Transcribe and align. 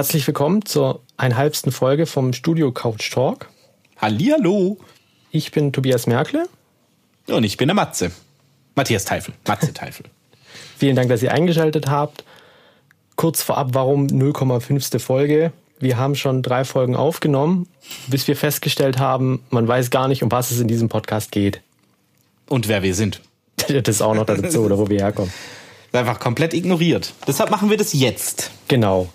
Herzlich 0.00 0.26
willkommen 0.26 0.64
zur 0.64 1.02
einhalbsten 1.18 1.72
Folge 1.72 2.06
vom 2.06 2.32
Studio 2.32 2.72
Couch 2.72 3.12
Talk. 3.12 3.50
Hallihallo. 3.98 4.78
Ich 5.30 5.52
bin 5.52 5.74
Tobias 5.74 6.06
Merkle. 6.06 6.48
Und 7.26 7.44
ich 7.44 7.58
bin 7.58 7.68
der 7.68 7.74
Matze. 7.74 8.10
Matthias 8.74 9.04
Teifel. 9.04 9.34
Matze 9.46 9.74
Teifel. 9.74 10.06
Vielen 10.78 10.96
Dank, 10.96 11.10
dass 11.10 11.22
ihr 11.22 11.32
eingeschaltet 11.32 11.90
habt. 11.90 12.24
Kurz 13.14 13.42
vorab, 13.42 13.74
warum 13.74 14.06
0,5. 14.06 14.98
Folge? 14.98 15.52
Wir 15.80 15.98
haben 15.98 16.14
schon 16.14 16.40
drei 16.40 16.64
Folgen 16.64 16.96
aufgenommen, 16.96 17.68
bis 18.06 18.26
wir 18.26 18.36
festgestellt 18.36 18.98
haben, 18.98 19.44
man 19.50 19.68
weiß 19.68 19.90
gar 19.90 20.08
nicht, 20.08 20.22
um 20.22 20.32
was 20.32 20.50
es 20.50 20.60
in 20.60 20.66
diesem 20.66 20.88
Podcast 20.88 21.30
geht. 21.30 21.60
Und 22.48 22.68
wer 22.68 22.82
wir 22.82 22.94
sind. 22.94 23.20
Das 23.68 23.96
ist 23.96 24.00
auch 24.00 24.14
noch 24.14 24.24
dazu, 24.24 24.62
oder 24.62 24.78
wo 24.78 24.88
wir 24.88 25.00
herkommen. 25.00 25.30
Einfach 25.92 26.18
komplett 26.18 26.54
ignoriert. 26.54 27.12
Deshalb 27.26 27.50
machen 27.50 27.68
wir 27.68 27.76
das 27.76 27.92
jetzt. 27.92 28.50
Genau. 28.66 29.10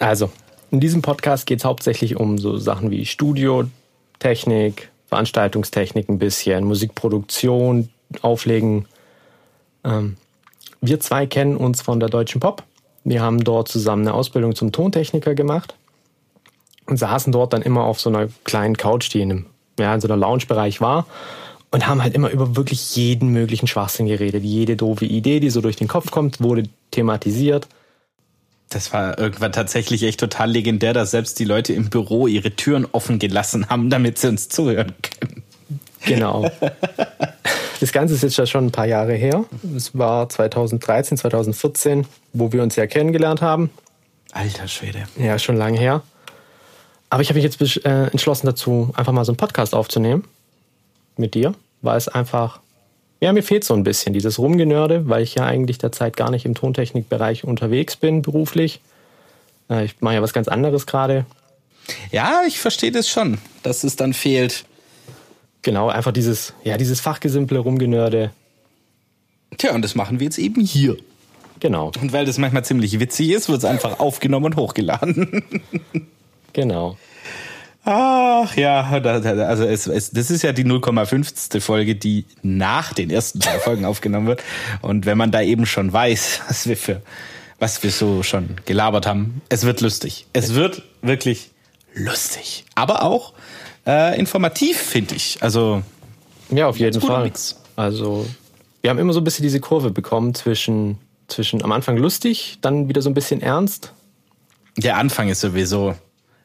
Also, 0.00 0.30
in 0.70 0.80
diesem 0.80 1.02
Podcast 1.02 1.46
geht 1.46 1.58
es 1.58 1.64
hauptsächlich 1.64 2.16
um 2.16 2.38
so 2.38 2.56
Sachen 2.56 2.90
wie 2.90 3.04
Studiotechnik, 3.04 4.90
Veranstaltungstechnik 5.06 6.08
ein 6.08 6.18
bisschen, 6.18 6.64
Musikproduktion, 6.64 7.90
Auflegen. 8.22 8.86
Ähm, 9.84 10.16
wir 10.80 11.00
zwei 11.00 11.26
kennen 11.26 11.56
uns 11.56 11.82
von 11.82 12.00
der 12.00 12.08
Deutschen 12.08 12.40
Pop. 12.40 12.64
Wir 13.04 13.20
haben 13.20 13.44
dort 13.44 13.68
zusammen 13.68 14.06
eine 14.06 14.14
Ausbildung 14.14 14.54
zum 14.54 14.72
Tontechniker 14.72 15.34
gemacht 15.34 15.74
und 16.86 16.96
saßen 16.96 17.32
dort 17.32 17.52
dann 17.52 17.62
immer 17.62 17.84
auf 17.84 18.00
so 18.00 18.08
einer 18.08 18.28
kleinen 18.44 18.76
Couch, 18.76 19.12
die 19.12 19.20
in, 19.20 19.30
einem, 19.30 19.46
ja, 19.78 19.94
in 19.94 20.00
so 20.00 20.08
einer 20.08 20.16
Lounge-Bereich 20.16 20.80
war 20.80 21.06
und 21.70 21.86
haben 21.86 22.02
halt 22.02 22.14
immer 22.14 22.30
über 22.30 22.56
wirklich 22.56 22.96
jeden 22.96 23.28
möglichen 23.28 23.66
Schwachsinn 23.66 24.06
geredet. 24.06 24.44
Jede 24.44 24.76
doofe 24.76 25.04
Idee, 25.04 25.40
die 25.40 25.50
so 25.50 25.60
durch 25.60 25.76
den 25.76 25.88
Kopf 25.88 26.10
kommt, 26.10 26.40
wurde 26.40 26.64
thematisiert. 26.90 27.68
Das 28.70 28.92
war 28.92 29.18
irgendwann 29.18 29.52
tatsächlich 29.52 30.04
echt 30.04 30.20
total 30.20 30.50
legendär, 30.50 30.92
dass 30.92 31.10
selbst 31.10 31.38
die 31.38 31.44
Leute 31.44 31.72
im 31.72 31.90
Büro 31.90 32.26
ihre 32.26 32.52
Türen 32.52 32.86
offen 32.92 33.18
gelassen 33.18 33.68
haben, 33.68 33.90
damit 33.90 34.18
sie 34.18 34.28
uns 34.28 34.48
zuhören 34.48 34.94
können. 35.02 35.42
Genau. 36.06 36.50
Das 37.80 37.92
Ganze 37.92 38.14
ist 38.14 38.22
jetzt 38.22 38.36
ja 38.36 38.46
schon 38.46 38.66
ein 38.66 38.72
paar 38.72 38.86
Jahre 38.86 39.14
her. 39.14 39.44
Es 39.74 39.96
war 39.96 40.28
2013, 40.28 41.18
2014, 41.18 42.06
wo 42.32 42.52
wir 42.52 42.62
uns 42.62 42.76
ja 42.76 42.86
kennengelernt 42.86 43.42
haben. 43.42 43.70
Alter 44.32 44.68
Schwede. 44.68 45.04
Ja, 45.18 45.38
schon 45.38 45.56
lange 45.56 45.78
her. 45.78 46.02
Aber 47.08 47.22
ich 47.22 47.28
habe 47.28 47.40
mich 47.40 47.44
jetzt 47.44 47.84
äh, 47.84 48.06
entschlossen 48.06 48.46
dazu, 48.46 48.92
einfach 48.94 49.12
mal 49.12 49.24
so 49.24 49.32
einen 49.32 49.36
Podcast 49.36 49.74
aufzunehmen 49.74 50.24
mit 51.16 51.34
dir, 51.34 51.54
weil 51.82 51.96
es 51.96 52.06
einfach, 52.08 52.60
ja, 53.20 53.32
mir 53.32 53.42
fehlt 53.42 53.64
so 53.64 53.74
ein 53.74 53.84
bisschen 53.84 54.14
dieses 54.14 54.38
Rumgenörde, 54.38 55.08
weil 55.08 55.22
ich 55.22 55.34
ja 55.34 55.44
eigentlich 55.44 55.78
derzeit 55.78 56.16
gar 56.16 56.30
nicht 56.30 56.46
im 56.46 56.54
Tontechnikbereich 56.54 57.44
unterwegs 57.44 57.96
bin, 57.96 58.22
beruflich. 58.22 58.80
Äh, 59.68 59.84
ich 59.84 60.00
mache 60.00 60.14
ja 60.14 60.22
was 60.22 60.32
ganz 60.32 60.48
anderes 60.48 60.86
gerade. 60.86 61.26
Ja, 62.10 62.42
ich 62.46 62.58
verstehe 62.60 62.92
das 62.92 63.08
schon, 63.08 63.38
dass 63.62 63.84
es 63.84 63.96
dann 63.96 64.14
fehlt. 64.14 64.64
Genau, 65.62 65.88
einfach 65.88 66.12
dieses, 66.12 66.54
ja, 66.64 66.78
dieses 66.78 67.00
fachgesimple 67.00 67.58
Rumgenörde. 67.58 68.30
Tja, 69.58 69.74
und 69.74 69.82
das 69.82 69.94
machen 69.94 70.20
wir 70.20 70.24
jetzt 70.24 70.38
eben 70.38 70.62
hier. 70.62 70.96
Genau. 71.58 71.92
Und 72.00 72.12
weil 72.12 72.24
das 72.24 72.38
manchmal 72.38 72.64
ziemlich 72.64 72.98
witzig 73.00 73.30
ist, 73.30 73.50
wird 73.50 73.58
es 73.58 73.64
einfach 73.64 74.00
aufgenommen 74.00 74.46
und 74.46 74.56
hochgeladen. 74.56 75.44
genau. 76.54 76.96
Ach 77.84 78.54
ja, 78.56 78.82
also 78.82 79.64
es, 79.64 79.86
es, 79.86 80.10
das 80.10 80.30
ist 80.30 80.42
ja 80.42 80.52
die 80.52 80.64
0,5. 80.64 81.60
Folge, 81.60 81.96
die 81.96 82.26
nach 82.42 82.92
den 82.92 83.10
ersten 83.10 83.40
zwei 83.40 83.58
Folgen 83.58 83.84
aufgenommen 83.84 84.26
wird. 84.26 84.42
Und 84.82 85.06
wenn 85.06 85.16
man 85.16 85.30
da 85.30 85.40
eben 85.40 85.64
schon 85.66 85.92
weiß, 85.92 86.42
was 86.48 86.68
wir 86.68 86.76
für, 86.76 87.02
was 87.58 87.82
wir 87.82 87.90
so 87.90 88.22
schon 88.22 88.56
gelabert 88.66 89.06
haben, 89.06 89.40
es 89.48 89.64
wird 89.64 89.80
lustig. 89.80 90.26
Es 90.32 90.54
wird 90.54 90.82
wirklich 91.00 91.50
lustig. 91.94 92.64
Aber 92.74 93.02
auch 93.02 93.32
äh, 93.86 94.18
informativ, 94.18 94.76
finde 94.78 95.14
ich. 95.14 95.38
Also. 95.40 95.82
Ja, 96.50 96.66
auf 96.66 96.78
jeden 96.78 97.00
Fall. 97.00 97.32
Also, 97.76 98.26
wir 98.82 98.90
haben 98.90 98.98
immer 98.98 99.12
so 99.12 99.20
ein 99.20 99.24
bisschen 99.24 99.42
diese 99.42 99.60
Kurve 99.60 99.90
bekommen 99.90 100.34
zwischen, 100.34 100.98
zwischen 101.28 101.62
am 101.62 101.72
Anfang 101.72 101.96
lustig, 101.96 102.58
dann 102.60 102.88
wieder 102.88 103.00
so 103.00 103.08
ein 103.08 103.14
bisschen 103.14 103.40
ernst. 103.40 103.92
Der 104.76 104.96
Anfang 104.96 105.28
ist 105.28 105.40
sowieso. 105.40 105.94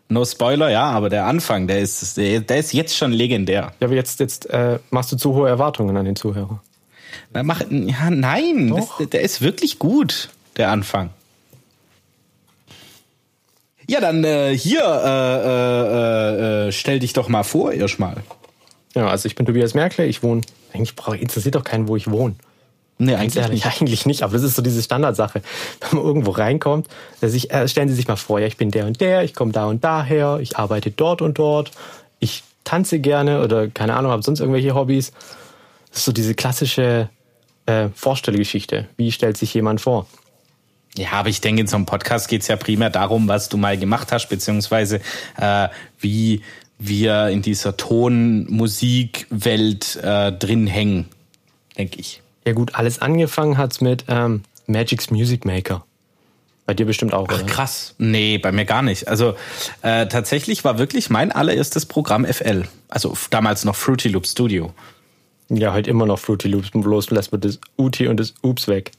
No 0.07 0.23
Spoiler, 0.23 0.69
ja, 0.69 0.83
aber 0.83 1.09
der 1.09 1.25
Anfang, 1.25 1.67
der 1.67 1.79
ist, 1.79 2.17
der, 2.17 2.41
der 2.41 2.57
ist 2.57 2.73
jetzt 2.73 2.95
schon 2.95 3.11
legendär. 3.11 3.73
Ja, 3.79 3.87
aber 3.87 3.95
jetzt, 3.95 4.19
jetzt 4.19 4.49
äh, 4.49 4.79
machst 4.91 5.11
du 5.11 5.17
zu 5.17 5.33
hohe 5.33 5.49
Erwartungen 5.49 5.97
an 5.97 6.05
den 6.05 6.15
Zuhörer. 6.15 6.61
Na, 7.33 7.43
mach, 7.43 7.61
ja, 7.69 8.09
nein, 8.11 8.73
das, 8.75 9.09
der 9.09 9.21
ist 9.21 9.41
wirklich 9.41 9.79
gut, 9.79 10.29
der 10.57 10.69
Anfang. 10.69 11.09
Ja, 13.87 13.99
dann 13.99 14.23
äh, 14.23 14.57
hier, 14.57 14.81
äh, 14.83 16.65
äh, 16.65 16.67
äh, 16.67 16.71
stell 16.71 16.99
dich 16.99 17.13
doch 17.13 17.27
mal 17.27 17.43
vor, 17.43 17.71
erstmal. 17.71 18.17
Ja, 18.95 19.07
also 19.07 19.27
ich 19.27 19.35
bin 19.35 19.45
Tobias 19.45 19.73
Merkle, 19.73 20.05
ich 20.05 20.23
wohne, 20.23 20.41
eigentlich 20.73 20.95
brauche 20.95 21.17
interessiert 21.17 21.55
doch 21.55 21.63
keinen, 21.63 21.87
wo 21.87 21.95
ich 21.95 22.09
wohne. 22.09 22.35
Nee, 22.97 23.15
eigentlich 23.15 23.35
ehrlich, 23.35 23.65
nicht. 23.65 23.81
eigentlich 23.81 24.05
nicht, 24.05 24.23
aber 24.23 24.33
das 24.33 24.43
ist 24.43 24.55
so 24.55 24.61
diese 24.61 24.81
Standardsache. 24.81 25.41
Wenn 25.81 25.99
man 25.99 26.07
irgendwo 26.07 26.31
reinkommt, 26.31 26.87
sich, 27.21 27.51
äh, 27.51 27.67
stellen 27.67 27.89
Sie 27.89 27.95
sich 27.95 28.07
mal 28.07 28.15
vor, 28.15 28.39
ja, 28.39 28.47
ich 28.47 28.55
bin 28.55 28.71
der 28.71 28.85
und 28.85 29.01
der, 29.01 29.23
ich 29.23 29.33
komme 29.33 29.51
da 29.51 29.65
und 29.65 29.83
daher, 29.83 30.39
ich 30.41 30.57
arbeite 30.57 30.91
dort 30.91 31.21
und 31.21 31.37
dort, 31.37 31.71
ich 32.19 32.43
tanze 32.63 32.99
gerne 32.99 33.43
oder 33.43 33.67
keine 33.67 33.95
Ahnung, 33.95 34.11
habe 34.11 34.23
sonst 34.23 34.39
irgendwelche 34.39 34.75
Hobbys. 34.75 35.11
Das 35.89 35.99
ist 35.99 36.05
so 36.05 36.13
diese 36.13 36.35
klassische 36.35 37.09
äh, 37.65 37.89
Vorstellgeschichte. 37.93 38.87
Wie 38.95 39.11
stellt 39.11 39.35
sich 39.37 39.53
jemand 39.53 39.81
vor? 39.81 40.07
Ja, 40.97 41.11
aber 41.13 41.29
ich 41.29 41.41
denke, 41.41 41.61
in 41.61 41.67
so 41.67 41.75
einem 41.75 41.85
Podcast 41.85 42.29
geht 42.29 42.43
es 42.43 42.47
ja 42.47 42.55
primär 42.55 42.89
darum, 42.89 43.27
was 43.27 43.49
du 43.49 43.57
mal 43.57 43.77
gemacht 43.77 44.13
hast, 44.13 44.29
beziehungsweise 44.29 45.01
äh, 45.37 45.67
wie 45.99 46.41
wir 46.79 47.27
in 47.27 47.41
dieser 47.41 47.75
Tonmusikwelt 47.75 49.97
äh, 49.97 50.31
drin 50.31 50.67
hängen, 50.67 51.09
denke 51.77 51.99
ich. 51.99 52.21
Ja 52.45 52.53
gut, 52.53 52.75
alles 52.75 52.99
angefangen 52.99 53.57
hat's 53.57 53.81
mit 53.81 54.05
ähm, 54.07 54.43
Magic's 54.67 55.09
Music 55.09 55.45
Maker. 55.45 55.83
Bei 56.65 56.73
dir 56.73 56.85
bestimmt 56.85 57.13
auch, 57.13 57.27
Ach, 57.29 57.35
oder? 57.35 57.45
krass. 57.45 57.93
Nee, 57.97 58.39
bei 58.39 58.51
mir 58.51 58.65
gar 58.65 58.81
nicht. 58.81 59.07
Also 59.07 59.35
äh, 59.81 60.07
tatsächlich 60.07 60.63
war 60.63 60.79
wirklich 60.79 61.09
mein 61.09 61.31
allererstes 61.31 61.85
Programm 61.85 62.25
FL. 62.25 62.63
Also 62.89 63.15
damals 63.29 63.65
noch 63.65 63.75
Fruity 63.75 64.09
Loop 64.09 64.25
Studio. 64.25 64.73
Ja, 65.49 65.73
halt 65.73 65.87
immer 65.87 66.07
noch 66.07 66.17
Fruity 66.17 66.47
Loops, 66.47 66.71
bloß 66.71 67.11
lässt 67.11 67.31
man 67.31 67.41
das 67.41 67.59
Uti 67.77 68.07
und 68.07 68.19
das 68.19 68.33
Ups 68.41 68.67
weg. 68.67 68.91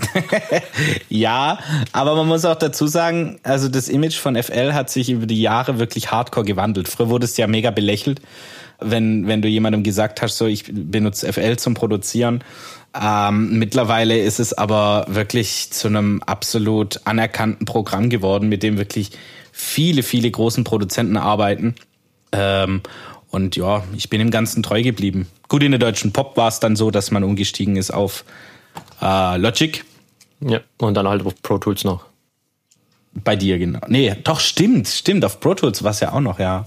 ja, 1.10 1.58
aber 1.92 2.14
man 2.14 2.26
muss 2.26 2.46
auch 2.46 2.56
dazu 2.56 2.86
sagen, 2.86 3.38
also 3.42 3.68
das 3.68 3.90
Image 3.90 4.16
von 4.16 4.40
FL 4.42 4.72
hat 4.72 4.88
sich 4.88 5.10
über 5.10 5.26
die 5.26 5.42
Jahre 5.42 5.78
wirklich 5.78 6.10
hardcore 6.10 6.46
gewandelt. 6.46 6.88
Früher 6.88 7.10
wurde 7.10 7.26
es 7.26 7.36
ja 7.36 7.46
mega 7.46 7.70
belächelt, 7.70 8.22
wenn, 8.80 9.26
wenn 9.26 9.42
du 9.42 9.48
jemandem 9.48 9.82
gesagt 9.82 10.22
hast, 10.22 10.38
so 10.38 10.46
ich 10.46 10.64
benutze 10.72 11.32
FL 11.32 11.56
zum 11.56 11.74
Produzieren. 11.74 12.42
Ähm, 13.00 13.58
mittlerweile 13.58 14.18
ist 14.18 14.40
es 14.40 14.52
aber 14.52 15.06
wirklich 15.08 15.70
zu 15.70 15.88
einem 15.88 16.22
absolut 16.24 17.00
anerkannten 17.04 17.64
Programm 17.66 18.10
geworden, 18.10 18.48
mit 18.48 18.62
dem 18.62 18.78
wirklich 18.78 19.12
viele, 19.52 20.02
viele 20.02 20.30
großen 20.30 20.64
Produzenten 20.64 21.16
arbeiten. 21.16 21.74
Ähm, 22.32 22.82
und 23.30 23.56
ja, 23.56 23.84
ich 23.96 24.10
bin 24.10 24.18
dem 24.18 24.30
Ganzen 24.30 24.62
treu 24.62 24.82
geblieben. 24.82 25.28
Gut, 25.48 25.62
in 25.62 25.70
der 25.70 25.78
deutschen 25.78 26.12
Pop 26.12 26.36
war 26.36 26.48
es 26.48 26.58
dann 26.60 26.74
so, 26.74 26.90
dass 26.90 27.10
man 27.10 27.22
umgestiegen 27.22 27.76
ist 27.76 27.92
auf 27.92 28.24
äh, 29.00 29.36
Logic. 29.36 29.84
Ja, 30.40 30.60
und 30.78 30.94
dann 30.94 31.06
halt 31.06 31.24
auf 31.24 31.40
Pro 31.42 31.58
Tools 31.58 31.84
noch. 31.84 32.06
Bei 33.12 33.36
dir, 33.36 33.58
genau. 33.58 33.80
Nee, 33.88 34.16
doch, 34.24 34.40
stimmt, 34.40 34.88
stimmt. 34.88 35.24
Auf 35.24 35.40
Pro 35.40 35.54
Tools 35.54 35.82
war 35.82 35.90
es 35.90 36.00
ja 36.00 36.12
auch 36.12 36.20
noch, 36.20 36.38
ja. 36.38 36.66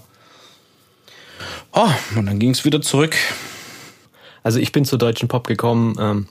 Oh, 1.72 1.90
und 2.16 2.26
dann 2.26 2.40
ging 2.40 2.52
es 2.52 2.66
wieder 2.66 2.82
zurück. 2.82 3.16
Also 4.44 4.60
ich 4.60 4.72
bin 4.72 4.86
zur 4.86 5.00
deutschen 5.00 5.28
Pop 5.28 5.48
gekommen, 5.48 5.96
ähm, 6.00 6.28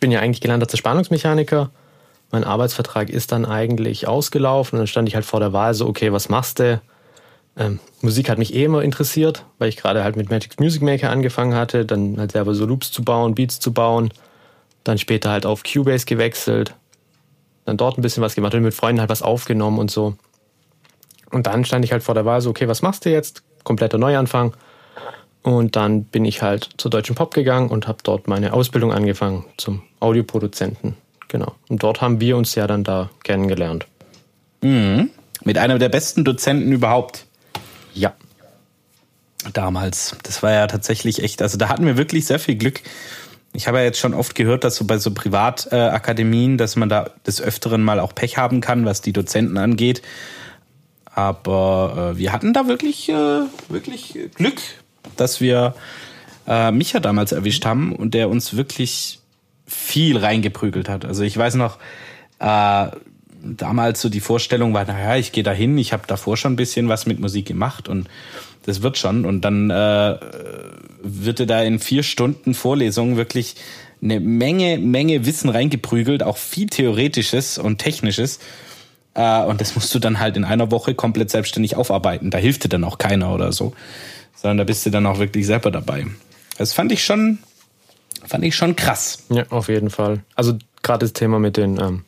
bin 0.00 0.10
ja 0.10 0.20
eigentlich 0.20 0.40
gelernter 0.40 0.68
Zerspannungsmechaniker. 0.68 1.70
Mein 2.30 2.44
Arbeitsvertrag 2.44 3.10
ist 3.10 3.32
dann 3.32 3.44
eigentlich 3.44 4.06
ausgelaufen 4.08 4.76
und 4.76 4.80
dann 4.80 4.86
stand 4.86 5.08
ich 5.08 5.14
halt 5.14 5.24
vor 5.24 5.40
der 5.40 5.52
Wahl 5.52 5.74
so, 5.74 5.86
okay, 5.86 6.12
was 6.12 6.28
machst 6.28 6.60
du? 6.60 6.80
Ähm, 7.56 7.80
Musik 8.00 8.30
hat 8.30 8.38
mich 8.38 8.54
eh 8.54 8.64
immer 8.64 8.82
interessiert, 8.82 9.44
weil 9.58 9.68
ich 9.68 9.76
gerade 9.76 10.04
halt 10.04 10.16
mit 10.16 10.30
Magic 10.30 10.58
Music 10.60 10.82
Maker 10.82 11.10
angefangen 11.10 11.54
hatte, 11.54 11.84
dann 11.84 12.18
halt 12.18 12.32
selber 12.32 12.54
so 12.54 12.64
Loops 12.64 12.92
zu 12.92 13.02
bauen, 13.04 13.34
Beats 13.34 13.60
zu 13.60 13.72
bauen 13.72 14.10
dann 14.84 14.98
später 14.98 15.30
halt 15.30 15.46
auf 15.46 15.62
Cubase 15.62 16.06
gewechselt, 16.06 16.74
dann 17.64 17.76
dort 17.76 17.98
ein 17.98 18.02
bisschen 18.02 18.22
was 18.22 18.34
gemacht 18.34 18.54
und 18.54 18.62
mit 18.62 18.74
Freunden 18.74 19.00
halt 19.00 19.10
was 19.10 19.22
aufgenommen 19.22 19.78
und 19.78 19.90
so. 19.90 20.16
Und 21.30 21.46
dann 21.46 21.64
stand 21.64 21.84
ich 21.84 21.92
halt 21.92 22.02
vor 22.02 22.14
der 22.14 22.24
Wahl 22.24 22.40
so, 22.40 22.50
okay, 22.50 22.66
was 22.68 22.82
machst 22.82 23.04
du 23.04 23.10
jetzt? 23.10 23.42
Kompletter 23.64 23.98
Neuanfang. 23.98 24.54
Und 25.42 25.76
dann 25.76 26.04
bin 26.04 26.24
ich 26.24 26.42
halt 26.42 26.68
zur 26.76 26.90
Deutschen 26.90 27.14
Pop 27.14 27.32
gegangen 27.32 27.70
und 27.70 27.88
habe 27.88 27.98
dort 28.02 28.28
meine 28.28 28.52
Ausbildung 28.52 28.92
angefangen 28.92 29.46
zum 29.56 29.82
Audioproduzenten. 30.00 30.96
Genau. 31.28 31.54
Und 31.68 31.82
dort 31.82 32.00
haben 32.00 32.20
wir 32.20 32.36
uns 32.36 32.54
ja 32.54 32.66
dann 32.66 32.84
da 32.84 33.10
kennengelernt. 33.22 33.86
Mhm. 34.60 35.10
Mit 35.44 35.56
einem 35.56 35.78
der 35.78 35.88
besten 35.88 36.24
Dozenten 36.24 36.72
überhaupt. 36.72 37.24
Ja. 37.94 38.12
Damals. 39.54 40.16
Das 40.24 40.42
war 40.42 40.52
ja 40.52 40.66
tatsächlich 40.66 41.22
echt, 41.22 41.40
also 41.40 41.56
da 41.56 41.70
hatten 41.70 41.86
wir 41.86 41.96
wirklich 41.96 42.26
sehr 42.26 42.38
viel 42.38 42.56
Glück 42.56 42.82
ich 43.52 43.66
habe 43.66 43.78
ja 43.78 43.84
jetzt 43.84 43.98
schon 43.98 44.14
oft 44.14 44.34
gehört, 44.34 44.64
dass 44.64 44.76
so 44.76 44.84
bei 44.84 44.98
so 44.98 45.12
Privatakademien, 45.12 46.56
dass 46.56 46.76
man 46.76 46.88
da 46.88 47.10
des 47.26 47.40
Öfteren 47.40 47.82
mal 47.82 47.98
auch 47.98 48.14
Pech 48.14 48.36
haben 48.36 48.60
kann, 48.60 48.84
was 48.84 49.00
die 49.00 49.12
Dozenten 49.12 49.58
angeht. 49.58 50.02
Aber 51.14 52.12
äh, 52.14 52.18
wir 52.18 52.32
hatten 52.32 52.52
da 52.52 52.68
wirklich, 52.68 53.08
äh, 53.08 53.42
wirklich 53.68 54.18
Glück, 54.34 54.60
dass 55.16 55.40
wir 55.40 55.74
äh, 56.46 56.70
Micha 56.70 57.00
damals 57.00 57.32
erwischt 57.32 57.64
haben 57.64 57.94
und 57.94 58.14
der 58.14 58.28
uns 58.28 58.56
wirklich 58.56 59.20
viel 59.66 60.16
reingeprügelt 60.18 60.88
hat. 60.88 61.04
Also 61.04 61.22
ich 61.22 61.36
weiß 61.36 61.54
noch, 61.54 61.78
äh, 62.38 62.86
damals 63.42 64.00
so 64.00 64.08
die 64.08 64.20
Vorstellung 64.20 64.74
war, 64.74 64.84
naja, 64.84 65.16
ich 65.16 65.32
gehe 65.32 65.42
da 65.42 65.52
hin, 65.52 65.78
ich 65.78 65.92
habe 65.92 66.02
davor 66.06 66.36
schon 66.36 66.52
ein 66.52 66.56
bisschen 66.56 66.88
was 66.88 67.06
mit 67.06 67.20
Musik 67.20 67.46
gemacht 67.46 67.88
und 67.88 68.08
das 68.66 68.82
wird 68.82 68.98
schon. 68.98 69.24
Und 69.24 69.42
dann 69.42 69.70
äh, 69.70 70.18
wird 71.02 71.40
er 71.40 71.46
da 71.46 71.62
in 71.62 71.78
vier 71.78 72.02
Stunden 72.02 72.54
Vorlesung 72.54 73.16
wirklich 73.16 73.56
eine 74.02 74.20
Menge, 74.20 74.78
Menge 74.78 75.26
Wissen 75.26 75.50
reingeprügelt, 75.50 76.22
auch 76.22 76.36
viel 76.36 76.68
Theoretisches 76.68 77.58
und 77.58 77.78
Technisches. 77.78 78.38
Äh, 79.14 79.42
und 79.44 79.60
das 79.60 79.74
musst 79.74 79.94
du 79.94 79.98
dann 79.98 80.20
halt 80.20 80.36
in 80.36 80.44
einer 80.44 80.70
Woche 80.70 80.94
komplett 80.94 81.30
selbstständig 81.30 81.76
aufarbeiten. 81.76 82.30
Da 82.30 82.38
hilft 82.38 82.64
dir 82.64 82.68
dann 82.68 82.84
auch 82.84 82.98
keiner 82.98 83.34
oder 83.34 83.52
so. 83.52 83.74
Sondern 84.34 84.58
da 84.58 84.64
bist 84.64 84.86
du 84.86 84.90
dann 84.90 85.06
auch 85.06 85.18
wirklich 85.18 85.46
selber 85.46 85.70
dabei. 85.70 86.06
Das 86.56 86.72
fand 86.72 86.92
ich 86.92 87.04
schon, 87.04 87.38
fand 88.26 88.44
ich 88.44 88.56
schon 88.56 88.76
krass. 88.76 89.24
Ja, 89.30 89.44
auf 89.50 89.68
jeden 89.68 89.90
Fall. 89.90 90.20
Also 90.34 90.54
gerade 90.82 91.04
das 91.04 91.12
Thema 91.12 91.38
mit 91.38 91.56
den 91.56 91.78
ähm, 91.78 92.04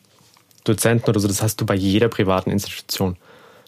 Dozenten 0.63 1.09
oder 1.09 1.19
so, 1.19 1.27
das 1.27 1.41
hast 1.41 1.61
du 1.61 1.65
bei 1.65 1.75
jeder 1.75 2.07
privaten 2.07 2.51
Institution. 2.51 3.17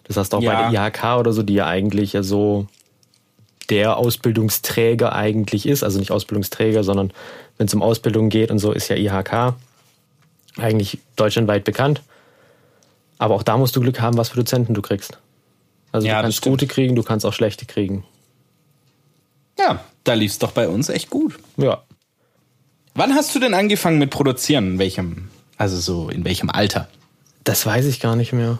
Das 0.05 0.17
hast 0.17 0.33
du 0.33 0.37
auch 0.37 0.41
ja. 0.41 0.69
bei 0.69 0.71
der 0.71 0.87
IHK 0.87 1.19
oder 1.19 1.33
so, 1.33 1.43
die 1.43 1.55
ja 1.55 1.67
eigentlich 1.67 2.13
ja 2.13 2.23
so 2.23 2.67
der 3.69 3.97
Ausbildungsträger 3.97 5.13
eigentlich 5.13 5.67
ist. 5.67 5.83
Also 5.83 5.99
nicht 5.99 6.11
Ausbildungsträger, 6.11 6.83
sondern 6.83 7.11
wenn 7.57 7.67
es 7.67 7.73
um 7.73 7.81
Ausbildung 7.81 8.29
geht 8.29 8.51
und 8.51 8.59
so, 8.59 8.71
ist 8.71 8.89
ja 8.89 8.95
IHK 8.95 9.55
eigentlich 10.57 10.99
deutschlandweit 11.15 11.63
bekannt. 11.63 12.01
Aber 13.17 13.35
auch 13.35 13.43
da 13.43 13.57
musst 13.57 13.75
du 13.75 13.81
Glück 13.81 14.01
haben, 14.01 14.17
was 14.17 14.29
für 14.29 14.37
Dozenten 14.37 14.73
du 14.73 14.81
kriegst. 14.81 15.19
Also 15.91 16.07
ja, 16.07 16.17
du 16.17 16.23
kannst 16.23 16.41
gute 16.41 16.67
kriegen, 16.67 16.95
du 16.95 17.03
kannst 17.03 17.25
auch 17.25 17.33
schlechte 17.33 17.65
kriegen. 17.65 18.03
Ja, 19.57 19.79
da 20.03 20.13
lief 20.13 20.31
es 20.31 20.39
doch 20.39 20.51
bei 20.51 20.67
uns 20.67 20.89
echt 20.89 21.09
gut. 21.09 21.39
Ja. 21.57 21.83
Wann 22.93 23.13
hast 23.13 23.33
du 23.35 23.39
denn 23.39 23.53
angefangen 23.53 23.99
mit 23.99 24.09
Produzieren? 24.09 24.73
In 24.73 24.79
welchem, 24.79 25.29
also 25.57 25.77
so 25.77 26.09
in 26.09 26.25
welchem 26.25 26.49
Alter? 26.49 26.87
Das 27.43 27.65
weiß 27.65 27.85
ich 27.85 27.99
gar 27.99 28.15
nicht 28.15 28.33
mehr. 28.33 28.59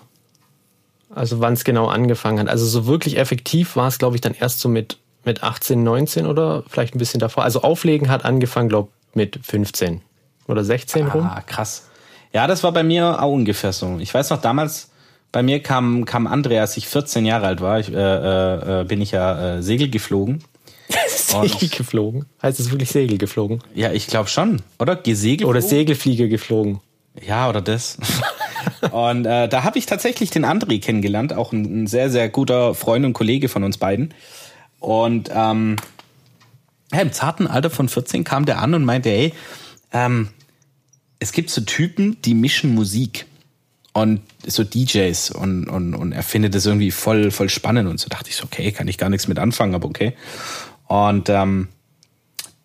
Also 1.10 1.40
wann 1.40 1.54
es 1.54 1.64
genau 1.64 1.88
angefangen 1.88 2.40
hat. 2.40 2.50
Also 2.50 2.66
so 2.66 2.86
wirklich 2.86 3.18
effektiv 3.18 3.76
war 3.76 3.88
es, 3.88 3.98
glaube 3.98 4.16
ich, 4.16 4.22
dann 4.22 4.34
erst 4.34 4.60
so 4.60 4.70
mit, 4.70 4.98
mit 5.24 5.44
18, 5.44 5.84
19 5.84 6.26
oder 6.26 6.64
vielleicht 6.68 6.96
ein 6.96 7.00
bisschen 7.00 7.20
davor. 7.20 7.44
Also 7.44 7.62
Auflegen 7.62 8.10
hat 8.10 8.26
angefangen, 8.26 8.70
glaube 8.70 8.90
ich, 9.10 9.16
mit 9.16 9.40
15 9.42 10.02
oder 10.48 10.64
16 10.64 11.08
rum. 11.08 11.26
Ah, 11.26 11.42
krass. 11.42 11.88
Ja, 12.36 12.48
das 12.48 12.64
war 12.64 12.74
bei 12.74 12.84
mir 12.84 13.24
auch 13.24 13.32
ungefähr 13.32 13.72
so. 13.72 13.98
Ich 14.02 14.14
weiß 14.14 14.30
noch, 14.30 14.42
damals 14.42 14.90
bei 15.32 15.42
mir 15.42 15.64
kam, 15.64 16.04
kam 16.04 16.28
Andrea, 16.28 16.60
als 16.60 16.76
ich 16.76 16.86
14 16.86 17.26
Jahre 17.26 17.48
alt 17.48 17.62
war, 17.62 17.80
ich, 17.80 17.90
äh, 17.90 17.96
äh, 17.96 18.82
äh, 18.82 18.84
bin 18.84 19.00
ich 19.00 19.12
ja 19.12 19.56
äh, 19.56 19.64
Segel 19.64 19.90
geflogen. 19.90 20.44
Segel 21.08 21.70
geflogen? 21.70 22.26
Heißt 22.44 22.60
es 22.60 22.72
wirklich 22.72 22.92
Segel 22.92 23.18
geflogen? 23.18 23.62
Ja, 23.74 23.94
ich 23.94 24.08
glaube 24.08 24.28
schon. 24.28 24.62
Oder 24.80 24.98
gesegelt? 24.98 25.48
Oder 25.48 25.62
Segelflieger 25.62 26.28
geflogen. 26.28 26.82
Ja, 27.26 27.48
oder 27.48 27.62
das. 27.62 28.00
und 28.92 29.26
äh, 29.26 29.48
da 29.48 29.64
habe 29.64 29.80
ich 29.80 29.86
tatsächlich 29.86 30.30
den 30.30 30.44
André 30.44 30.82
kennengelernt, 30.82 31.32
auch 31.32 31.54
ein, 31.54 31.84
ein, 31.84 31.88
sehr, 31.88 32.10
sehr 32.10 32.28
guter 32.28 32.76
Freund 32.76 33.06
und 33.06 33.14
Kollege 33.14 33.48
von 33.48 33.64
uns 33.64 33.78
beiden. 33.78 34.14
Und 34.82 35.30
ähm, 35.34 35.78
ja, 36.92 37.00
im 37.00 37.14
zarten 37.14 37.48
Alter 37.48 37.70
von 37.70 37.88
14 37.88 38.26
kam 38.26 38.46
der 38.46 38.60
an 38.60 38.74
und 38.74 38.84
meinte, 38.84 39.08
ey, 39.08 39.32
ähm, 39.94 40.32
es 41.26 41.32
gibt 41.32 41.50
so 41.50 41.62
Typen, 41.62 42.22
die 42.22 42.36
mischen 42.36 42.76
Musik 42.76 43.26
und 43.94 44.22
so 44.46 44.64
DJs 44.64 45.32
und, 45.32 45.68
und, 45.68 45.96
und 45.96 46.12
er 46.12 46.22
findet 46.22 46.54
das 46.54 46.68
irgendwie 46.68 46.92
voll, 46.92 47.32
voll 47.32 47.50
spannend 47.50 47.90
und 47.90 48.00
so 48.00 48.10
dachte 48.10 48.30
ich 48.30 48.36
so, 48.36 48.44
okay, 48.44 48.72
kann 48.72 48.88
ich 48.88 49.00
gar 49.00 49.10
nichts 49.10 49.28
mit 49.28 49.40
anfangen, 49.40 49.74
aber 49.74 49.88
okay. 49.88 50.14
Und 50.86 51.30
ähm, 51.30 51.70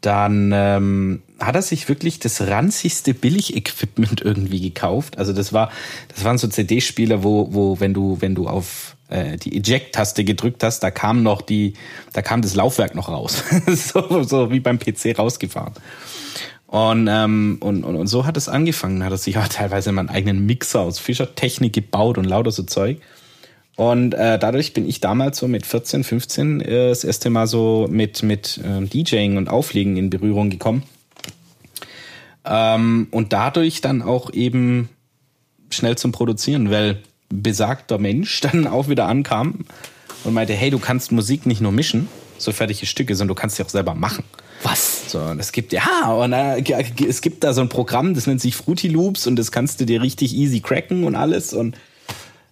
dann 0.03 0.53
ähm, 0.55 1.23
hat 1.39 1.55
er 1.55 1.63
sich 1.63 1.89
wirklich 1.89 2.19
das 2.19 2.43
ranzigste 2.43 3.15
Billig-Equipment 3.15 4.21
irgendwie 4.25 4.61
gekauft. 4.61 5.17
Also 5.17 5.33
das 5.33 5.55
war, 5.55 5.71
das 6.15 6.23
waren 6.25 6.37
so 6.37 6.47
CD-Spieler, 6.47 7.25
wo, 7.25 7.55
wo, 7.55 7.81
wenn 7.81 7.95
du, 7.95 8.19
wenn 8.21 8.35
du 8.35 8.47
auf 8.47 8.95
äh, 9.09 9.39
die 9.39 9.57
Eject-Taste 9.57 10.23
gedrückt 10.23 10.63
hast, 10.63 10.81
da 10.81 10.91
kam 10.91 11.23
noch 11.23 11.41
die, 11.41 11.73
da 12.13 12.21
kam 12.21 12.43
das 12.43 12.55
Laufwerk 12.55 12.95
noch 12.95 13.09
raus. 13.09 13.43
so, 13.69 14.23
so 14.23 14.51
wie 14.53 14.61
beim 14.61 14.79
PC 14.79 15.19
rausgefahren. 15.19 15.73
Und, 16.71 17.09
ähm, 17.11 17.57
und, 17.59 17.83
und, 17.83 17.97
und 17.97 18.07
so 18.07 18.27
hat 18.27 18.37
es 18.37 18.49
angefangen. 18.49 19.03
Hat 19.05 19.11
er 19.11 19.19
sich 19.19 19.37
auch 19.39 19.49
teilweise 19.49 19.91
mal 19.91 20.03
einen 20.03 20.09
eigenen 20.09 20.47
Mixer 20.47 20.83
aus 20.83 21.01
Fischer-Technik 21.01 21.73
gebaut 21.73 22.17
und 22.17 22.27
lauter 22.27 22.53
so 22.53 22.63
Zeug. 22.63 22.99
Und 23.75 24.15
äh, 24.15 24.39
dadurch 24.39 24.73
bin 24.73 24.89
ich 24.89 25.01
damals 25.01 25.39
so 25.39 25.49
mit 25.49 25.67
14, 25.67 26.05
15 26.05 26.61
äh, 26.61 26.89
das 26.91 27.03
erste 27.03 27.29
Mal 27.29 27.49
so 27.49 27.89
mit, 27.91 28.23
mit 28.23 28.59
äh, 28.59 28.87
DJing 28.87 29.37
und 29.37 29.49
Auflegen 29.49 29.97
in 29.97 30.11
Berührung 30.11 30.49
gekommen. 30.49 30.85
Ähm, 32.45 33.09
und 33.11 33.33
dadurch 33.33 33.81
dann 33.81 34.01
auch 34.01 34.33
eben 34.33 34.91
schnell 35.71 35.99
zum 35.99 36.13
Produzieren, 36.13 36.71
weil 36.71 37.03
besagter 37.31 37.99
Mensch 37.99 38.41
dann 38.43 38.69
auch 38.69 38.89
wieder 38.89 39.07
ankam 39.07 39.65
und 40.23 40.35
meinte, 40.35 40.53
hey, 40.53 40.71
du 40.71 40.79
kannst 40.79 41.11
Musik 41.11 41.47
nicht 41.47 41.61
nur 41.61 41.73
mischen, 41.73 42.07
so 42.39 42.53
fertige 42.53 42.87
Stücke, 42.87 43.17
sondern 43.17 43.35
du 43.35 43.41
kannst 43.41 43.57
sie 43.57 43.65
auch 43.65 43.69
selber 43.69 43.97
machen. 43.97 44.23
Was? 44.63 45.11
So, 45.11 45.19
und 45.21 45.41
es 45.41 45.53
gibt, 45.53 45.73
ja, 45.73 46.13
und 46.13 46.33
äh, 46.33 46.63
es 47.09 47.21
gibt 47.21 47.45
da 47.45 47.53
so 47.53 47.61
ein 47.61 47.69
Programm, 47.69 48.15
das 48.15 48.27
nennt 48.27 48.41
sich 48.41 48.55
Fruity 48.55 48.89
Loops 48.89 49.27
und 49.27 49.37
das 49.37 49.53
kannst 49.53 49.81
du 49.81 49.87
dir 49.87 50.03
richtig 50.03 50.35
easy 50.35 50.61
cracken 50.61 51.05
und 51.05 51.15
alles. 51.15 51.53
Und 51.53 51.77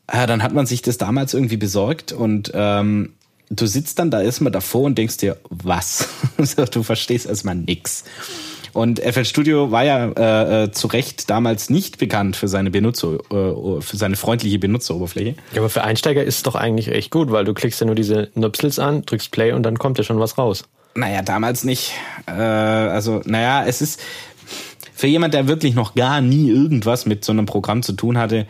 äh, 0.07 0.27
dann 0.27 0.43
hat 0.43 0.55
man 0.55 0.67
sich 0.67 0.83
das 0.83 0.99
damals 0.99 1.35
irgendwie 1.35 1.59
besorgt 1.59 2.13
und 2.13 2.51
ähm, 2.55 3.13
du 3.51 3.67
sitzt 3.67 3.99
dann 3.99 4.11
da 4.11 4.23
erstmal 4.23 4.53
davor 4.53 4.83
und 4.83 4.97
denkst 4.97 5.19
dir, 5.19 5.37
was? 5.51 6.09
du 6.73 6.83
verstehst 6.83 7.27
erstmal 7.27 7.55
nix. 7.55 8.05
Und 8.73 9.01
FL 9.01 9.25
Studio 9.25 9.71
war 9.71 9.85
ja 9.85 10.11
äh, 10.13 10.65
äh, 10.65 10.71
zu 10.71 10.89
Recht 10.89 11.31
damals 11.31 11.71
nicht 11.71 11.99
bekannt 11.99 12.37
für 12.37 12.49
seine 12.49 12.71
Benutzer, 12.71 13.15
äh, 13.15 13.81
für 13.81 13.97
seine 13.97 14.17
freundliche 14.17 14.59
Benutzeroberfläche. 14.59 15.35
Ja, 15.53 15.61
aber 15.61 15.69
für 15.69 15.83
Einsteiger 15.83 16.23
ist 16.23 16.37
es 16.37 16.43
doch 16.43 16.55
eigentlich 16.55 16.89
echt 16.89 17.11
gut, 17.11 17.31
weil 17.31 17.45
du 17.45 17.55
klickst 17.55 17.81
ja 17.81 17.87
nur 17.87 17.95
diese 17.95 18.31
Nupsels 18.35 18.79
an, 18.79 19.03
drückst 19.05 19.31
Play 19.31 19.53
und 19.53 19.63
dann 19.63 19.79
kommt 19.79 19.99
ja 19.99 20.05
schon 20.05 20.21
was 20.21 20.39
raus. 20.39 20.65
Naja, 20.95 21.23
damals 21.23 21.65
nicht. 21.65 21.93
Äh, 22.27 22.33
also, 22.33 23.23
naja, 23.25 23.65
es 23.67 23.81
ist 23.81 24.01
für 24.95 25.07
jemand, 25.07 25.35
der 25.35 25.47
wirklich 25.47 25.75
noch 25.75 25.95
gar 25.95 26.21
nie 26.21 26.51
irgendwas 26.51 27.07
mit 27.07 27.25
so 27.25 27.33
einem 27.33 27.47
Programm 27.47 27.83
zu 27.83 27.93
tun 27.93 28.19
hatte, 28.19 28.47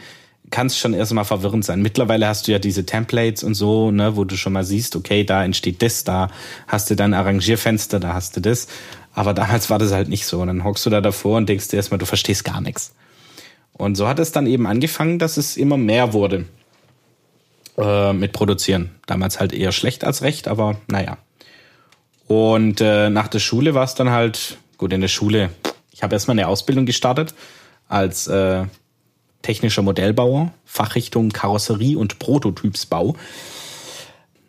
kann 0.50 0.68
es 0.68 0.78
schon 0.78 0.94
erstmal 0.94 1.24
verwirrend 1.24 1.64
sein. 1.64 1.82
Mittlerweile 1.82 2.26
hast 2.26 2.48
du 2.48 2.52
ja 2.52 2.58
diese 2.58 2.86
Templates 2.86 3.44
und 3.44 3.54
so, 3.54 3.90
ne, 3.90 4.16
wo 4.16 4.24
du 4.24 4.36
schon 4.36 4.54
mal 4.54 4.64
siehst, 4.64 4.96
okay, 4.96 5.24
da 5.24 5.44
entsteht 5.44 5.82
das, 5.82 6.04
da 6.04 6.30
hast 6.66 6.88
du 6.88 6.96
dein 6.96 7.12
Arrangierfenster, 7.12 8.00
da 8.00 8.14
hast 8.14 8.36
du 8.36 8.40
das. 8.40 8.68
Aber 9.12 9.34
damals 9.34 9.68
war 9.68 9.78
das 9.78 9.92
halt 9.92 10.08
nicht 10.08 10.26
so. 10.26 10.40
Und 10.40 10.46
dann 10.46 10.64
hockst 10.64 10.86
du 10.86 10.90
da 10.90 11.00
davor 11.00 11.36
und 11.36 11.48
denkst 11.48 11.68
dir 11.68 11.76
erstmal, 11.76 11.98
du 11.98 12.06
verstehst 12.06 12.44
gar 12.44 12.60
nichts. 12.60 12.94
Und 13.72 13.96
so 13.96 14.08
hat 14.08 14.18
es 14.18 14.32
dann 14.32 14.46
eben 14.46 14.66
angefangen, 14.66 15.18
dass 15.18 15.36
es 15.36 15.56
immer 15.56 15.76
mehr 15.76 16.12
wurde 16.12 16.46
äh, 17.76 18.12
mit 18.12 18.32
Produzieren. 18.32 18.90
Damals 19.06 19.38
halt 19.38 19.52
eher 19.52 19.72
schlecht 19.72 20.04
als 20.04 20.22
recht, 20.22 20.48
aber 20.48 20.76
naja. 20.88 21.18
Und 22.28 22.80
äh, 22.82 23.10
nach 23.10 23.28
der 23.28 23.38
Schule 23.38 23.74
war 23.74 23.84
es 23.84 23.94
dann 23.94 24.10
halt, 24.10 24.58
gut, 24.76 24.92
in 24.92 25.00
der 25.00 25.08
Schule, 25.08 25.50
ich 25.92 26.02
habe 26.02 26.14
erstmal 26.14 26.38
eine 26.38 26.46
Ausbildung 26.46 26.86
gestartet 26.86 27.34
als 27.88 28.26
äh, 28.26 28.66
technischer 29.42 29.82
Modellbauer, 29.82 30.52
Fachrichtung 30.64 31.30
Karosserie 31.30 31.96
und 31.96 32.18
Prototypsbau. 32.18 33.16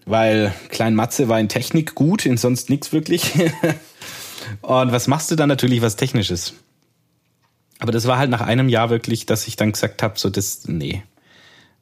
Weil 0.05 0.53
Klein 0.69 0.93
Matze 0.93 1.29
war 1.29 1.39
in 1.39 1.49
Technik 1.49 1.95
gut, 1.95 2.25
in 2.25 2.35
sonst 2.35 2.69
nichts 2.69 2.91
wirklich. 2.91 3.33
und 4.61 4.91
was 4.91 5.07
machst 5.07 5.31
du 5.31 5.35
dann 5.35 5.49
natürlich 5.49 5.81
was 5.81 5.95
Technisches? 5.95 6.55
Aber 7.79 7.93
das 7.93 8.07
war 8.07 8.17
halt 8.17 8.29
nach 8.29 8.41
einem 8.41 8.67
Jahr 8.67 8.89
wirklich, 8.89 9.25
dass 9.25 9.47
ich 9.47 9.55
dann 9.55 9.71
gesagt 9.71 10.03
habe, 10.03 10.19
so 10.19 10.29
das, 10.29 10.67
nee, 10.67 11.03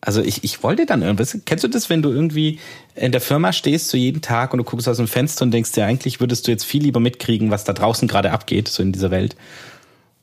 also 0.02 0.22
ich, 0.22 0.44
ich 0.44 0.64
wollte 0.64 0.86
dann 0.86 1.02
irgendwas. 1.02 1.38
Kennst 1.46 1.64
du 1.64 1.68
das, 1.68 1.90
wenn 1.90 2.02
du 2.02 2.12
irgendwie 2.12 2.60
in 2.96 3.12
der 3.12 3.22
Firma 3.22 3.52
stehst, 3.52 3.90
so 3.90 3.98
jeden 3.98 4.22
Tag 4.22 4.54
und 4.54 4.60
du 4.60 4.64
guckst 4.64 4.88
aus 4.88 4.98
dem 4.98 5.08
Fenster 5.08 5.44
und 5.44 5.52
denkst 5.52 5.72
dir, 5.72 5.86
eigentlich 5.86 6.20
würdest 6.20 6.48
du 6.48 6.52
jetzt 6.52 6.66
viel 6.66 6.84
lieber 6.84 7.00
mitkriegen, 7.00 7.52
was 7.52 7.64
da 7.64 7.74
draußen 7.74 8.08
gerade 8.08 8.32
abgeht, 8.32 8.68
so 8.68 8.84
in 8.84 8.92
dieser 8.92 9.12
Welt. 9.12 9.36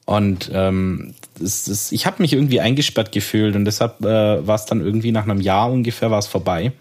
Und 0.06 0.50
ähm, 0.52 1.14
das, 1.40 1.64
das, 1.64 1.90
ich 1.90 2.06
habe 2.06 2.22
mich 2.22 2.34
irgendwie 2.34 2.60
eingesperrt 2.60 3.10
gefühlt 3.10 3.56
und 3.56 3.64
deshalb 3.64 4.04
äh, 4.04 4.46
war 4.46 4.54
es 4.54 4.66
dann 4.66 4.80
irgendwie 4.80 5.12
nach 5.12 5.24
einem 5.24 5.40
Jahr 5.40 5.72
ungefähr 5.72 6.10
war 6.10 6.18
es 6.18 6.26
vorbei. 6.26 6.72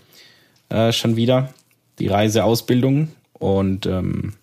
Äh, 0.69 0.91
schon 0.91 1.15
wieder 1.15 1.53
die 1.99 2.07
Reiseausbildung 2.07 3.09
und 3.33 3.85
ähm, 3.85 4.33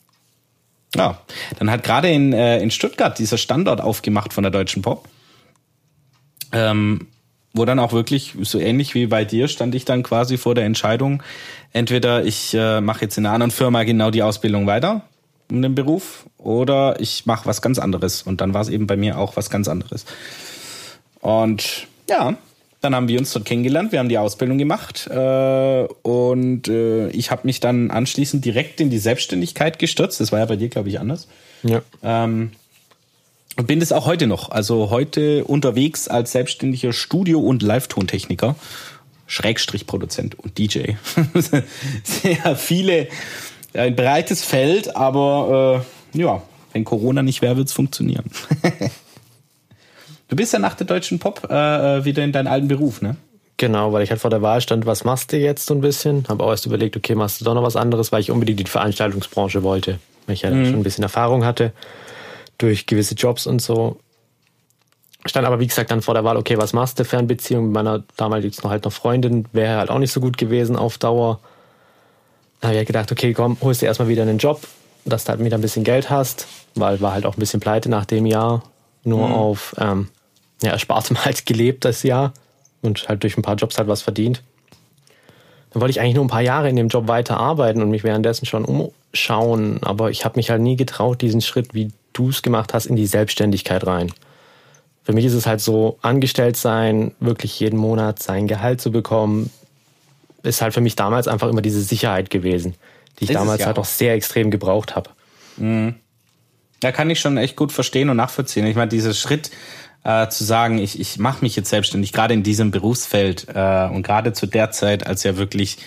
ja, 0.97 1.21
dann 1.59 1.71
hat 1.71 1.85
gerade 1.85 2.11
in, 2.11 2.33
äh, 2.33 2.61
in 2.61 2.71
Stuttgart 2.71 3.19
dieser 3.19 3.38
Standort 3.38 3.80
aufgemacht 3.80 4.33
von 4.33 4.42
der 4.42 4.50
Deutschen 4.50 4.83
Pop. 4.83 5.09
Ähm, 6.52 7.07
wo 7.52 7.64
dann 7.64 7.78
auch 7.78 7.92
wirklich 7.92 8.35
so 8.42 8.59
ähnlich 8.59 8.95
wie 8.95 9.07
bei 9.07 9.25
dir 9.25 9.49
stand 9.49 9.75
ich 9.75 9.85
dann 9.85 10.02
quasi 10.02 10.38
vor 10.38 10.54
der 10.54 10.64
Entscheidung, 10.64 11.23
entweder 11.73 12.25
ich 12.25 12.54
äh, 12.54 12.80
mache 12.80 13.02
jetzt 13.02 13.19
in 13.19 13.26
einer 13.26 13.35
anderen 13.35 13.50
Firma 13.50 13.85
genau 13.85 14.11
die 14.11 14.23
Ausbildung 14.23 14.66
weiter 14.66 15.02
um 15.50 15.62
den 15.62 15.75
Beruf 15.75 16.26
oder 16.38 17.00
ich 17.00 17.26
mache 17.26 17.47
was 17.47 17.61
ganz 17.61 17.78
anderes. 17.78 18.23
Und 18.23 18.40
dann 18.40 18.54
war 18.54 18.62
es 18.62 18.69
eben 18.69 18.87
bei 18.87 18.97
mir 18.97 19.19
auch 19.19 19.37
was 19.37 19.50
ganz 19.50 19.69
anderes. 19.69 20.07
Und 21.21 21.87
ja, 22.09 22.37
dann 22.80 22.95
haben 22.95 23.09
wir 23.09 23.19
uns 23.19 23.33
dort 23.33 23.45
kennengelernt, 23.45 23.92
wir 23.92 23.99
haben 23.99 24.09
die 24.09 24.16
Ausbildung 24.16 24.57
gemacht 24.57 25.07
äh, 25.09 25.87
und 26.02 26.69
äh, 26.69 27.09
ich 27.11 27.30
habe 27.30 27.42
mich 27.45 27.61
dann 27.61 27.90
anschließend 27.90 28.45
direkt 28.45 28.80
in 28.80 28.88
die 28.88 28.99
Selbstständigkeit 28.99 29.78
gestürzt. 29.78 30.21
Das 30.21 30.33
war 30.33 30.38
ja 30.38 30.47
bei 30.47 30.57
dir, 30.57 30.69
glaube 30.69 30.88
ich, 30.88 30.99
anders. 30.99 31.28
Ja. 31.62 31.83
Ähm, 32.02 32.52
und 33.57 33.66
bin 33.66 33.80
das 33.80 33.92
auch 33.92 34.07
heute 34.07 34.26
noch. 34.26 34.50
Also 34.50 34.90
heute 34.90 35.45
unterwegs 35.45 36.09
als 36.09 36.33
selbstständiger 36.33 36.92
Studio- 36.92 37.40
und 37.40 37.62
Live-Tontechniker, 37.62 38.57
Schrägstrich-Produzent 39.26 40.38
und 40.38 40.57
DJ. 40.59 40.92
Sehr 42.02 42.57
viele, 42.57 43.09
ein 43.75 43.95
breites 43.97 44.45
Feld, 44.45 44.97
aber 44.97 45.85
äh, 46.14 46.19
ja, 46.19 46.42
wenn 46.73 46.85
Corona 46.85 47.23
nicht 47.23 47.42
wäre, 47.42 47.57
wird's 47.57 47.73
funktionieren. 47.73 48.30
du 50.28 50.37
bist 50.37 50.52
ja 50.52 50.59
nach 50.59 50.75
der 50.75 50.87
deutschen 50.87 51.19
Pop 51.19 51.49
äh, 51.50 51.99
äh, 51.99 52.04
wieder 52.04 52.25
in 52.25 52.33
deinen 52.33 52.47
alten 52.47 52.69
Beruf, 52.69 53.02
ne? 53.02 53.16
Genau, 53.57 53.92
weil 53.92 54.02
ich 54.02 54.11
halt 54.11 54.23
vor 54.23 54.30
der 54.30 54.40
Wahl 54.40 54.62
stand, 54.62 54.87
was 54.87 55.04
machst 55.04 55.33
du 55.33 55.37
jetzt 55.37 55.66
so 55.66 55.75
ein 55.75 55.83
bisschen? 55.83 56.25
Habe 56.28 56.42
auch 56.45 56.50
erst 56.50 56.64
überlegt, 56.64 56.97
okay, 56.97 57.14
machst 57.14 57.40
du 57.40 57.45
doch 57.45 57.52
noch 57.52 57.62
was 57.62 57.76
anderes, 57.76 58.11
weil 58.11 58.23
ich 58.23 58.30
unbedingt 58.30 58.59
die 58.59 58.64
Veranstaltungsbranche 58.64 59.62
wollte, 59.62 59.99
weil 60.26 60.35
ich 60.35 60.42
ja 60.42 60.50
mhm. 60.50 60.64
schon 60.64 60.75
ein 60.76 60.83
bisschen 60.83 61.02
Erfahrung 61.02 61.45
hatte 61.45 61.73
durch 62.62 62.87
gewisse 62.87 63.14
Jobs 63.14 63.47
und 63.47 63.61
so. 63.61 63.99
Stand 65.26 65.47
aber, 65.47 65.61
wie 65.61 65.67
gesagt, 65.67 65.90
dann 65.90 66.00
vor 66.00 66.14
der 66.14 66.25
Wahl, 66.25 66.37
okay, 66.37 66.57
was 66.57 66.73
machst 66.73 66.99
du? 66.99 67.05
Fernbeziehung 67.05 67.67
mit 67.67 67.75
meiner 67.75 68.02
damals 68.17 68.62
noch 68.62 68.71
halt 68.71 68.85
noch 68.85 68.93
Freundin 68.93 69.47
wäre 69.52 69.79
halt 69.79 69.90
auch 69.90 69.99
nicht 69.99 70.12
so 70.12 70.21
gut 70.21 70.38
gewesen 70.38 70.76
auf 70.76 70.97
Dauer. 70.97 71.40
Da 72.61 72.69
habe 72.69 72.75
ich 72.75 72.79
halt 72.79 72.87
gedacht, 72.87 73.12
okay, 73.12 73.35
komm, 73.35 73.59
holst 73.61 73.83
dir 73.83 73.87
erstmal 73.87 74.09
wieder 74.09 74.23
einen 74.23 74.38
Job, 74.38 74.67
dass 75.05 75.25
du 75.25 75.31
halt 75.31 75.45
wieder 75.45 75.59
ein 75.59 75.62
bisschen 75.62 75.85
Geld 75.85 76.09
hast, 76.09 76.47
weil 76.75 77.00
war 77.00 77.12
halt 77.12 77.26
auch 77.26 77.37
ein 77.37 77.40
bisschen 77.40 77.61
pleite 77.61 77.90
nach 77.90 78.07
dem 78.07 78.25
Jahr. 78.25 78.62
Nur 79.02 79.29
mhm. 79.29 79.35
auf 79.35 79.75
ähm, 79.79 80.09
ja, 80.62 80.71
erspartem 80.71 81.17
halt 81.25 81.45
gelebt 81.47 81.85
das 81.85 82.02
Jahr 82.02 82.33
und 82.83 83.09
halt 83.09 83.23
durch 83.23 83.37
ein 83.37 83.43
paar 83.43 83.57
Jobs 83.57 83.76
halt 83.76 83.88
was 83.88 84.02
verdient. 84.02 84.43
Dann 85.71 85.81
wollte 85.81 85.90
ich 85.90 86.00
eigentlich 86.00 86.17
nur 86.17 86.25
ein 86.25 86.29
paar 86.29 86.40
Jahre 86.40 86.69
in 86.69 86.76
dem 86.76 86.88
Job 86.88 87.09
weiterarbeiten 87.09 87.83
und 87.83 87.90
mich 87.90 88.05
währenddessen 88.05 88.47
schon 88.47 88.64
umschauen, 88.64 89.83
aber 89.83 90.11
ich 90.11 90.25
habe 90.25 90.37
mich 90.37 90.50
halt 90.50 90.62
nie 90.62 90.76
getraut, 90.76 91.23
diesen 91.23 91.40
Schritt, 91.40 91.75
wie 91.75 91.93
du 92.12 92.31
es 92.31 92.43
gemacht 92.43 92.75
hast, 92.75 92.87
in 92.87 92.97
die 92.97 93.07
Selbstständigkeit 93.07 93.87
rein. 93.87 94.12
Für 95.02 95.12
mich 95.12 95.25
ist 95.25 95.35
es 95.35 95.47
halt 95.47 95.61
so, 95.61 95.99
angestellt 96.02 96.57
sein, 96.57 97.12
wirklich 97.21 97.59
jeden 97.59 97.79
Monat 97.79 98.23
sein 98.23 98.47
Gehalt 98.47 98.81
zu 98.81 98.90
bekommen, 98.90 99.50
ist 100.43 100.62
halt 100.62 100.75
für 100.75 100.81
mich 100.81 100.97
damals 100.97 101.29
einfach 101.29 101.49
immer 101.49 101.62
diese 101.62 101.83
Sicherheit 101.83 102.31
gewesen, 102.31 102.75
die 103.19 103.25
ich 103.25 103.31
ist 103.31 103.37
damals 103.37 103.61
ja 103.61 103.67
halt 103.67 103.79
auch 103.79 103.85
sehr 103.85 104.14
extrem 104.14 104.50
gebraucht 104.50 104.97
habe. 104.97 105.11
Mhm. 105.57 105.97
Da 106.81 106.93
kann 106.93 107.11
ich 107.11 107.21
schon 107.21 107.37
echt 107.37 107.57
gut 107.57 107.73
verstehen 107.73 108.09
und 108.09 108.17
nachvollziehen. 108.17 108.67
Ich 108.67 108.76
meine, 108.76 108.88
dieser 108.88 109.12
Schritt 109.12 109.50
äh, 110.05 110.29
zu 110.29 110.45
sagen, 110.45 110.79
ich, 110.79 110.99
ich 110.99 111.19
mache 111.19 111.43
mich 111.43 111.57
jetzt 111.57 111.69
selbstständig, 111.69 112.12
gerade 112.12 112.33
in 112.33 112.43
diesem 112.43 112.71
Berufsfeld 112.71 113.47
äh, 113.55 113.88
und 113.88 114.02
gerade 114.02 114.33
zu 114.33 114.47
der 114.47 114.71
Zeit, 114.71 115.07
als 115.07 115.23
ja 115.23 115.37
wirklich, 115.37 115.79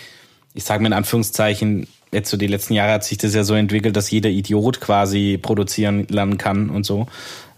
ich 0.54 0.64
sage 0.64 0.82
mir 0.82 0.88
in 0.88 0.94
Anführungszeichen, 0.94 1.88
jetzt 2.14 2.30
so 2.30 2.38
die 2.38 2.48
letzten 2.48 2.74
Jahre 2.74 2.94
hat 2.94 3.04
sich 3.04 3.18
das 3.18 3.34
ja 3.34 3.44
so 3.44 3.56
entwickelt, 3.56 3.96
dass 3.96 4.12
jeder 4.12 4.30
Idiot 4.30 4.82
quasi 4.82 5.40
produzieren 5.42 6.08
lernen 6.08 6.38
kann 6.38 6.70
und 6.70 6.86
so. 6.86 7.08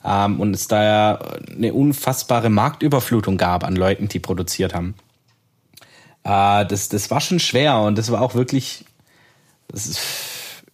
Ähm, 0.03 0.39
und 0.39 0.55
es 0.55 0.67
da 0.67 0.83
ja 0.83 1.19
eine 1.55 1.74
unfassbare 1.74 2.50
Marktüberflutung 2.50 3.38
gab 3.38 3.63
an 3.63 3.75
Leuten, 3.75 4.07
die 4.07 4.19
produziert 4.19 4.74
haben. 4.74 4.95
Äh, 6.24 6.65
das, 6.65 6.89
das 6.89 7.09
war 7.12 7.21
schon 7.21 7.39
schwer 7.39 7.79
und 7.79 7.97
das 7.97 8.12
war 8.12 8.21
auch 8.21 8.35
wirklich, 8.35 8.85
ist, 9.74 10.00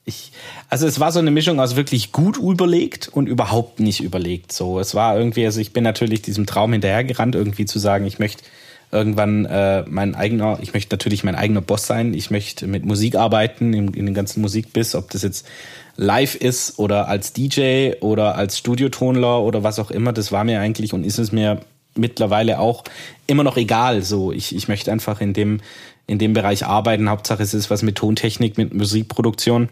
ich, 0.05 0.31
also 0.69 0.87
es 0.87 0.99
war 0.99 1.11
so 1.11 1.19
eine 1.19 1.31
Mischung 1.31 1.59
aus 1.59 1.75
wirklich 1.75 2.11
gut 2.11 2.37
überlegt 2.37 3.09
und 3.09 3.27
überhaupt 3.27 3.79
nicht 3.79 4.01
überlegt. 4.01 4.51
So, 4.51 4.79
es 4.79 4.95
war 4.95 5.17
irgendwie, 5.17 5.45
also 5.45 5.59
ich 5.59 5.73
bin 5.73 5.83
natürlich 5.83 6.21
diesem 6.21 6.45
Traum 6.45 6.73
hinterhergerannt, 6.73 7.35
irgendwie 7.35 7.65
zu 7.65 7.79
sagen, 7.79 8.05
ich 8.05 8.19
möchte 8.19 8.43
irgendwann 8.91 9.45
äh, 9.45 9.83
mein 9.87 10.15
eigener, 10.15 10.59
ich 10.61 10.73
möchte 10.73 10.93
natürlich 10.93 11.23
mein 11.23 11.35
eigener 11.35 11.61
Boss 11.61 11.87
sein, 11.87 12.13
ich 12.13 12.29
möchte 12.29 12.67
mit 12.67 12.85
Musik 12.85 13.15
arbeiten, 13.15 13.73
in, 13.73 13.93
in 13.93 14.05
den 14.05 14.13
ganzen 14.13 14.41
Musikbiss, 14.41 14.95
ob 14.95 15.09
das 15.11 15.23
jetzt 15.23 15.47
live 15.95 16.35
ist 16.35 16.79
oder 16.79 17.07
als 17.07 17.33
DJ 17.33 17.93
oder 18.01 18.35
als 18.35 18.57
Studiotonler 18.57 19.41
oder 19.41 19.63
was 19.63 19.79
auch 19.79 19.91
immer, 19.91 20.13
das 20.13 20.31
war 20.31 20.43
mir 20.43 20.59
eigentlich 20.59 20.93
und 20.93 21.05
ist 21.05 21.19
es 21.19 21.31
mir 21.31 21.61
mittlerweile 21.95 22.59
auch 22.59 22.83
immer 23.27 23.43
noch 23.43 23.57
egal. 23.57 24.01
So, 24.01 24.31
ich, 24.31 24.55
ich 24.55 24.67
möchte 24.67 24.91
einfach 24.91 25.21
in 25.21 25.33
dem, 25.33 25.61
in 26.07 26.19
dem 26.19 26.33
Bereich 26.33 26.65
arbeiten. 26.65 27.09
Hauptsache 27.09 27.43
es 27.43 27.53
ist 27.53 27.69
was 27.69 27.83
mit 27.83 27.97
Tontechnik, 27.97 28.57
mit 28.57 28.73
Musikproduktion. 28.73 29.69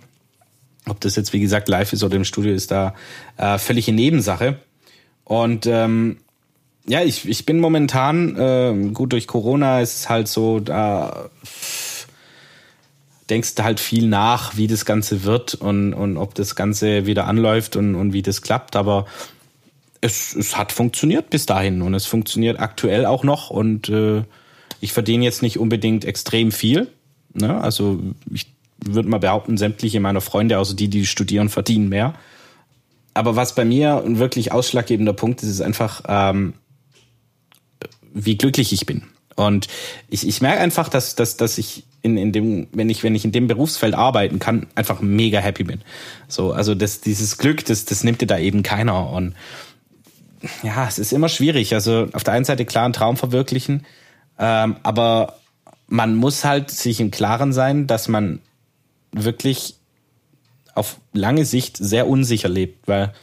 Ob 0.87 0.99
das 1.01 1.15
jetzt, 1.15 1.33
wie 1.33 1.39
gesagt, 1.39 1.69
live 1.69 1.93
ist 1.93 2.03
oder 2.03 2.15
im 2.15 2.25
Studio, 2.25 2.53
ist 2.53 2.71
da 2.71 2.93
äh, 3.37 3.57
völlige 3.57 3.93
Nebensache. 3.93 4.57
Und 5.23 5.65
ähm, 5.67 6.17
ja, 6.89 7.03
ich, 7.03 7.29
ich 7.29 7.45
bin 7.45 7.59
momentan, 7.59 8.35
äh, 8.35 8.91
gut, 8.93 9.13
durch 9.13 9.27
Corona 9.27 9.79
ist 9.79 9.95
es 9.95 10.09
halt 10.09 10.27
so, 10.27 10.59
da 10.59 11.29
denkst 13.29 13.53
du 13.53 13.63
halt 13.63 13.79
viel 13.79 14.07
nach, 14.07 14.57
wie 14.57 14.65
das 14.65 14.85
Ganze 14.85 15.23
wird 15.23 15.53
und, 15.53 15.93
und 15.93 16.17
ob 16.17 16.33
das 16.33 16.55
Ganze 16.55 17.05
wieder 17.05 17.27
anläuft 17.27 17.75
und, 17.75 17.93
und 17.93 18.11
wie 18.11 18.23
das 18.23 18.41
klappt. 18.41 18.75
Aber 18.75 19.05
es, 20.01 20.35
es 20.35 20.57
hat 20.57 20.71
funktioniert 20.71 21.29
bis 21.29 21.45
dahin 21.45 21.83
und 21.83 21.93
es 21.93 22.07
funktioniert 22.07 22.59
aktuell 22.59 23.05
auch 23.05 23.23
noch 23.23 23.51
und 23.51 23.87
äh, 23.89 24.23
ich 24.81 24.91
verdiene 24.91 25.25
jetzt 25.25 25.43
nicht 25.43 25.59
unbedingt 25.59 26.05
extrem 26.05 26.51
viel. 26.51 26.87
Ne? 27.35 27.61
Also 27.61 27.99
ich 28.31 28.47
würde 28.83 29.09
mal 29.09 29.19
behaupten, 29.19 29.57
sämtliche 29.57 29.99
meiner 29.99 30.21
Freunde, 30.21 30.57
außer 30.57 30.75
die, 30.75 30.87
die 30.87 31.05
studieren, 31.05 31.49
verdienen 31.49 31.87
mehr. 31.87 32.15
Aber 33.13 33.35
was 33.35 33.53
bei 33.53 33.65
mir 33.65 34.01
ein 34.03 34.17
wirklich 34.17 34.51
ausschlaggebender 34.51 35.13
Punkt 35.13 35.43
ist, 35.43 35.49
ist 35.49 35.61
einfach, 35.61 36.01
ähm, 36.07 36.53
wie 38.13 38.37
glücklich 38.37 38.73
ich 38.73 38.85
bin. 38.85 39.03
Und 39.35 39.67
ich, 40.09 40.27
ich 40.27 40.41
merke 40.41 40.59
einfach, 40.59 40.89
dass, 40.89 41.15
dass, 41.15 41.37
dass 41.37 41.57
ich 41.57 41.83
in, 42.01 42.17
in 42.17 42.31
dem, 42.31 42.67
wenn 42.73 42.89
ich, 42.89 43.03
wenn 43.03 43.15
ich 43.15 43.25
in 43.25 43.31
dem 43.31 43.47
Berufsfeld 43.47 43.93
arbeiten 43.93 44.39
kann, 44.39 44.67
einfach 44.75 45.01
mega 45.01 45.39
happy 45.39 45.63
bin. 45.63 45.81
So, 46.27 46.51
also 46.51 46.75
das, 46.75 47.01
dieses 47.01 47.37
Glück, 47.37 47.65
das, 47.65 47.85
das 47.85 48.03
nimmt 48.03 48.21
dir 48.21 48.27
da 48.27 48.37
eben 48.37 48.63
keiner. 48.63 49.09
Und 49.11 49.35
ja, 50.63 50.87
es 50.87 50.99
ist 50.99 51.13
immer 51.13 51.29
schwierig. 51.29 51.73
Also 51.73 52.07
auf 52.13 52.23
der 52.23 52.33
einen 52.33 52.45
Seite 52.45 52.65
klar 52.65 52.85
einen 52.85 52.93
Traum 52.93 53.17
verwirklichen, 53.17 53.85
ähm, 54.37 54.77
aber 54.83 55.35
man 55.87 56.15
muss 56.15 56.45
halt 56.45 56.69
sich 56.69 56.99
im 56.99 57.11
Klaren 57.11 57.51
sein, 57.51 57.87
dass 57.87 58.07
man 58.07 58.39
wirklich 59.11 59.75
auf 60.75 60.97
lange 61.13 61.45
Sicht 61.45 61.77
sehr 61.77 62.07
unsicher 62.07 62.47
lebt, 62.47 62.87
weil 62.87 63.13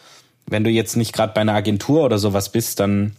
wenn 0.46 0.64
du 0.64 0.70
jetzt 0.70 0.96
nicht 0.96 1.12
gerade 1.12 1.32
bei 1.32 1.40
einer 1.40 1.54
Agentur 1.54 2.04
oder 2.04 2.18
sowas 2.18 2.50
bist, 2.50 2.80
dann 2.80 3.16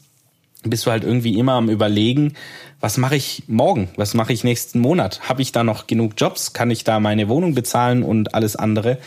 bist 0.64 0.86
du 0.86 0.92
halt 0.92 1.04
irgendwie 1.04 1.38
immer 1.38 1.54
am 1.54 1.70
Überlegen, 1.70 2.34
was 2.80 2.98
mache 2.98 3.16
ich 3.16 3.44
morgen, 3.48 3.90
was 3.96 4.14
mache 4.14 4.34
ich 4.34 4.44
nächsten 4.44 4.80
Monat? 4.80 5.30
Habe 5.30 5.42
ich 5.42 5.52
da 5.52 5.64
noch 5.64 5.88
genug 5.88 6.14
Jobs? 6.18 6.54
Kann 6.54 6.72
ich 6.72 6.84
da 6.84 7.00
meine 7.00 7.30
Wohnung 7.30 7.56
bezahlen 7.56 8.04
und 8.04 8.34
alles 8.36 8.56
andere? 8.56 8.98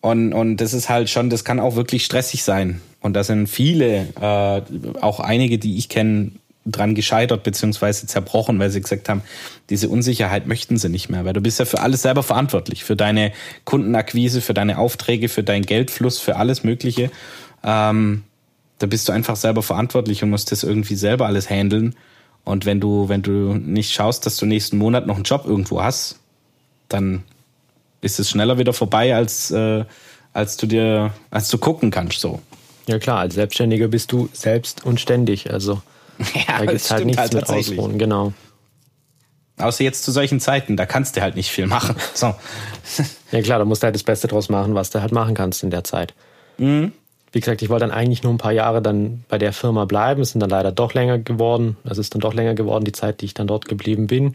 Und, 0.00 0.32
und 0.32 0.58
das 0.58 0.74
ist 0.74 0.88
halt 0.88 1.10
schon, 1.10 1.28
das 1.28 1.44
kann 1.44 1.60
auch 1.60 1.74
wirklich 1.74 2.04
stressig 2.04 2.44
sein. 2.44 2.80
Und 3.00 3.14
da 3.14 3.24
sind 3.24 3.48
viele, 3.48 4.08
äh, 4.20 4.62
auch 5.00 5.20
einige, 5.20 5.58
die 5.58 5.76
ich 5.76 5.88
kenne, 5.88 6.32
dran 6.70 6.94
gescheitert 6.94 7.42
beziehungsweise 7.42 8.06
zerbrochen, 8.06 8.58
weil 8.58 8.70
sie 8.70 8.80
gesagt 8.80 9.08
haben, 9.08 9.22
diese 9.70 9.88
Unsicherheit 9.88 10.46
möchten 10.46 10.76
sie 10.76 10.90
nicht 10.90 11.08
mehr, 11.08 11.24
weil 11.24 11.32
du 11.32 11.40
bist 11.40 11.58
ja 11.58 11.64
für 11.64 11.80
alles 11.80 12.02
selber 12.02 12.22
verantwortlich, 12.22 12.84
für 12.84 12.94
deine 12.94 13.32
Kundenakquise, 13.64 14.42
für 14.42 14.54
deine 14.54 14.78
Aufträge, 14.78 15.28
für 15.28 15.42
deinen 15.42 15.64
Geldfluss, 15.64 16.18
für 16.18 16.36
alles 16.36 16.64
Mögliche. 16.64 17.10
Ähm, 17.64 18.24
da 18.78 18.86
bist 18.86 19.08
du 19.08 19.12
einfach 19.12 19.36
selber 19.36 19.62
verantwortlich 19.62 20.22
und 20.22 20.30
musst 20.30 20.52
das 20.52 20.62
irgendwie 20.62 20.94
selber 20.94 21.26
alles 21.26 21.50
handeln. 21.50 21.94
Und 22.44 22.64
wenn 22.64 22.80
du, 22.80 23.08
wenn 23.08 23.22
du 23.22 23.54
nicht 23.54 23.92
schaust, 23.92 24.24
dass 24.24 24.36
du 24.36 24.46
nächsten 24.46 24.78
Monat 24.78 25.06
noch 25.06 25.16
einen 25.16 25.24
Job 25.24 25.44
irgendwo 25.44 25.82
hast, 25.82 26.18
dann 26.88 27.24
ist 28.00 28.18
es 28.20 28.30
schneller 28.30 28.58
wieder 28.58 28.72
vorbei, 28.72 29.14
als, 29.14 29.50
äh, 29.50 29.84
als 30.32 30.56
du 30.56 30.66
dir, 30.66 31.12
als 31.30 31.48
du 31.48 31.58
gucken 31.58 31.90
kannst, 31.90 32.20
so. 32.20 32.40
Ja 32.86 32.98
klar, 32.98 33.18
als 33.18 33.34
Selbstständiger 33.34 33.88
bist 33.88 34.12
du 34.12 34.30
selbst 34.32 34.86
und 34.86 34.98
ständig. 35.00 35.52
Also 35.52 35.82
ja, 36.34 36.58
da 36.58 36.66
gibt 36.66 36.80
es 36.80 36.90
halt 36.90 37.04
nichts 37.04 37.20
halt 37.20 37.34
mit 37.34 37.48
Ausruhen, 37.48 37.98
genau. 37.98 38.32
Außer 39.58 39.82
jetzt 39.82 40.04
zu 40.04 40.12
solchen 40.12 40.38
Zeiten, 40.38 40.76
da 40.76 40.86
kannst 40.86 41.16
du 41.16 41.20
halt 41.20 41.34
nicht 41.34 41.50
viel 41.50 41.66
machen. 41.66 41.96
So. 42.14 42.34
ja 43.32 43.42
klar, 43.42 43.58
da 43.58 43.64
musst 43.64 43.82
du 43.82 43.86
halt 43.86 43.94
das 43.96 44.04
Beste 44.04 44.28
draus 44.28 44.48
machen, 44.48 44.74
was 44.74 44.90
du 44.90 45.02
halt 45.02 45.12
machen 45.12 45.34
kannst 45.34 45.64
in 45.64 45.70
der 45.70 45.84
Zeit. 45.84 46.14
Mhm 46.58 46.92
wie 47.32 47.40
gesagt, 47.40 47.62
ich 47.62 47.68
wollte 47.68 47.86
dann 47.86 47.94
eigentlich 47.94 48.22
nur 48.22 48.32
ein 48.32 48.38
paar 48.38 48.52
Jahre 48.52 48.80
dann 48.80 49.24
bei 49.28 49.38
der 49.38 49.52
Firma 49.52 49.84
bleiben. 49.84 50.22
Es 50.22 50.30
sind 50.30 50.40
dann 50.40 50.50
leider 50.50 50.72
doch 50.72 50.94
länger 50.94 51.18
geworden. 51.18 51.76
Es 51.84 51.98
ist 51.98 52.14
dann 52.14 52.20
doch 52.20 52.34
länger 52.34 52.54
geworden, 52.54 52.84
die 52.84 52.92
Zeit, 52.92 53.20
die 53.20 53.26
ich 53.26 53.34
dann 53.34 53.46
dort 53.46 53.66
geblieben 53.66 54.06
bin. 54.06 54.34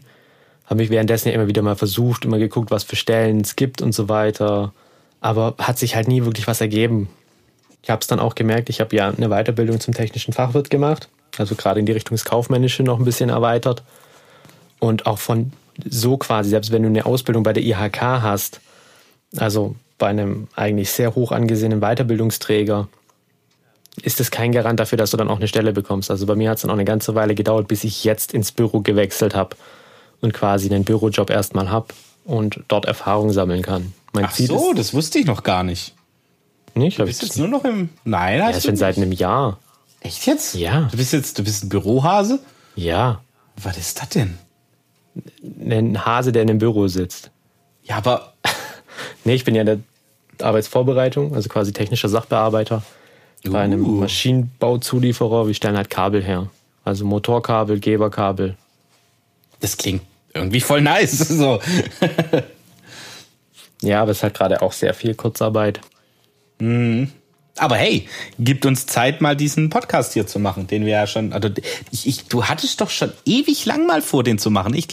Habe 0.66 0.76
mich 0.76 0.90
währenddessen 0.90 1.28
ja 1.28 1.34
immer 1.34 1.48
wieder 1.48 1.62
mal 1.62 1.76
versucht, 1.76 2.24
immer 2.24 2.38
geguckt, 2.38 2.70
was 2.70 2.84
für 2.84 2.96
Stellen 2.96 3.40
es 3.40 3.56
gibt 3.56 3.82
und 3.82 3.92
so 3.92 4.08
weiter. 4.08 4.72
Aber 5.20 5.54
hat 5.58 5.78
sich 5.78 5.96
halt 5.96 6.08
nie 6.08 6.24
wirklich 6.24 6.46
was 6.46 6.60
ergeben. 6.60 7.08
Ich 7.82 7.90
habe 7.90 8.00
es 8.00 8.06
dann 8.06 8.20
auch 8.20 8.34
gemerkt, 8.34 8.70
ich 8.70 8.80
habe 8.80 8.94
ja 8.96 9.10
eine 9.10 9.28
Weiterbildung 9.28 9.80
zum 9.80 9.92
technischen 9.92 10.32
Fachwirt 10.32 10.70
gemacht. 10.70 11.08
Also 11.36 11.54
gerade 11.54 11.80
in 11.80 11.86
die 11.86 11.92
Richtung 11.92 12.14
des 12.14 12.24
Kaufmännischen 12.24 12.86
noch 12.86 12.98
ein 12.98 13.04
bisschen 13.04 13.28
erweitert. 13.28 13.82
Und 14.78 15.06
auch 15.06 15.18
von 15.18 15.52
so 15.84 16.16
quasi, 16.16 16.50
selbst 16.50 16.70
wenn 16.70 16.82
du 16.82 16.88
eine 16.88 17.04
Ausbildung 17.04 17.42
bei 17.42 17.52
der 17.52 17.64
IHK 17.64 18.00
hast, 18.00 18.60
also 19.36 19.74
bei 19.98 20.08
einem 20.08 20.48
eigentlich 20.54 20.90
sehr 20.90 21.14
hoch 21.14 21.32
angesehenen 21.32 21.80
Weiterbildungsträger 21.80 22.88
ist 24.02 24.20
es 24.20 24.30
kein 24.30 24.52
Garant 24.52 24.80
dafür, 24.80 24.98
dass 24.98 25.12
du 25.12 25.16
dann 25.16 25.28
auch 25.28 25.36
eine 25.36 25.48
Stelle 25.48 25.72
bekommst. 25.72 26.10
Also 26.10 26.26
bei 26.26 26.34
mir 26.34 26.50
hat 26.50 26.56
es 26.56 26.62
dann 26.62 26.70
auch 26.70 26.74
eine 26.74 26.84
ganze 26.84 27.14
Weile 27.14 27.34
gedauert, 27.34 27.68
bis 27.68 27.84
ich 27.84 28.04
jetzt 28.04 28.34
ins 28.34 28.50
Büro 28.50 28.80
gewechselt 28.80 29.34
habe 29.34 29.56
und 30.20 30.34
quasi 30.34 30.68
einen 30.68 30.84
Bürojob 30.84 31.30
erstmal 31.30 31.70
habe 31.70 31.88
und 32.24 32.60
dort 32.68 32.86
Erfahrung 32.86 33.32
sammeln 33.32 33.62
kann. 33.62 33.92
Mein 34.12 34.26
Ach 34.26 34.32
Ziel 34.32 34.48
so, 34.48 34.70
ist, 34.70 34.78
das 34.78 34.94
wusste 34.94 35.18
ich 35.18 35.26
noch 35.26 35.42
gar 35.42 35.62
nicht. 35.62 35.94
Nicht? 36.74 36.98
Du 36.98 37.04
bist 37.04 37.22
jetzt 37.22 37.38
nur 37.38 37.46
noch 37.46 37.64
im. 37.64 37.90
Nein, 38.04 38.42
hast 38.42 38.56
ja, 38.56 38.70
schon 38.70 38.76
seit 38.76 38.96
einem 38.96 39.12
Jahr. 39.12 39.58
Echt 40.00 40.26
jetzt? 40.26 40.54
Ja. 40.54 40.88
Du 40.90 40.96
bist 40.96 41.12
jetzt, 41.12 41.38
du 41.38 41.44
bist 41.44 41.64
ein 41.64 41.68
Bürohase? 41.68 42.40
Ja. 42.74 43.20
Was 43.56 43.78
ist 43.78 44.00
das 44.00 44.08
denn? 44.08 44.38
Ein 45.42 46.04
Hase, 46.04 46.32
der 46.32 46.42
in 46.42 46.50
einem 46.50 46.58
Büro 46.58 46.88
sitzt. 46.88 47.30
Ja, 47.84 47.96
aber. 47.96 48.34
nee, 49.24 49.34
ich 49.34 49.44
bin 49.44 49.54
ja 49.54 49.62
in 49.62 49.66
der 49.66 49.78
Arbeitsvorbereitung, 50.42 51.34
also 51.34 51.48
quasi 51.48 51.72
technischer 51.72 52.08
Sachbearbeiter 52.08 52.82
uh. 53.46 53.50
bei 53.50 53.60
einem 53.60 53.84
uh. 53.84 54.00
Maschinenbauzulieferer. 54.00 55.46
Wir 55.46 55.54
stellen 55.54 55.76
halt 55.76 55.90
Kabel 55.90 56.22
her. 56.22 56.50
Also 56.84 57.04
Motorkabel, 57.04 57.80
Geberkabel. 57.80 58.56
Das 59.60 59.76
klingt 59.76 60.02
irgendwie 60.34 60.60
voll 60.60 60.82
nice. 60.82 61.18
So. 61.28 61.60
ja, 63.80 64.02
aber 64.02 64.10
es 64.10 64.18
ist 64.18 64.22
halt 64.22 64.34
gerade 64.34 64.62
auch 64.62 64.72
sehr 64.72 64.94
viel 64.94 65.14
Kurzarbeit. 65.14 65.80
Mhm. 66.58 67.10
Aber 67.56 67.76
hey, 67.76 68.08
gibt 68.38 68.66
uns 68.66 68.86
Zeit, 68.86 69.20
mal 69.20 69.36
diesen 69.36 69.70
Podcast 69.70 70.12
hier 70.12 70.26
zu 70.26 70.40
machen, 70.40 70.66
den 70.66 70.84
wir 70.84 70.92
ja 70.92 71.06
schon. 71.06 71.32
Also 71.32 71.50
ich, 71.92 72.06
ich, 72.06 72.24
du 72.26 72.44
hattest 72.44 72.80
doch 72.80 72.90
schon 72.90 73.12
ewig 73.24 73.64
lang 73.64 73.86
mal 73.86 74.02
vor, 74.02 74.24
den 74.24 74.38
zu 74.38 74.50
machen. 74.50 74.74
Ich, 74.74 74.88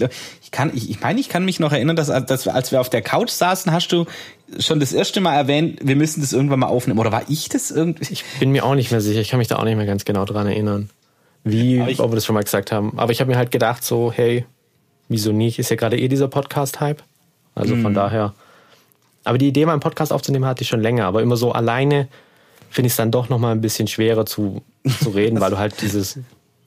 ich 0.51 0.57
kann, 0.57 0.71
ich, 0.75 0.89
ich 0.89 0.99
meine, 0.99 1.17
ich 1.19 1.29
kann 1.29 1.45
mich 1.45 1.61
noch 1.61 1.71
erinnern, 1.71 1.95
dass, 1.95 2.07
dass 2.07 2.47
als 2.47 2.73
wir 2.73 2.81
auf 2.81 2.89
der 2.89 3.01
Couch 3.01 3.29
saßen, 3.29 3.71
hast 3.71 3.87
du 3.87 4.05
schon 4.59 4.81
das 4.81 4.91
erste 4.91 5.21
Mal 5.21 5.33
erwähnt, 5.33 5.79
wir 5.81 5.95
müssen 5.95 6.19
das 6.19 6.33
irgendwann 6.33 6.59
mal 6.59 6.67
aufnehmen. 6.67 6.99
Oder 6.99 7.13
war 7.13 7.23
ich 7.29 7.47
das 7.47 7.71
irgendwie? 7.71 8.11
Ich 8.11 8.25
bin 8.41 8.51
mir 8.51 8.65
auch 8.65 8.75
nicht 8.75 8.91
mehr 8.91 8.99
sicher. 8.99 9.21
Ich 9.21 9.29
kann 9.29 9.37
mich 9.37 9.47
da 9.47 9.55
auch 9.55 9.63
nicht 9.63 9.77
mehr 9.77 9.85
ganz 9.85 10.03
genau 10.03 10.25
dran 10.25 10.47
erinnern, 10.47 10.89
wie, 11.45 11.79
ich, 11.83 12.01
ob 12.01 12.11
wir 12.11 12.15
das 12.15 12.25
schon 12.25 12.35
mal 12.35 12.43
gesagt 12.43 12.73
haben. 12.73 12.99
Aber 12.99 13.13
ich 13.13 13.21
habe 13.21 13.31
mir 13.31 13.37
halt 13.37 13.51
gedacht, 13.51 13.85
so, 13.85 14.11
hey, 14.11 14.45
wieso 15.07 15.31
nicht? 15.31 15.57
Ist 15.57 15.69
ja 15.69 15.77
gerade 15.77 15.97
eh 15.97 16.09
dieser 16.09 16.27
Podcast-Hype. 16.27 17.01
Also 17.55 17.75
von 17.77 17.91
mhm. 17.91 17.95
daher. 17.95 18.33
Aber 19.23 19.37
die 19.37 19.47
Idee, 19.47 19.65
mal 19.65 19.71
einen 19.71 19.81
Podcast 19.81 20.11
aufzunehmen, 20.11 20.45
hatte 20.45 20.63
ich 20.63 20.67
schon 20.67 20.81
länger. 20.81 21.05
Aber 21.05 21.21
immer 21.21 21.37
so 21.37 21.53
alleine 21.53 22.09
finde 22.69 22.87
ich 22.87 22.93
es 22.93 22.97
dann 22.97 23.11
doch 23.11 23.29
noch 23.29 23.39
mal 23.39 23.53
ein 23.53 23.61
bisschen 23.61 23.87
schwerer 23.87 24.25
zu, 24.25 24.63
zu 25.01 25.11
reden, 25.11 25.39
weil 25.41 25.51
du 25.51 25.57
halt 25.57 25.81
dieses, 25.81 26.19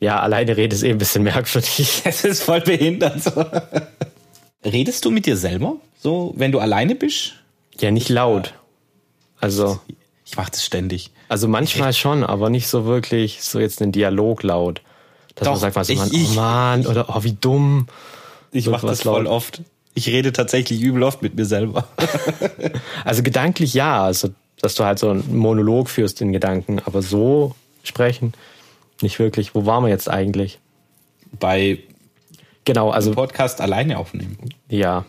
ja, 0.05 0.21
alleine 0.21 0.57
redest 0.57 0.85
eh 0.85 0.91
ein 0.91 0.99
bisschen 0.99 1.23
merkwürdig. 1.23 2.03
Es 2.05 2.25
ist 2.25 2.43
voll 2.43 2.61
behindert. 2.61 3.23
So. 3.23 3.45
Redest 4.63 5.05
du 5.05 5.11
mit 5.11 5.25
dir 5.25 5.37
selber, 5.39 5.77
so, 5.99 6.35
wenn 6.37 6.53
du 6.53 6.59
alleine 6.59 6.95
bist? 6.95 7.33
Ja, 7.81 7.91
nicht 7.91 8.11
laut. 8.11 8.53
Also. 9.41 9.81
Ich 10.27 10.37
mache 10.37 10.51
das 10.51 10.65
ständig. 10.65 11.11
Also 11.29 11.49
manchmal 11.49 11.93
schon, 11.93 12.23
aber 12.23 12.51
nicht 12.51 12.67
so 12.67 12.85
wirklich 12.85 13.43
so 13.43 13.59
jetzt 13.59 13.81
einen 13.81 13.93
Dialog 13.93 14.43
laut. 14.43 14.83
Dass 15.35 15.47
Doch, 15.47 15.53
man 15.53 15.61
sagt, 15.61 15.77
was 15.77 15.89
ich, 15.89 15.99
man, 15.99 16.11
oh 16.13 16.35
Mann, 16.35 16.87
oder 16.87 17.07
oh, 17.09 17.25
wie 17.25 17.33
dumm. 17.33 17.89
Ich 18.53 18.69
mache 18.69 18.87
das 18.87 19.03
voll 19.03 19.27
oft. 19.27 19.63
Ich 19.95 20.09
rede 20.09 20.33
tatsächlich 20.33 20.81
übel 20.81 21.03
oft 21.03 21.23
mit 21.23 21.35
mir 21.35 21.45
selber. 21.45 21.89
also 23.05 23.23
gedanklich 23.23 23.75
ja, 23.75 24.05
also 24.05 24.31
dass 24.61 24.75
du 24.75 24.85
halt 24.85 24.99
so 24.99 25.11
einen 25.11 25.37
Monolog 25.37 25.91
führst 25.91 26.21
in 26.21 26.33
Gedanken, 26.33 26.81
aber 26.85 27.03
so 27.03 27.55
sprechen 27.83 28.33
nicht 29.05 29.21
wirklich. 29.21 29.55
Wo 29.55 29.67
waren 29.67 29.85
wir 29.85 29.91
jetzt 29.91 30.11
eigentlich? 30.11 30.59
Bei 31.39 31.79
genau, 32.65 32.91
also 32.91 33.13
Podcast 33.13 33.61
alleine 33.61 33.99
aufnehmen. 33.99 34.37
Ja, 34.69 35.05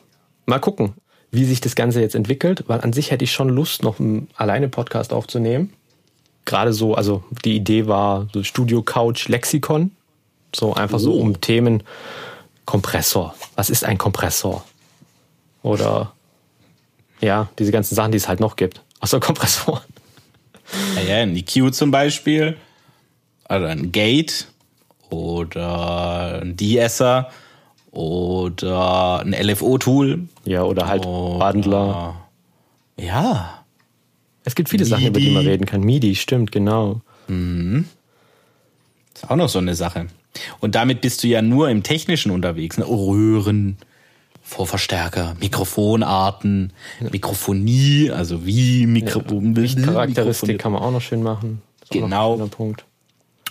mal 0.46 0.60
gucken, 0.60 0.94
wie 1.32 1.46
sich 1.46 1.62
das 1.62 1.75
Ganze 1.75 2.02
jetzt 2.02 2.14
entwickelt, 2.14 2.66
weil 2.68 2.81
an 2.81 2.94
sich 2.94 3.10
hätte 3.10 3.24
ich 3.24 3.31
schon 3.31 3.50
Lust, 3.50 3.81
noch 3.81 4.00
einen 4.00 4.27
alleine 4.36 4.70
Podcast 4.70 5.14
aufzunehmen. 5.14 5.74
Gerade 6.46 6.74
so, 6.74 6.94
also 6.94 7.24
die 7.44 7.55
Idee 7.55 7.88
war 7.88 8.27
so 8.34 8.44
Studio 8.44 8.84
Couch 8.84 9.27
Lexikon, 9.27 9.92
so 10.53 10.75
einfach 10.75 10.98
oh. 10.98 11.01
so 11.01 11.14
um 11.14 11.42
Themen 11.42 11.81
Kompressor. 12.66 13.36
Was 13.55 13.70
ist 13.70 13.84
ein 13.84 13.98
Kompressor? 13.98 14.64
Oder 15.64 16.14
ja, 17.22 17.50
diese 17.58 17.72
ganzen 17.72 17.96
Sachen, 17.96 18.12
die 18.12 18.18
es 18.18 18.27
halt 18.27 18.40
noch 18.40 18.55
gibt. 18.55 18.81
Außer 19.00 19.20
Kompressoren. 19.22 19.81
Ja, 21.08 21.18
ein 21.18 21.36
EQ 21.36 21.74
zum 21.74 21.92
Beispiel. 21.92 22.58
Also 23.48 23.68
ein 23.68 23.92
Gate 23.92 24.48
oder 25.10 26.42
ein 26.42 26.55
De-Esser 26.55 27.29
oder 27.92 29.22
ein 29.22 29.34
LFO-Tool. 29.34 30.27
Ja, 30.46 30.64
oder 30.64 30.88
halt 30.88 31.05
oder, 31.05 31.40
Wandler. 31.40 32.16
Ja. 32.98 33.64
Es 34.44 34.55
gibt 34.55 34.70
viele 34.70 34.84
MIDI. 34.84 34.90
Sachen, 34.90 35.08
über 35.08 35.20
die 35.20 35.31
man 35.31 35.46
reden 35.46 35.66
kann. 35.66 35.81
MIDI, 35.81 36.16
stimmt, 36.16 36.51
genau. 36.51 37.01
Mhm. 37.27 37.86
Ist 39.14 39.29
auch 39.29 39.36
noch 39.36 39.50
so 39.50 39.60
eine 39.60 39.75
Sache. 39.75 40.08
Und 40.60 40.75
damit 40.75 41.01
bist 41.01 41.24
du 41.24 41.27
ja 41.27 41.42
nur 41.42 41.70
im 41.70 41.84
Technischen 41.84 42.31
unterwegs. 42.31 42.77
Ne? 42.77 42.86
Röhren, 42.86 43.77
Vorverstärker, 44.44 45.36
Mikrofonarten, 45.40 46.74
Mikrofonie, 47.12 48.12
also 48.12 48.46
wie 48.46 48.86
Mikro 48.86 49.22
ja, 49.22 49.86
Charakteristik 49.86 50.60
kann 50.60 50.74
man 50.74 50.84
auch 50.84 50.92
noch 50.92 51.01
schön 51.01 51.24
machen. 51.24 51.62
Genau. 51.90 52.36
Punkt. 52.48 52.86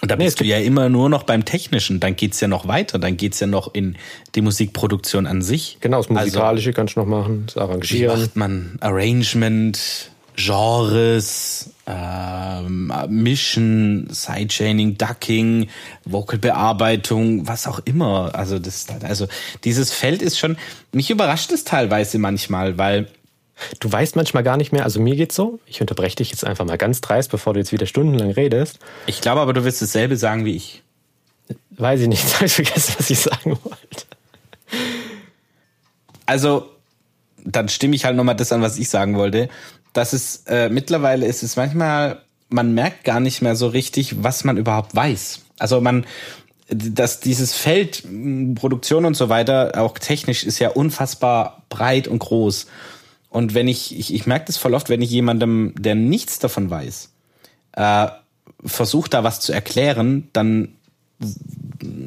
Und 0.04 0.10
da 0.10 0.16
nee, 0.16 0.26
bist 0.26 0.38
du 0.38 0.44
ja 0.44 0.58
immer 0.58 0.90
nur 0.90 1.08
noch 1.08 1.22
beim 1.22 1.46
Technischen, 1.46 1.98
dann 1.98 2.14
geht's 2.14 2.38
ja 2.38 2.46
noch 2.46 2.68
weiter, 2.68 2.98
dann 2.98 3.16
geht's 3.16 3.40
ja 3.40 3.46
noch 3.46 3.72
in 3.72 3.96
die 4.34 4.42
Musikproduktion 4.42 5.26
an 5.26 5.40
sich. 5.40 5.78
Genau, 5.80 5.96
das 5.96 6.10
Musikalische 6.10 6.68
also, 6.68 6.76
kannst 6.76 6.96
du 6.96 7.00
noch 7.00 7.06
machen, 7.06 7.44
das 7.46 7.56
Arrangieren. 7.56 8.14
Wie 8.14 8.20
macht 8.20 8.36
man 8.36 8.76
Arrangement, 8.80 10.10
Genres, 10.36 11.70
ähm, 11.86 12.92
Mischen, 13.08 14.08
Sidechaining, 14.10 14.98
Ducking, 14.98 15.68
Vocalbearbeitung, 16.04 17.48
was 17.48 17.66
auch 17.66 17.80
immer. 17.86 18.34
Also 18.34 18.58
das, 18.58 18.84
also 19.04 19.26
dieses 19.64 19.90
Feld 19.90 20.20
ist 20.20 20.38
schon, 20.38 20.58
mich 20.92 21.08
überrascht 21.08 21.50
es 21.50 21.64
teilweise 21.64 22.18
manchmal, 22.18 22.76
weil 22.76 23.08
Du 23.80 23.90
weißt 23.90 24.16
manchmal 24.16 24.42
gar 24.42 24.56
nicht 24.56 24.72
mehr, 24.72 24.84
also 24.84 25.00
mir 25.00 25.16
geht's 25.16 25.36
so, 25.36 25.60
ich 25.66 25.80
unterbreche 25.80 26.16
dich 26.16 26.30
jetzt 26.30 26.44
einfach 26.44 26.64
mal 26.64 26.78
ganz 26.78 27.00
dreist, 27.00 27.30
bevor 27.30 27.54
du 27.54 27.60
jetzt 27.60 27.72
wieder 27.72 27.86
stundenlang 27.86 28.30
redest. 28.32 28.78
Ich 29.06 29.20
glaube 29.20 29.40
aber, 29.40 29.52
du 29.52 29.64
wirst 29.64 29.80
dasselbe 29.80 30.16
sagen 30.16 30.44
wie 30.44 30.56
ich. 30.56 30.82
Weiß 31.70 32.00
ich 32.00 32.08
nicht, 32.08 32.34
habe 32.34 32.46
ich 32.46 32.52
vergessen, 32.52 32.94
was 32.98 33.10
ich 33.10 33.20
sagen 33.20 33.58
wollte. 33.62 34.06
Also, 36.26 36.70
dann 37.44 37.68
stimme 37.68 37.94
ich 37.94 38.04
halt 38.04 38.16
nochmal 38.16 38.36
das 38.36 38.50
an, 38.52 38.62
was 38.62 38.78
ich 38.78 38.88
sagen 38.88 39.16
wollte 39.16 39.48
dass 39.94 40.12
es 40.12 40.42
äh, 40.46 40.68
mittlerweile 40.68 41.24
ist 41.24 41.42
es 41.42 41.56
manchmal, 41.56 42.20
man 42.50 42.74
merkt 42.74 43.04
gar 43.04 43.20
nicht 43.20 43.40
mehr 43.40 43.56
so 43.56 43.68
richtig, 43.68 44.22
was 44.22 44.44
man 44.44 44.58
überhaupt 44.58 44.94
weiß. 44.94 45.40
Also 45.58 45.80
man, 45.80 46.04
dass 46.68 47.20
dieses 47.20 47.54
Feld 47.54 48.04
Produktion 48.56 49.06
und 49.06 49.14
so 49.16 49.28
weiter, 49.30 49.72
auch 49.76 49.96
technisch, 49.96 50.44
ist 50.44 50.58
ja 50.58 50.70
unfassbar 50.70 51.62
breit 51.70 52.08
und 52.08 52.18
groß. 52.18 52.66
Und 53.34 53.52
wenn 53.52 53.66
ich, 53.66 53.98
ich, 53.98 54.14
ich 54.14 54.26
merke 54.26 54.44
das 54.46 54.58
voll 54.58 54.74
oft, 54.74 54.88
wenn 54.88 55.02
ich 55.02 55.10
jemandem, 55.10 55.74
der 55.76 55.96
nichts 55.96 56.38
davon 56.38 56.70
weiß, 56.70 57.10
äh, 57.72 58.06
versucht 58.64 59.12
da 59.12 59.24
was 59.24 59.40
zu 59.40 59.52
erklären, 59.52 60.28
dann 60.32 60.76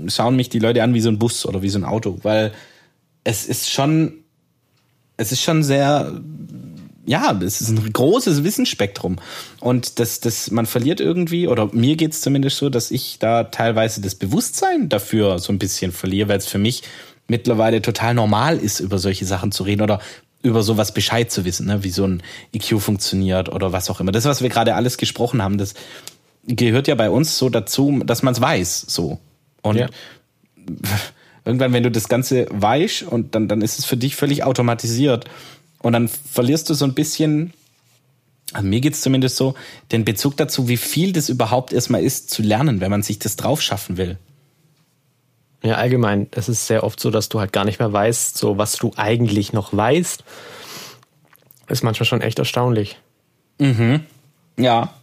schauen 0.07 0.37
mich 0.37 0.47
die 0.47 0.59
Leute 0.59 0.81
an 0.83 0.93
wie 0.93 1.01
so 1.01 1.09
ein 1.09 1.19
Bus 1.19 1.45
oder 1.45 1.61
wie 1.61 1.67
so 1.67 1.79
ein 1.79 1.83
Auto, 1.83 2.19
weil 2.23 2.53
es 3.25 3.45
ist 3.45 3.69
schon, 3.69 4.13
es 5.17 5.33
ist 5.33 5.41
schon 5.41 5.63
sehr 5.63 6.13
ja, 7.05 7.37
es 7.41 7.59
ist 7.59 7.69
ein 7.71 7.91
großes 7.91 8.45
Wissensspektrum. 8.45 9.17
Und 9.59 9.99
das, 9.99 10.21
das, 10.21 10.49
man 10.51 10.65
verliert 10.65 11.01
irgendwie, 11.01 11.49
oder 11.49 11.69
mir 11.73 11.97
geht's 11.97 12.21
zumindest 12.21 12.55
so, 12.55 12.69
dass 12.69 12.89
ich 12.89 13.19
da 13.19 13.45
teilweise 13.45 13.99
das 13.99 14.15
Bewusstsein 14.15 14.87
dafür 14.87 15.39
so 15.39 15.51
ein 15.51 15.59
bisschen 15.59 15.91
verliere, 15.91 16.29
weil 16.29 16.37
es 16.37 16.47
für 16.47 16.57
mich 16.57 16.83
mittlerweile 17.27 17.81
total 17.81 18.13
normal 18.13 18.57
ist, 18.57 18.79
über 18.79 18.97
solche 18.97 19.25
Sachen 19.25 19.51
zu 19.51 19.63
reden 19.63 19.81
oder 19.81 19.99
über 20.43 20.63
sowas 20.63 20.93
Bescheid 20.93 21.31
zu 21.31 21.45
wissen, 21.45 21.67
ne? 21.67 21.83
wie 21.83 21.89
so 21.89 22.05
ein 22.05 22.21
EQ 22.53 22.79
funktioniert 22.79 23.49
oder 23.49 23.73
was 23.73 23.89
auch 23.89 23.99
immer. 23.99 24.11
Das, 24.11 24.25
was 24.25 24.41
wir 24.41 24.49
gerade 24.49 24.75
alles 24.75 24.97
gesprochen 24.97 25.41
haben, 25.41 25.57
das 25.57 25.73
gehört 26.47 26.87
ja 26.87 26.95
bei 26.95 27.09
uns 27.09 27.37
so 27.37 27.49
dazu, 27.49 28.01
dass 28.05 28.23
man 28.23 28.33
es 28.33 28.41
weiß, 28.41 28.85
so. 28.87 29.19
Und 29.61 29.77
ja. 29.77 29.87
irgendwann, 31.45 31.73
wenn 31.73 31.83
du 31.83 31.91
das 31.91 32.07
Ganze 32.07 32.47
weißt 32.49 33.03
und 33.03 33.33
dann, 33.35 33.47
dann 33.47 33.61
ist 33.61 33.79
es 33.79 33.85
für 33.85 33.97
dich 33.97 34.15
völlig 34.15 34.43
automatisiert. 34.43 35.25
Und 35.79 35.93
dann 35.93 36.07
verlierst 36.07 36.69
du 36.69 36.73
so 36.73 36.85
ein 36.85 36.93
bisschen, 36.93 37.53
also 38.53 38.67
mir 38.67 38.81
geht's 38.81 39.01
zumindest 39.01 39.37
so, 39.37 39.55
den 39.91 40.05
Bezug 40.05 40.37
dazu, 40.37 40.67
wie 40.67 40.77
viel 40.77 41.13
das 41.13 41.29
überhaupt 41.29 41.73
erstmal 41.73 42.03
ist 42.03 42.29
zu 42.29 42.41
lernen, 42.41 42.81
wenn 42.81 42.91
man 42.91 43.03
sich 43.03 43.19
das 43.19 43.35
drauf 43.35 43.61
schaffen 43.61 43.97
will. 43.97 44.17
Ja, 45.67 45.75
allgemein, 45.75 46.27
es 46.31 46.47
ist 46.47 46.65
sehr 46.65 46.83
oft 46.83 46.97
so, 46.99 47.11
dass 47.11 47.27
du 47.27 47.41
halt 47.41 47.51
gar 47.51 47.65
nicht 47.65 47.79
mehr 47.79 47.91
weißt, 47.91 48.37
so 48.37 48.57
was 48.57 48.77
du 48.77 48.93
eigentlich 48.95 49.51
noch 49.51 49.75
weißt. 49.75 50.23
Ist 51.67 51.83
manchmal 51.83 52.05
schon 52.05 52.21
echt 52.21 52.39
erstaunlich. 52.39 52.97
Mhm. 53.59 54.01
Ja, 54.57 54.93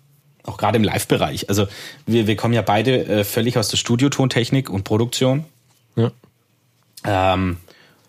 auch 0.45 0.57
gerade 0.57 0.79
im 0.79 0.85
Live-Bereich. 0.85 1.51
Also 1.51 1.67
wir, 2.07 2.27
wir 2.27 2.37
kommen 2.37 2.55
ja 2.55 2.63
beide 2.63 3.05
äh, 3.07 3.25
völlig 3.25 3.59
aus 3.59 3.69
der 3.69 3.77
Studiotontechnik 3.77 4.71
und 4.71 4.85
Produktion. 4.85 5.45
Ja. 5.97 6.13
Ähm, 7.05 7.59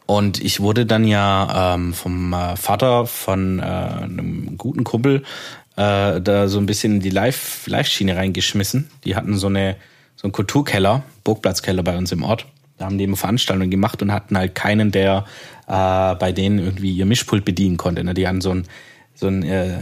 Und 0.05 0.39
ich 0.41 0.59
wurde 0.61 0.85
dann 0.85 1.05
ja 1.05 1.73
ähm, 1.73 1.93
vom 1.93 2.31
äh, 2.31 2.55
Vater 2.55 3.05
von 3.07 3.59
äh, 3.59 3.63
einem 3.63 4.57
guten 4.57 4.83
Kumpel 4.83 5.23
äh, 5.75 6.21
da 6.21 6.47
so 6.47 6.59
ein 6.59 6.67
bisschen 6.67 6.95
in 6.95 6.99
die 7.01 7.09
Live-Live-Schiene 7.09 8.15
reingeschmissen. 8.15 8.89
Die 9.03 9.15
hatten 9.15 9.35
so 9.37 9.47
eine 9.47 9.75
so 10.25 10.27
einen 10.27 10.33
Kulturkeller, 10.33 11.03
Burgplatzkeller 11.23 11.83
bei 11.83 11.95
uns 11.95 12.11
im 12.11 12.23
Ort. 12.23 12.47
Da 12.77 12.85
haben 12.85 12.97
die 12.97 13.03
immer 13.03 13.15
Veranstaltungen 13.15 13.69
gemacht 13.69 14.01
und 14.01 14.11
hatten 14.11 14.35
halt 14.35 14.55
keinen, 14.55 14.89
der 14.91 15.25
äh, 15.67 16.15
bei 16.15 16.31
denen 16.31 16.57
irgendwie 16.57 16.91
ihr 16.91 17.05
Mischpult 17.05 17.45
bedienen 17.45 17.77
konnte. 17.77 18.03
Ne? 18.03 18.15
Die 18.15 18.27
hatten 18.27 18.41
so 18.41 18.49
ein, 18.49 18.67
so 19.13 19.27
ein 19.27 19.43
äh, 19.43 19.77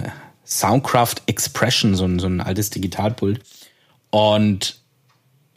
Soundcraft 0.46 1.16
Expression, 1.28 1.96
so 1.96 2.04
ein, 2.04 2.20
so 2.20 2.28
ein 2.28 2.42
altes 2.42 2.72
Digitalpult. 2.72 3.40
Und 4.10 4.80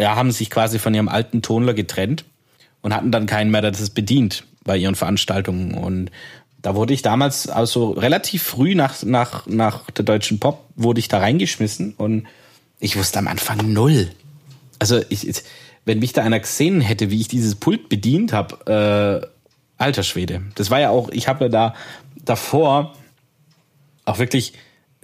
ja, 0.00 0.14
haben 0.14 0.30
sich 0.30 0.50
quasi 0.50 0.78
von 0.78 0.94
ihrem 0.94 1.08
alten 1.08 1.42
Tonler 1.42 1.74
getrennt 1.74 2.24
und 2.80 2.94
hatten 2.94 3.10
dann 3.10 3.26
keinen 3.26 3.50
mehr, 3.50 3.62
der 3.62 3.72
das 3.72 3.90
bedient 3.90 4.44
bei 4.62 4.76
ihren 4.76 4.94
Veranstaltungen. 4.94 5.74
Und 5.74 6.12
da 6.62 6.76
wurde 6.76 6.94
ich 6.94 7.02
damals, 7.02 7.48
also 7.48 7.90
relativ 7.90 8.44
früh 8.44 8.76
nach, 8.76 9.02
nach, 9.02 9.46
nach 9.46 9.90
der 9.90 10.04
deutschen 10.04 10.38
Pop, 10.38 10.64
wurde 10.76 11.00
ich 11.00 11.08
da 11.08 11.18
reingeschmissen 11.18 11.94
und 11.94 12.28
ich 12.78 12.96
wusste 12.96 13.18
am 13.18 13.26
Anfang 13.26 13.72
null. 13.72 14.10
Also 14.78 15.00
ich, 15.08 15.42
wenn 15.84 15.98
mich 15.98 16.12
da 16.12 16.22
einer 16.22 16.40
gesehen 16.40 16.80
hätte, 16.80 17.10
wie 17.10 17.20
ich 17.20 17.28
dieses 17.28 17.54
Pult 17.54 17.88
bedient 17.88 18.32
habe, 18.32 19.22
äh, 19.26 19.26
alter 19.78 20.02
Schwede. 20.02 20.42
Das 20.54 20.70
war 20.70 20.80
ja 20.80 20.90
auch, 20.90 21.10
ich 21.10 21.28
habe 21.28 21.44
ja 21.44 21.48
da 21.48 21.74
davor 22.24 22.94
auch 24.04 24.18
wirklich 24.18 24.54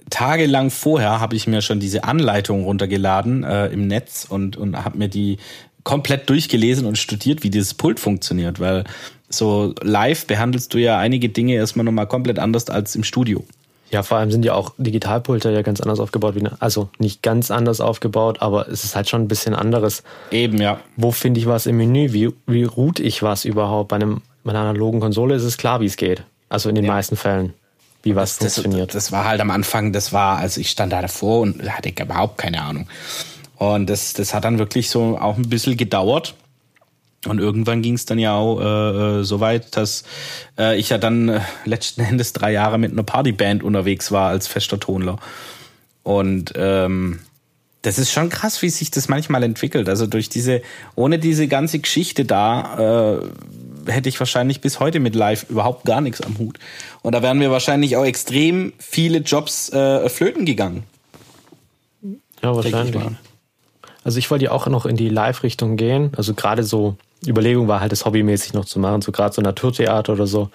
tagelang 0.09 0.69
vorher 0.69 1.19
habe 1.19 1.35
ich 1.35 1.47
mir 1.47 1.61
schon 1.61 1.79
diese 1.79 2.03
Anleitung 2.03 2.65
runtergeladen 2.65 3.43
äh, 3.43 3.67
im 3.67 3.87
Netz 3.87 4.25
und, 4.27 4.57
und 4.57 4.83
habe 4.83 4.97
mir 4.97 5.07
die 5.07 5.37
komplett 5.83 6.29
durchgelesen 6.29 6.85
und 6.85 6.97
studiert, 6.97 7.43
wie 7.43 7.49
dieses 7.49 7.73
Pult 7.73 7.99
funktioniert, 7.99 8.59
weil 8.59 8.83
so 9.29 9.73
live 9.81 10.27
behandelst 10.27 10.73
du 10.73 10.77
ja 10.77 10.97
einige 10.97 11.29
Dinge 11.29 11.55
erstmal 11.55 11.83
nochmal 11.83 12.07
komplett 12.07 12.39
anders 12.39 12.69
als 12.69 12.95
im 12.95 13.03
Studio. 13.03 13.43
Ja, 13.93 14.01
vor 14.01 14.17
allem 14.17 14.31
sind 14.31 14.43
ja 14.43 14.55
auch 14.55 14.73
Digitalpulte 14.77 15.51
ja 15.51 15.61
ganz 15.61 15.79
anders 15.79 15.99
aufgebaut, 15.99 16.33
wie, 16.35 16.43
also 16.59 16.89
nicht 16.97 17.21
ganz 17.21 17.51
anders 17.51 17.79
aufgebaut, 17.79 18.41
aber 18.41 18.67
es 18.67 18.83
ist 18.83 18.95
halt 18.95 19.07
schon 19.07 19.21
ein 19.21 19.27
bisschen 19.27 19.53
anderes. 19.53 20.01
Eben, 20.31 20.59
ja. 20.59 20.79
Wo 20.97 21.11
finde 21.11 21.39
ich 21.39 21.45
was 21.45 21.67
im 21.67 21.77
Menü? 21.77 22.11
Wie, 22.11 22.31
wie 22.47 22.63
route 22.63 23.03
ich 23.03 23.21
was 23.21 23.45
überhaupt? 23.45 23.89
Bei, 23.89 23.97
einem, 23.97 24.21
bei 24.43 24.49
einer 24.49 24.61
analogen 24.61 24.99
Konsole 24.99 25.35
ist 25.35 25.43
es 25.43 25.57
klar, 25.57 25.79
wie 25.79 25.85
es 25.85 25.95
geht. 25.95 26.23
Also 26.49 26.69
in 26.69 26.75
den 26.75 26.85
ja. 26.85 26.91
meisten 26.91 27.15
Fällen 27.15 27.53
wie 28.01 28.15
was 28.15 28.39
das, 28.39 28.55
funktioniert. 28.55 28.95
Das, 28.95 29.05
das, 29.05 29.11
war 29.11 29.25
halt 29.25 29.39
am 29.41 29.51
Anfang, 29.51 29.93
das 29.93 30.11
war, 30.11 30.37
also 30.37 30.59
ich 30.59 30.69
stand 30.69 30.91
da 30.91 31.01
davor 31.01 31.41
und 31.41 31.69
hatte 31.69 31.89
überhaupt 31.89 32.39
keine 32.39 32.61
Ahnung. 32.61 32.87
Und 33.57 33.89
das, 33.89 34.13
das 34.13 34.33
hat 34.33 34.43
dann 34.43 34.59
wirklich 34.59 34.89
so 34.89 35.17
auch 35.19 35.37
ein 35.37 35.49
bisschen 35.49 35.77
gedauert. 35.77 36.35
Und 37.25 37.39
irgendwann 37.39 37.81
ging 37.81 37.93
es 37.93 38.05
dann 38.05 38.19
ja 38.19 38.35
auch 38.35 38.59
äh, 38.59 39.19
äh, 39.19 39.23
so 39.23 39.39
weit, 39.39 39.77
dass 39.77 40.03
äh, 40.57 40.77
ich 40.77 40.89
ja 40.89 40.97
dann 40.97 41.29
äh, 41.29 41.41
letzten 41.65 42.01
Endes 42.01 42.33
drei 42.33 42.51
Jahre 42.51 42.77
mit 42.77 42.91
einer 42.91 43.03
Partyband 43.03 43.63
unterwegs 43.63 44.11
war 44.11 44.29
als 44.29 44.47
fester 44.47 44.79
Tonler. 44.79 45.17
Und 46.03 46.53
ähm, 46.55 47.19
das 47.81 47.97
ist 47.97 48.11
schon 48.11 48.29
krass, 48.29 48.61
wie 48.61 48.69
sich 48.69 48.91
das 48.91 49.09
manchmal 49.09 49.43
entwickelt. 49.43 49.89
Also 49.89 50.07
durch 50.07 50.29
diese, 50.29 50.61
ohne 50.95 51.19
diese 51.19 51.47
ganze 51.47 51.79
Geschichte 51.79 52.25
da, 52.25 53.19
äh, 53.19 53.91
hätte 53.91 54.09
ich 54.09 54.19
wahrscheinlich 54.19 54.61
bis 54.61 54.79
heute 54.79 54.99
mit 54.99 55.15
Live 55.15 55.49
überhaupt 55.49 55.85
gar 55.85 56.01
nichts 56.01 56.21
am 56.21 56.37
Hut. 56.37 56.59
Und 57.01 57.13
da 57.13 57.21
wären 57.21 57.37
mir 57.37 57.51
wahrscheinlich 57.51 57.97
auch 57.97 58.05
extrem 58.05 58.73
viele 58.79 59.19
Jobs 59.19 59.69
äh, 59.69 60.07
flöten 60.09 60.45
gegangen. 60.45 60.83
Ja, 62.41 62.55
wahrscheinlich. 62.55 63.01
Also 64.03 64.19
ich 64.19 64.29
wollte 64.31 64.45
ja 64.45 64.51
auch 64.51 64.67
noch 64.67 64.85
in 64.85 64.95
die 64.95 65.09
Live-Richtung 65.09 65.77
gehen. 65.77 66.11
Also 66.15 66.33
gerade 66.33 66.63
so, 66.63 66.97
Überlegung 67.27 67.67
war 67.67 67.79
halt, 67.79 67.91
das 67.91 68.05
hobbymäßig 68.05 68.53
noch 68.53 68.65
zu 68.65 68.79
machen, 68.79 69.01
so 69.01 69.11
gerade 69.11 69.33
so 69.33 69.41
Naturtheater 69.41 70.13
oder 70.13 70.27
so, 70.27 70.49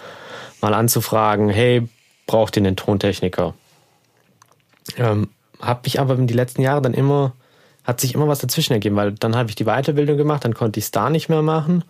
mal 0.61 0.75
anzufragen, 0.75 1.49
hey, 1.49 1.89
braucht 2.27 2.57
ihr 2.57 2.63
einen 2.63 2.77
Tontechniker? 2.77 3.55
Ähm, 4.97 5.29
hab 5.61 5.85
mich 5.85 6.01
aber 6.01 6.15
in 6.15 6.27
die 6.27 6.35
letzten 6.35 6.63
Jahre 6.63 6.83
dann 6.83 6.95
immer, 6.95 7.33
hat 7.85 8.01
sich 8.01 8.15
immer 8.15 8.29
was 8.29 8.39
dazwischen 8.39 8.73
ergeben, 8.73 8.97
weil 8.97 9.13
dann 9.13 9.37
habe 9.37 9.49
ich 9.49 9.57
die 9.57 9.65
Weiterbildung 9.65 10.17
gemacht, 10.17 10.45
dann 10.45 10.55
konnte 10.55 10.79
ich 10.79 10.87
es 10.87 10.91
da 10.91 11.11
nicht 11.11 11.29
mehr 11.29 11.43
machen. 11.43 11.85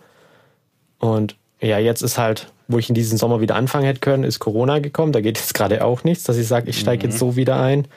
Und 0.99 1.35
ja, 1.61 1.77
jetzt 1.77 2.01
ist 2.01 2.17
halt, 2.17 2.47
wo 2.67 2.77
ich 2.77 2.89
in 2.89 2.95
diesem 2.95 3.17
Sommer 3.17 3.41
wieder 3.41 3.55
anfangen 3.55 3.85
hätte 3.85 3.99
können, 3.99 4.23
ist 4.23 4.39
Corona 4.39 4.79
gekommen. 4.79 5.11
Da 5.11 5.21
geht 5.21 5.37
jetzt 5.37 5.53
gerade 5.53 5.83
auch 5.83 6.03
nichts, 6.03 6.23
dass 6.23 6.37
ich 6.37 6.47
sage, 6.47 6.69
ich 6.69 6.79
steige 6.79 7.05
mhm. 7.05 7.11
jetzt 7.11 7.19
so 7.19 7.35
wieder 7.35 7.59
ein. 7.59 7.87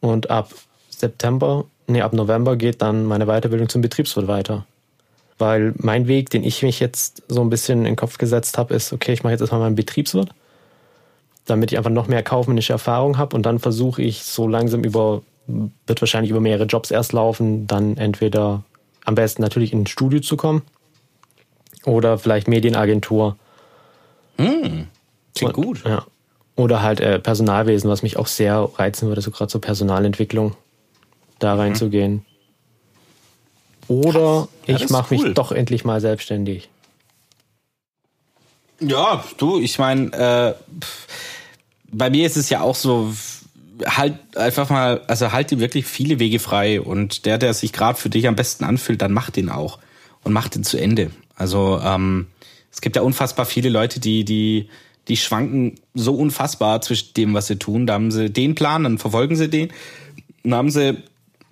Und 0.00 0.30
ab 0.30 0.50
September, 0.88 1.64
nee, 1.86 2.00
ab 2.00 2.12
November 2.12 2.56
geht 2.56 2.80
dann 2.80 3.04
meine 3.04 3.26
Weiterbildung 3.26 3.68
zum 3.68 3.82
Betriebswirt 3.82 4.28
weiter. 4.28 4.66
Weil 5.40 5.72
mein 5.78 6.06
Weg, 6.06 6.28
den 6.30 6.44
ich 6.44 6.62
mich 6.62 6.80
jetzt 6.80 7.22
so 7.28 7.40
ein 7.40 7.48
bisschen 7.48 7.80
in 7.80 7.84
den 7.86 7.96
Kopf 7.96 8.18
gesetzt 8.18 8.58
habe, 8.58 8.74
ist, 8.74 8.92
okay, 8.92 9.12
ich 9.12 9.22
mache 9.22 9.32
jetzt 9.32 9.40
erstmal 9.40 9.60
meinen 9.60 9.74
Betriebswirt, 9.74 10.30
damit 11.46 11.72
ich 11.72 11.78
einfach 11.78 11.90
noch 11.90 12.08
mehr 12.08 12.22
kaufmännische 12.22 12.74
Erfahrung 12.74 13.16
habe 13.16 13.34
und 13.34 13.44
dann 13.44 13.58
versuche 13.58 14.02
ich 14.02 14.22
so 14.22 14.46
langsam 14.46 14.84
über, 14.84 15.22
wird 15.46 16.02
wahrscheinlich 16.02 16.30
über 16.30 16.40
mehrere 16.40 16.64
Jobs 16.64 16.90
erst 16.90 17.14
laufen, 17.14 17.66
dann 17.66 17.96
entweder 17.96 18.64
am 19.06 19.14
besten 19.14 19.40
natürlich 19.40 19.72
in 19.72 19.82
ein 19.82 19.86
Studio 19.86 20.20
zu 20.20 20.36
kommen 20.36 20.62
oder 21.86 22.18
vielleicht 22.18 22.46
Medienagentur. 22.46 23.36
Hm, 24.36 24.88
klingt 25.34 25.56
Und, 25.56 25.64
gut. 25.64 25.84
Ja. 25.86 26.04
Oder 26.56 26.82
halt 26.82 27.00
äh, 27.00 27.18
Personalwesen, 27.18 27.88
was 27.88 28.02
mich 28.02 28.18
auch 28.18 28.26
sehr 28.26 28.68
reizen 28.76 29.08
würde, 29.08 29.22
so 29.22 29.30
gerade 29.30 29.48
zur 29.48 29.62
Personalentwicklung 29.62 30.54
da 31.38 31.54
mhm. 31.54 31.60
reinzugehen. 31.60 32.26
Oder 33.90 34.46
ja, 34.68 34.76
ich 34.76 34.88
mache 34.88 35.16
cool. 35.16 35.24
mich 35.24 35.34
doch 35.34 35.50
endlich 35.50 35.84
mal 35.84 36.00
selbstständig. 36.00 36.68
Ja, 38.78 39.24
du, 39.36 39.58
ich 39.58 39.80
meine, 39.80 40.12
äh, 40.12 40.54
bei 41.90 42.08
mir 42.08 42.24
ist 42.24 42.36
es 42.36 42.50
ja 42.50 42.60
auch 42.60 42.76
so, 42.76 43.12
halt 43.84 44.14
einfach 44.36 44.70
mal, 44.70 45.00
also 45.08 45.32
halt 45.32 45.50
dir 45.50 45.58
wirklich 45.58 45.86
viele 45.86 46.20
Wege 46.20 46.38
frei 46.38 46.80
und 46.80 47.26
der, 47.26 47.36
der 47.36 47.52
sich 47.52 47.72
gerade 47.72 47.98
für 47.98 48.10
dich 48.10 48.28
am 48.28 48.36
besten 48.36 48.62
anfühlt, 48.62 49.02
dann 49.02 49.12
mach 49.12 49.30
den 49.30 49.48
auch 49.48 49.80
und 50.22 50.32
mach 50.32 50.46
den 50.46 50.62
zu 50.62 50.78
Ende. 50.78 51.10
Also 51.34 51.80
ähm, 51.84 52.28
es 52.70 52.80
gibt 52.82 52.94
ja 52.94 53.02
unfassbar 53.02 53.44
viele 53.44 53.70
Leute, 53.70 53.98
die, 53.98 54.24
die, 54.24 54.68
die 55.08 55.16
schwanken 55.16 55.80
so 55.94 56.14
unfassbar 56.14 56.80
zwischen 56.80 57.12
dem, 57.14 57.34
was 57.34 57.48
sie 57.48 57.56
tun. 57.56 57.88
Da 57.88 57.94
haben 57.94 58.12
sie 58.12 58.30
den 58.30 58.54
Plan, 58.54 58.84
dann 58.84 58.98
verfolgen 58.98 59.34
sie 59.34 59.50
den. 59.50 59.72
Dann 60.44 60.54
haben 60.54 60.70
sie 60.70 60.96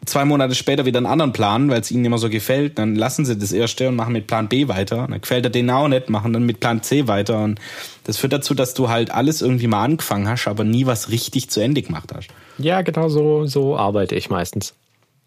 zwei 0.07 0.25
Monate 0.25 0.55
später 0.55 0.85
wieder 0.85 0.99
einen 0.99 1.07
anderen 1.07 1.33
Plan, 1.33 1.71
weil 1.71 1.81
es 1.81 1.91
ihnen 1.91 2.05
immer 2.05 2.19
so 2.19 2.31
gefällt. 2.31 2.79
Dann 2.79 2.95
lassen 2.95 3.25
sie 3.25 3.37
das 3.37 3.53
erste 3.53 3.89
und 3.89 3.97
machen 3.97 4.13
mit 4.13 4.27
Plan 4.27 4.49
B 4.49 4.69
weiter. 4.69 5.07
Dann 5.09 5.21
gefällt 5.21 5.45
er 5.45 5.51
denen 5.51 5.71
auch 5.71 5.89
nicht, 5.89 6.11
machen 6.11 6.33
dann 6.33 6.45
mit 6.45 6.61
Plan 6.61 6.83
C 6.83 7.07
weiter. 7.07 7.43
Und 7.43 7.61
das 8.05 8.17
führt 8.17 8.33
dazu, 8.33 8.55
dass 8.55 8.75
du 8.75 8.89
halt 8.89 9.11
alles 9.11 9.43
irgendwie 9.43 9.67
mal 9.67 9.85
angefangen 9.85 10.29
hast, 10.29 10.47
aber 10.49 10.65
nie 10.65 10.87
was 10.87 11.11
richtig 11.11 11.51
zu 11.51 11.61
Ende 11.61 11.83
gemacht 11.83 12.13
hast. 12.15 12.29
Ja, 12.59 12.83
genau 12.83 13.09
so, 13.09 13.47
so 13.47 13.77
arbeite 13.77 14.15
ich 14.15 14.31
meistens. 14.31 14.75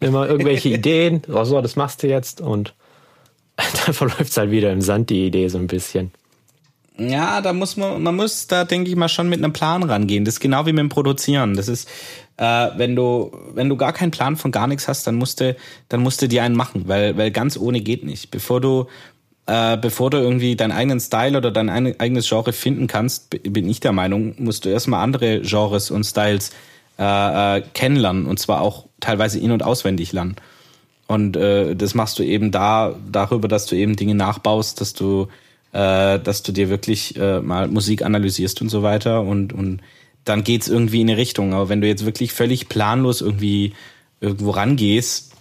Immer 0.00 0.28
irgendwelche 0.28 0.68
Ideen, 0.74 1.22
oh 1.32 1.44
so, 1.44 1.60
das 1.60 1.76
machst 1.76 2.02
du 2.02 2.08
jetzt 2.08 2.40
und 2.40 2.74
dann 3.56 3.94
verläuft 3.94 4.30
es 4.30 4.36
halt 4.36 4.50
wieder 4.50 4.72
im 4.72 4.80
Sand, 4.80 5.10
die 5.10 5.26
Idee 5.26 5.48
so 5.48 5.58
ein 5.58 5.66
bisschen. 5.68 6.12
Ja, 6.98 7.40
da 7.40 7.52
muss 7.52 7.76
man, 7.76 8.02
man 8.02 8.16
muss 8.16 8.46
da, 8.46 8.64
denke 8.64 8.90
ich 8.90 8.96
mal, 8.96 9.08
schon 9.08 9.28
mit 9.28 9.38
einem 9.38 9.52
Plan 9.52 9.82
rangehen. 9.82 10.24
Das 10.24 10.34
ist 10.34 10.40
genau 10.40 10.66
wie 10.66 10.72
mit 10.72 10.80
dem 10.80 10.88
Produzieren. 10.90 11.54
Das 11.56 11.68
ist, 11.68 11.88
äh, 12.36 12.68
wenn 12.76 12.94
du, 12.94 13.32
wenn 13.54 13.68
du 13.68 13.76
gar 13.76 13.92
keinen 13.92 14.10
Plan 14.10 14.36
von 14.36 14.52
gar 14.52 14.66
nichts 14.66 14.88
hast, 14.88 15.06
dann 15.06 15.14
musst 15.14 15.40
du, 15.40 15.56
dann 15.88 16.02
musst 16.02 16.20
du 16.20 16.28
dir 16.28 16.42
einen 16.42 16.54
machen, 16.54 16.84
weil, 16.86 17.16
weil 17.16 17.30
ganz 17.30 17.56
ohne 17.56 17.80
geht 17.80 18.04
nicht. 18.04 18.30
Bevor 18.30 18.60
du, 18.60 18.86
äh, 19.46 19.76
bevor 19.78 20.10
du 20.10 20.18
irgendwie 20.18 20.54
deinen 20.54 20.72
eigenen 20.72 21.00
Style 21.00 21.36
oder 21.38 21.50
dein 21.50 21.70
eigenes 21.70 22.28
Genre 22.28 22.52
finden 22.52 22.86
kannst, 22.88 23.30
bin 23.42 23.68
ich 23.68 23.80
der 23.80 23.92
Meinung, 23.92 24.34
musst 24.38 24.64
du 24.64 24.68
erstmal 24.68 25.02
andere 25.02 25.40
Genres 25.40 25.90
und 25.90 26.04
Styles 26.04 26.52
äh, 26.98 27.58
äh, 27.58 27.62
kennenlernen 27.72 28.26
und 28.26 28.38
zwar 28.38 28.60
auch 28.60 28.86
teilweise 29.00 29.38
in- 29.38 29.50
und 29.50 29.62
auswendig 29.62 30.12
lernen. 30.12 30.36
Und 31.08 31.36
äh, 31.36 31.74
das 31.74 31.94
machst 31.94 32.18
du 32.18 32.22
eben 32.22 32.50
da 32.50 32.94
darüber, 33.10 33.48
dass 33.48 33.66
du 33.66 33.76
eben 33.76 33.96
Dinge 33.96 34.14
nachbaust, 34.14 34.80
dass 34.80 34.94
du, 34.94 35.28
äh, 35.72 36.18
dass 36.18 36.42
du 36.42 36.52
dir 36.52 36.68
wirklich 36.68 37.16
äh, 37.16 37.40
mal 37.40 37.68
Musik 37.68 38.02
analysierst 38.02 38.60
und 38.60 38.68
so 38.68 38.82
weiter 38.82 39.22
und, 39.22 39.52
und 39.52 39.80
dann 40.24 40.44
geht's 40.44 40.68
irgendwie 40.68 41.00
in 41.00 41.10
eine 41.10 41.18
Richtung. 41.18 41.54
Aber 41.54 41.68
wenn 41.68 41.80
du 41.80 41.88
jetzt 41.88 42.04
wirklich 42.04 42.32
völlig 42.32 42.68
planlos 42.68 43.20
irgendwie 43.20 43.72
irgendwo 44.20 44.50
rangehst 44.50 45.32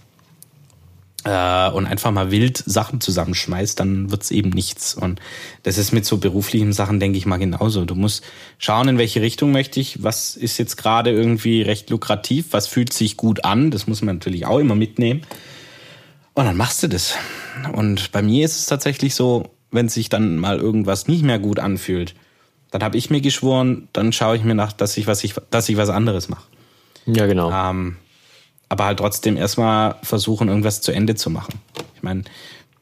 äh, 1.24 1.70
und 1.70 1.86
einfach 1.86 2.12
mal 2.12 2.32
wild 2.32 2.58
Sachen 2.58 3.00
zusammenschmeißt, 3.00 3.80
dann 3.80 4.10
wird's 4.10 4.32
eben 4.32 4.50
nichts. 4.50 4.96
Und 4.96 5.20
das 5.64 5.78
ist 5.78 5.92
mit 5.92 6.06
so 6.06 6.18
beruflichen 6.18 6.74
Sachen, 6.74 7.00
denke 7.00 7.18
ich 7.18 7.26
mal, 7.26 7.38
genauso. 7.38 7.86
Du 7.86 7.96
musst 7.96 8.24
schauen, 8.58 8.88
in 8.88 8.98
welche 8.98 9.22
Richtung 9.22 9.52
möchte 9.52 9.80
ich, 9.80 10.02
was 10.02 10.36
ist 10.36 10.58
jetzt 10.58 10.78
gerade 10.78 11.12
irgendwie 11.12 11.62
recht 11.62 11.90
lukrativ, 11.90 12.48
was 12.52 12.68
fühlt 12.68 12.92
sich 12.94 13.18
gut 13.18 13.46
an, 13.46 13.70
das 13.70 13.86
muss 13.86 14.02
man 14.02 14.16
natürlich 14.16 14.46
auch 14.46 14.60
immer 14.60 14.76
mitnehmen. 14.76 15.22
Und 16.34 16.46
dann 16.46 16.58
machst 16.58 16.82
du 16.82 16.88
das. 16.88 17.16
Und 17.74 18.12
bei 18.14 18.22
mir 18.22 18.46
ist 18.46 18.58
es 18.58 18.66
tatsächlich 18.66 19.14
so, 19.14 19.52
wenn 19.72 19.90
sich 19.90 20.10
dann 20.10 20.38
mal 20.38 20.60
irgendwas 20.60 21.08
nicht 21.08 21.24
mehr 21.24 21.40
gut 21.40 21.60
anfühlt, 21.60 22.16
dann 22.72 22.84
habe 22.84 22.98
ich 22.98 23.10
mir 23.10 23.22
geschworen, 23.22 23.88
dann 23.94 24.14
schaue 24.14 24.38
ich 24.38 24.44
mir 24.44 24.56
nach, 24.56 24.72
dass 24.74 24.98
ich 24.98 25.08
was 25.08 25.24
ich, 25.24 25.36
dass 25.50 25.70
ich 25.70 25.78
was 25.78 25.90
anderes 25.90 26.30
mache. 26.30 26.44
Ja, 27.06 27.26
genau. 27.26 27.52
Ähm, 27.52 27.98
aber 28.70 28.86
halt 28.86 29.00
trotzdem 29.00 29.36
erstmal 29.36 29.96
versuchen, 30.02 30.48
irgendwas 30.48 30.82
zu 30.82 30.92
Ende 30.94 31.16
zu 31.16 31.30
machen. 31.30 31.60
Ich 31.96 32.04
meine, 32.04 32.24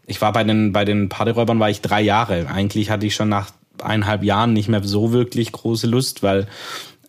ich 0.05 0.21
war 0.21 0.31
bei 0.33 0.43
den, 0.43 0.71
bei 0.71 0.85
den 0.85 1.09
Partyräubern 1.09 1.59
war 1.59 1.69
ich 1.69 1.81
drei 1.81 2.01
Jahre. 2.01 2.47
Eigentlich 2.47 2.91
hatte 2.91 3.05
ich 3.05 3.15
schon 3.15 3.29
nach 3.29 3.51
eineinhalb 3.81 4.23
Jahren 4.23 4.53
nicht 4.53 4.69
mehr 4.69 4.83
so 4.83 5.11
wirklich 5.13 5.51
große 5.51 5.87
Lust, 5.87 6.21
weil 6.21 6.47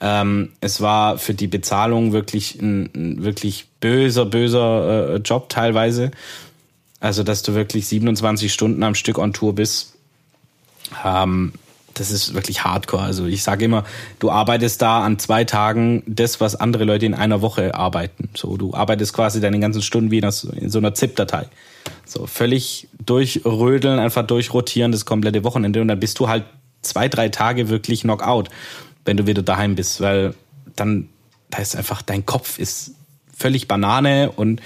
ähm, 0.00 0.52
es 0.60 0.80
war 0.80 1.18
für 1.18 1.34
die 1.34 1.46
Bezahlung 1.46 2.12
wirklich 2.12 2.60
ein, 2.60 2.90
ein 2.94 3.22
wirklich 3.22 3.66
böser, 3.80 4.24
böser 4.24 5.14
äh, 5.14 5.16
Job 5.16 5.48
teilweise. 5.50 6.10
Also, 7.00 7.22
dass 7.22 7.42
du 7.42 7.54
wirklich 7.54 7.88
27 7.88 8.52
Stunden 8.52 8.82
am 8.82 8.94
Stück 8.94 9.18
on 9.18 9.32
Tour 9.32 9.54
bist. 9.54 9.94
Ähm, 11.04 11.52
das 11.94 12.10
ist 12.10 12.34
wirklich 12.34 12.64
hardcore. 12.64 13.02
Also 13.02 13.26
ich 13.26 13.42
sage 13.42 13.64
immer, 13.64 13.84
du 14.18 14.30
arbeitest 14.30 14.80
da 14.80 15.02
an 15.04 15.18
zwei 15.18 15.44
Tagen 15.44 16.02
das, 16.06 16.40
was 16.40 16.56
andere 16.56 16.84
Leute 16.84 17.06
in 17.06 17.14
einer 17.14 17.42
Woche 17.42 17.74
arbeiten. 17.74 18.30
So, 18.34 18.56
du 18.56 18.74
arbeitest 18.74 19.12
quasi 19.12 19.40
deine 19.40 19.58
ganzen 19.58 19.82
Stunden 19.82 20.10
wie 20.10 20.18
in 20.18 20.70
so 20.70 20.78
einer 20.78 20.94
ZIP-Datei. 20.94 21.48
So, 22.06 22.26
völlig 22.26 22.88
durchrödeln, 23.04 23.98
einfach 23.98 24.26
durchrotieren 24.26 24.92
das 24.92 25.04
komplette 25.04 25.44
Wochenende 25.44 25.80
und 25.80 25.88
dann 25.88 26.00
bist 26.00 26.18
du 26.18 26.28
halt 26.28 26.44
zwei, 26.82 27.08
drei 27.08 27.28
Tage 27.28 27.68
wirklich 27.68 28.02
Knockout, 28.02 28.48
wenn 29.04 29.16
du 29.16 29.26
wieder 29.26 29.42
daheim 29.42 29.74
bist, 29.74 30.00
weil 30.00 30.34
dann, 30.76 31.08
da 31.50 31.58
ist 31.58 31.76
einfach, 31.76 32.02
dein 32.02 32.24
Kopf 32.24 32.58
ist 32.58 32.92
völlig 33.36 33.68
Banane 33.68 34.30
und 34.30 34.60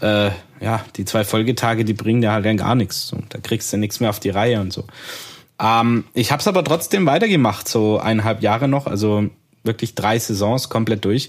äh, 0.00 0.30
ja, 0.64 0.82
die 0.96 1.04
zwei 1.04 1.24
Folgetage, 1.24 1.84
die 1.84 1.92
bringen 1.92 2.22
dir 2.22 2.32
halt 2.32 2.46
dann 2.46 2.56
gar 2.56 2.74
nichts. 2.74 3.06
So, 3.08 3.18
da 3.28 3.38
kriegst 3.38 3.70
du 3.70 3.76
nichts 3.76 4.00
mehr 4.00 4.08
auf 4.08 4.18
die 4.18 4.30
Reihe 4.30 4.62
und 4.62 4.72
so. 4.72 4.84
Ähm, 5.60 6.04
ich 6.14 6.32
habe 6.32 6.40
es 6.40 6.48
aber 6.48 6.64
trotzdem 6.64 7.04
weitergemacht, 7.04 7.68
so 7.68 7.98
eineinhalb 7.98 8.42
Jahre 8.42 8.66
noch, 8.66 8.86
also 8.86 9.28
wirklich 9.62 9.94
drei 9.94 10.18
Saisons 10.18 10.70
komplett 10.70 11.04
durch. 11.04 11.28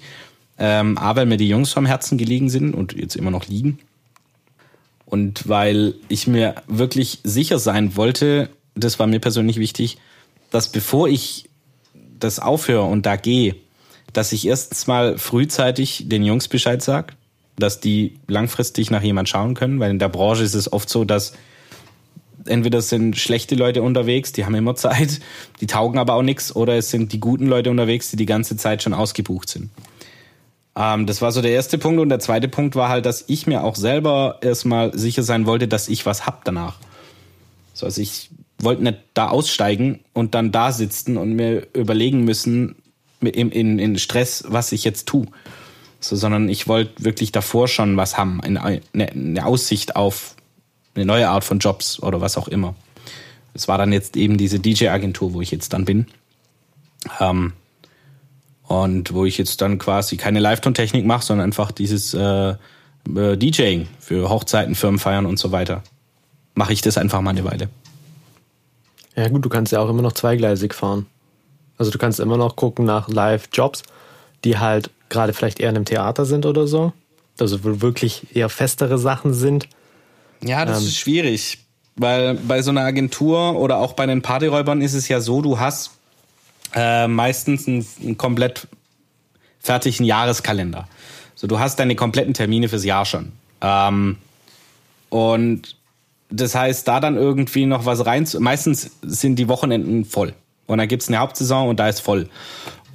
Ähm, 0.57 0.97
A, 0.97 1.17
weil 1.17 1.25
mir 1.25 1.35
die 1.35 1.49
Jungs 1.49 1.73
vom 1.73 1.85
Herzen 1.85 2.17
gelegen 2.17 2.49
sind 2.49 2.73
und 2.73 2.93
jetzt 2.93 3.17
immer 3.17 3.29
noch 3.29 3.47
liegen. 3.47 3.79
Und 5.05 5.49
weil 5.49 5.95
ich 6.07 6.27
mir 6.27 6.55
wirklich 6.67 7.19
sicher 7.25 7.59
sein 7.59 7.97
wollte, 7.97 8.49
das 8.73 8.99
war 8.99 9.05
mir 9.05 9.19
persönlich 9.19 9.57
wichtig, 9.57 9.97
dass 10.49 10.71
bevor 10.71 11.09
ich 11.09 11.49
das 11.93 12.39
aufhöre 12.39 12.85
und 12.85 13.05
da 13.05 13.17
gehe, 13.17 13.57
dass 14.13 14.31
ich 14.31 14.47
erstens 14.47 14.87
mal 14.87 15.17
frühzeitig 15.17 16.05
den 16.07 16.23
Jungs 16.23 16.47
Bescheid 16.47 16.81
sage, 16.81 17.13
dass 17.57 17.79
die 17.79 18.19
langfristig 18.27 18.91
nach 18.91 19.01
jemand 19.01 19.29
schauen 19.29 19.53
können, 19.53 19.79
weil 19.79 19.91
in 19.91 19.99
der 19.99 20.09
Branche 20.09 20.43
ist 20.43 20.55
es 20.55 20.71
oft 20.71 20.89
so, 20.89 21.05
dass 21.05 21.33
entweder 22.45 22.81
sind 22.81 23.17
schlechte 23.17 23.55
Leute 23.55 23.81
unterwegs, 23.81 24.31
die 24.31 24.45
haben 24.45 24.55
immer 24.55 24.75
Zeit, 24.75 25.19
die 25.61 25.67
taugen 25.67 25.99
aber 25.99 26.13
auch 26.13 26.21
nichts, 26.21 26.55
oder 26.55 26.75
es 26.75 26.89
sind 26.89 27.13
die 27.13 27.19
guten 27.19 27.47
Leute 27.47 27.71
unterwegs, 27.71 28.11
die 28.11 28.17
die 28.17 28.25
ganze 28.25 28.57
Zeit 28.57 28.83
schon 28.83 28.93
ausgebucht 28.93 29.49
sind. 29.49 29.69
Ähm, 30.75 31.05
das 31.05 31.21
war 31.21 31.31
so 31.31 31.41
der 31.41 31.51
erste 31.51 31.77
Punkt. 31.77 31.99
Und 31.99 32.09
der 32.09 32.19
zweite 32.19 32.47
Punkt 32.47 32.75
war 32.75 32.89
halt, 32.89 33.05
dass 33.05 33.25
ich 33.27 33.47
mir 33.47 33.63
auch 33.63 33.75
selber 33.75 34.39
erstmal 34.41 34.97
sicher 34.97 35.23
sein 35.23 35.45
wollte, 35.45 35.67
dass 35.67 35.87
ich 35.87 36.05
was 36.05 36.25
hab 36.25 36.43
danach. 36.45 36.77
So, 37.73 37.85
also 37.85 38.01
ich 38.01 38.29
wollte 38.59 38.83
nicht 38.83 38.99
da 39.13 39.29
aussteigen 39.29 40.01
und 40.13 40.35
dann 40.35 40.51
da 40.51 40.71
sitzen 40.71 41.17
und 41.17 41.33
mir 41.33 41.67
überlegen 41.73 42.23
müssen, 42.23 42.75
in, 43.21 43.51
in, 43.51 43.79
in 43.79 43.97
Stress, 43.97 44.43
was 44.47 44.71
ich 44.71 44.83
jetzt 44.83 45.07
tue. 45.07 45.25
So, 46.07 46.15
sondern 46.15 46.49
ich 46.49 46.67
wollte 46.67 47.03
wirklich 47.03 47.31
davor 47.31 47.67
schon 47.67 47.97
was 47.97 48.17
haben, 48.17 48.41
eine, 48.41 48.81
eine 48.93 49.45
Aussicht 49.45 49.95
auf 49.95 50.35
eine 50.93 51.05
neue 51.05 51.29
Art 51.29 51.43
von 51.43 51.59
Jobs 51.59 52.01
oder 52.01 52.21
was 52.21 52.37
auch 52.37 52.47
immer. 52.47 52.75
Es 53.53 53.67
war 53.67 53.77
dann 53.77 53.91
jetzt 53.91 54.15
eben 54.15 54.37
diese 54.37 54.59
DJ-Agentur, 54.59 55.33
wo 55.33 55.41
ich 55.41 55.51
jetzt 55.51 55.73
dann 55.73 55.85
bin. 55.85 56.07
Ähm, 57.19 57.53
und 58.67 59.13
wo 59.13 59.25
ich 59.25 59.37
jetzt 59.37 59.61
dann 59.61 59.77
quasi 59.77 60.17
keine 60.17 60.39
Live-Ton-Technik 60.39 61.05
mache, 61.05 61.23
sondern 61.23 61.45
einfach 61.45 61.71
dieses 61.71 62.13
äh, 62.13 62.49
äh, 62.49 63.37
DJing 63.37 63.87
für 63.99 64.29
Hochzeiten, 64.29 64.75
Firmenfeiern 64.75 65.25
und 65.25 65.37
so 65.37 65.51
weiter. 65.51 65.83
Mache 66.55 66.73
ich 66.73 66.81
das 66.81 66.97
einfach 66.97 67.21
mal 67.21 67.31
eine 67.31 67.45
Weile. 67.45 67.69
Ja 69.15 69.27
gut, 69.29 69.45
du 69.45 69.49
kannst 69.49 69.71
ja 69.71 69.79
auch 69.79 69.89
immer 69.89 70.01
noch 70.01 70.13
zweigleisig 70.13 70.73
fahren. 70.73 71.05
Also 71.77 71.91
du 71.91 71.97
kannst 71.97 72.19
immer 72.19 72.37
noch 72.37 72.55
gucken 72.55 72.85
nach 72.85 73.07
Live-Jobs, 73.07 73.83
die 74.43 74.57
halt 74.57 74.89
gerade 75.09 75.33
vielleicht 75.33 75.59
eher 75.59 75.69
in 75.69 75.75
einem 75.75 75.85
Theater 75.85 76.25
sind 76.25 76.45
oder 76.45 76.67
so. 76.67 76.93
Also 77.39 77.63
wo 77.63 77.81
wirklich 77.81 78.35
eher 78.35 78.49
festere 78.49 78.97
Sachen 78.97 79.33
sind. 79.33 79.67
Ja, 80.43 80.65
das 80.65 80.81
ähm, 80.81 80.87
ist 80.87 80.97
schwierig. 80.97 81.59
Weil 81.97 82.35
bei 82.35 82.61
so 82.61 82.71
einer 82.71 82.81
Agentur 82.81 83.55
oder 83.55 83.77
auch 83.77 83.93
bei 83.93 84.05
den 84.05 84.21
Partyräubern 84.21 84.81
ist 84.81 84.93
es 84.93 85.07
ja 85.07 85.21
so, 85.21 85.41
du 85.41 85.59
hast 85.59 85.91
äh, 86.73 87.07
meistens 87.07 87.67
einen, 87.67 87.85
einen 88.01 88.17
komplett 88.17 88.67
fertigen 89.59 90.05
Jahreskalender. 90.05 90.87
So, 91.35 91.47
du 91.47 91.59
hast 91.59 91.79
deine 91.79 91.95
kompletten 91.95 92.33
Termine 92.33 92.69
fürs 92.69 92.83
Jahr 92.83 93.05
schon. 93.05 93.31
Ähm, 93.61 94.17
und 95.09 95.77
das 96.29 96.55
heißt, 96.55 96.87
da 96.87 96.99
dann 96.99 97.15
irgendwie 97.15 97.65
noch 97.65 97.85
was 97.85 98.05
rein. 98.05 98.27
Meistens 98.39 98.91
sind 99.01 99.37
die 99.37 99.47
Wochenenden 99.47 100.05
voll. 100.05 100.33
Und 100.67 100.79
dann 100.79 100.87
gibt's 100.87 101.07
eine 101.07 101.19
Hauptsaison 101.19 101.69
und 101.69 101.79
da 101.79 101.87
ist 101.87 101.99
voll. 101.99 102.29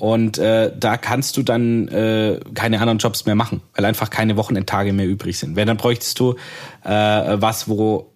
Und 0.00 0.38
äh, 0.38 0.72
da 0.74 0.96
kannst 0.96 1.36
du 1.36 1.42
dann 1.42 1.86
äh, 1.88 2.40
keine 2.54 2.80
anderen 2.80 2.98
Jobs 2.98 3.26
mehr 3.26 3.34
machen, 3.34 3.60
weil 3.74 3.84
einfach 3.84 4.08
keine 4.08 4.38
Wochenendtage 4.38 4.94
mehr 4.94 5.06
übrig 5.06 5.38
sind. 5.38 5.56
Wenn 5.56 5.66
dann 5.66 5.76
bräuchtest 5.76 6.18
du 6.18 6.36
äh, 6.84 6.90
was, 6.90 7.68
wo 7.68 8.10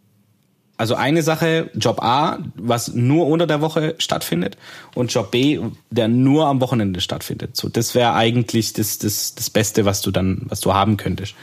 also 0.79 0.95
eine 0.95 1.23
Sache, 1.23 1.71
Job 1.75 2.03
A, 2.03 2.39
was 2.57 2.95
nur 2.95 3.27
unter 3.27 3.47
der 3.47 3.61
Woche 3.61 3.97
stattfindet 3.99 4.57
und 4.95 5.13
Job 5.13 5.31
B, 5.31 5.61
der 5.91 6.09
nur 6.09 6.47
am 6.47 6.63
Wochenende 6.63 7.03
stattfindet. 7.03 7.55
So, 7.55 7.69
das 7.69 7.95
wäre 7.95 8.15
eigentlich 8.15 8.73
das, 8.73 8.97
das, 8.97 9.35
das 9.35 9.51
Beste, 9.51 9.85
was 9.85 10.01
du 10.01 10.11
dann, 10.11 10.47
was 10.47 10.61
du 10.61 10.73
haben 10.73 10.97
könntest. 10.97 11.35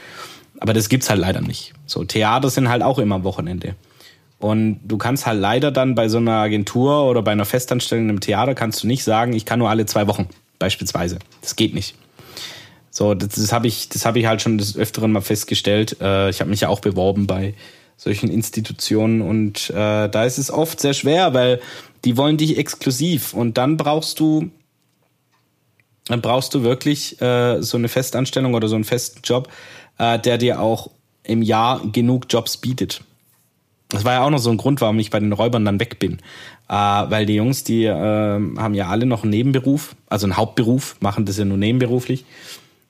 Aber 0.58 0.72
das 0.72 0.88
gibt's 0.88 1.08
halt 1.08 1.20
leider 1.20 1.40
nicht. 1.40 1.72
So, 1.86 2.02
Theater 2.02 2.50
sind 2.50 2.68
halt 2.68 2.82
auch 2.82 2.98
immer 2.98 3.14
am 3.14 3.24
Wochenende. 3.24 3.76
Und 4.42 4.80
du 4.84 4.98
kannst 4.98 5.24
halt 5.24 5.40
leider 5.40 5.70
dann 5.70 5.94
bei 5.94 6.08
so 6.08 6.18
einer 6.18 6.32
Agentur 6.32 7.04
oder 7.08 7.22
bei 7.22 7.30
einer 7.30 7.44
Festanstellung 7.44 8.08
im 8.08 8.18
Theater 8.18 8.56
kannst 8.56 8.82
du 8.82 8.88
nicht 8.88 9.04
sagen, 9.04 9.34
ich 9.34 9.44
kann 9.44 9.60
nur 9.60 9.70
alle 9.70 9.86
zwei 9.86 10.08
Wochen, 10.08 10.28
beispielsweise. 10.58 11.20
Das 11.42 11.54
geht 11.54 11.74
nicht. 11.74 11.94
So, 12.90 13.14
das, 13.14 13.28
das 13.28 13.52
habe 13.52 13.68
ich, 13.68 13.88
das 13.88 14.04
ich 14.04 14.26
halt 14.26 14.42
schon 14.42 14.58
des 14.58 14.76
Öfteren 14.76 15.12
mal 15.12 15.20
festgestellt. 15.20 15.96
Äh, 16.00 16.28
ich 16.28 16.40
habe 16.40 16.50
mich 16.50 16.60
ja 16.60 16.68
auch 16.68 16.80
beworben 16.80 17.28
bei 17.28 17.54
solchen 17.96 18.30
Institutionen. 18.30 19.22
Und 19.22 19.70
äh, 19.70 20.08
da 20.08 20.24
ist 20.24 20.38
es 20.38 20.50
oft 20.50 20.80
sehr 20.80 20.94
schwer, 20.94 21.34
weil 21.34 21.60
die 22.04 22.16
wollen 22.16 22.36
dich 22.36 22.58
exklusiv. 22.58 23.34
Und 23.34 23.58
dann 23.58 23.76
brauchst 23.76 24.18
du, 24.18 24.50
dann 26.06 26.20
brauchst 26.20 26.52
du 26.52 26.64
wirklich 26.64 27.22
äh, 27.22 27.62
so 27.62 27.76
eine 27.76 27.88
Festanstellung 27.88 28.54
oder 28.54 28.66
so 28.66 28.74
einen 28.74 28.82
festen 28.82 29.20
Job, 29.22 29.48
äh, 29.98 30.18
der 30.18 30.36
dir 30.36 30.60
auch 30.60 30.90
im 31.22 31.42
Jahr 31.42 31.80
genug 31.92 32.26
Jobs 32.28 32.56
bietet. 32.56 33.04
Das 33.92 34.06
war 34.06 34.14
ja 34.14 34.24
auch 34.24 34.30
noch 34.30 34.38
so 34.38 34.50
ein 34.50 34.56
Grund, 34.56 34.80
warum 34.80 34.98
ich 34.98 35.10
bei 35.10 35.20
den 35.20 35.32
Räubern 35.32 35.66
dann 35.66 35.78
weg 35.78 35.98
bin. 35.98 36.14
Äh, 36.68 36.74
weil 36.74 37.26
die 37.26 37.34
Jungs, 37.34 37.62
die 37.62 37.84
äh, 37.84 37.92
haben 37.92 38.74
ja 38.74 38.88
alle 38.88 39.04
noch 39.04 39.22
einen 39.22 39.30
Nebenberuf, 39.30 39.94
also 40.08 40.26
einen 40.26 40.38
Hauptberuf, 40.38 40.96
machen 41.00 41.26
das 41.26 41.36
ja 41.36 41.44
nur 41.44 41.58
nebenberuflich. 41.58 42.24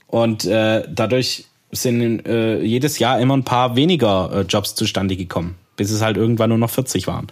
Und 0.06 0.44
äh, 0.44 0.84
dadurch 0.88 1.46
sind 1.72 2.24
äh, 2.26 2.62
jedes 2.62 3.00
Jahr 3.00 3.18
immer 3.18 3.36
ein 3.36 3.44
paar 3.44 3.74
weniger 3.74 4.30
äh, 4.32 4.40
Jobs 4.42 4.76
zustande 4.76 5.16
gekommen, 5.16 5.56
bis 5.76 5.90
es 5.90 6.02
halt 6.02 6.16
irgendwann 6.16 6.50
nur 6.50 6.58
noch 6.58 6.70
40 6.70 7.08
waren. 7.08 7.26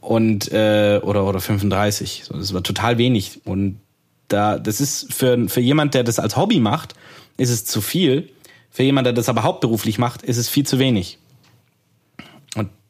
Und 0.00 0.50
äh, 0.52 1.00
oder 1.02 1.26
oder 1.26 1.40
35. 1.40 2.22
So, 2.24 2.38
das 2.38 2.54
war 2.54 2.62
total 2.62 2.96
wenig. 2.96 3.40
Und 3.44 3.80
da, 4.28 4.58
das 4.58 4.80
ist 4.80 5.12
für, 5.12 5.48
für 5.48 5.60
jemand, 5.60 5.92
der 5.92 6.04
das 6.04 6.18
als 6.18 6.36
Hobby 6.36 6.60
macht, 6.60 6.94
ist 7.36 7.50
es 7.50 7.66
zu 7.66 7.82
viel. 7.82 8.30
Für 8.70 8.82
jemand, 8.82 9.06
der 9.06 9.12
das 9.12 9.28
aber 9.28 9.42
hauptberuflich 9.42 9.98
macht, 9.98 10.22
ist 10.22 10.38
es 10.38 10.48
viel 10.48 10.64
zu 10.64 10.78
wenig. 10.78 11.18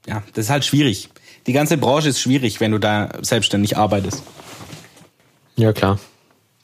Ja, 0.06 0.22
das 0.34 0.46
ist 0.46 0.50
halt 0.50 0.64
schwierig. 0.64 1.08
Die 1.46 1.52
ganze 1.52 1.76
Branche 1.76 2.08
ist 2.08 2.20
schwierig, 2.20 2.60
wenn 2.60 2.72
du 2.72 2.78
da 2.78 3.10
selbstständig 3.20 3.76
arbeitest. 3.76 4.22
Ja, 5.56 5.72
klar. 5.72 5.98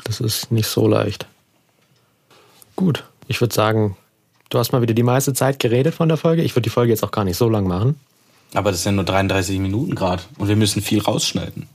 Das 0.04 0.20
ist 0.20 0.50
nicht 0.50 0.66
so 0.66 0.88
leicht. 0.88 1.26
Gut, 2.76 3.04
ich 3.28 3.40
würde 3.40 3.54
sagen, 3.54 3.96
Du 4.50 4.58
hast 4.58 4.72
mal 4.72 4.82
wieder 4.82 4.94
die 4.94 5.04
meiste 5.04 5.32
Zeit 5.32 5.60
geredet 5.60 5.94
von 5.94 6.08
der 6.08 6.18
Folge. 6.18 6.42
Ich 6.42 6.56
würde 6.56 6.64
die 6.64 6.70
Folge 6.70 6.90
jetzt 6.90 7.04
auch 7.04 7.12
gar 7.12 7.24
nicht 7.24 7.36
so 7.36 7.48
lang 7.48 7.68
machen. 7.68 7.98
Aber 8.52 8.72
das 8.72 8.82
sind 8.82 8.96
nur 8.96 9.04
33 9.04 9.60
Minuten 9.60 9.94
gerade 9.94 10.24
und 10.38 10.48
wir 10.48 10.56
müssen 10.56 10.82
viel 10.82 11.00
rausschneiden. 11.00 11.68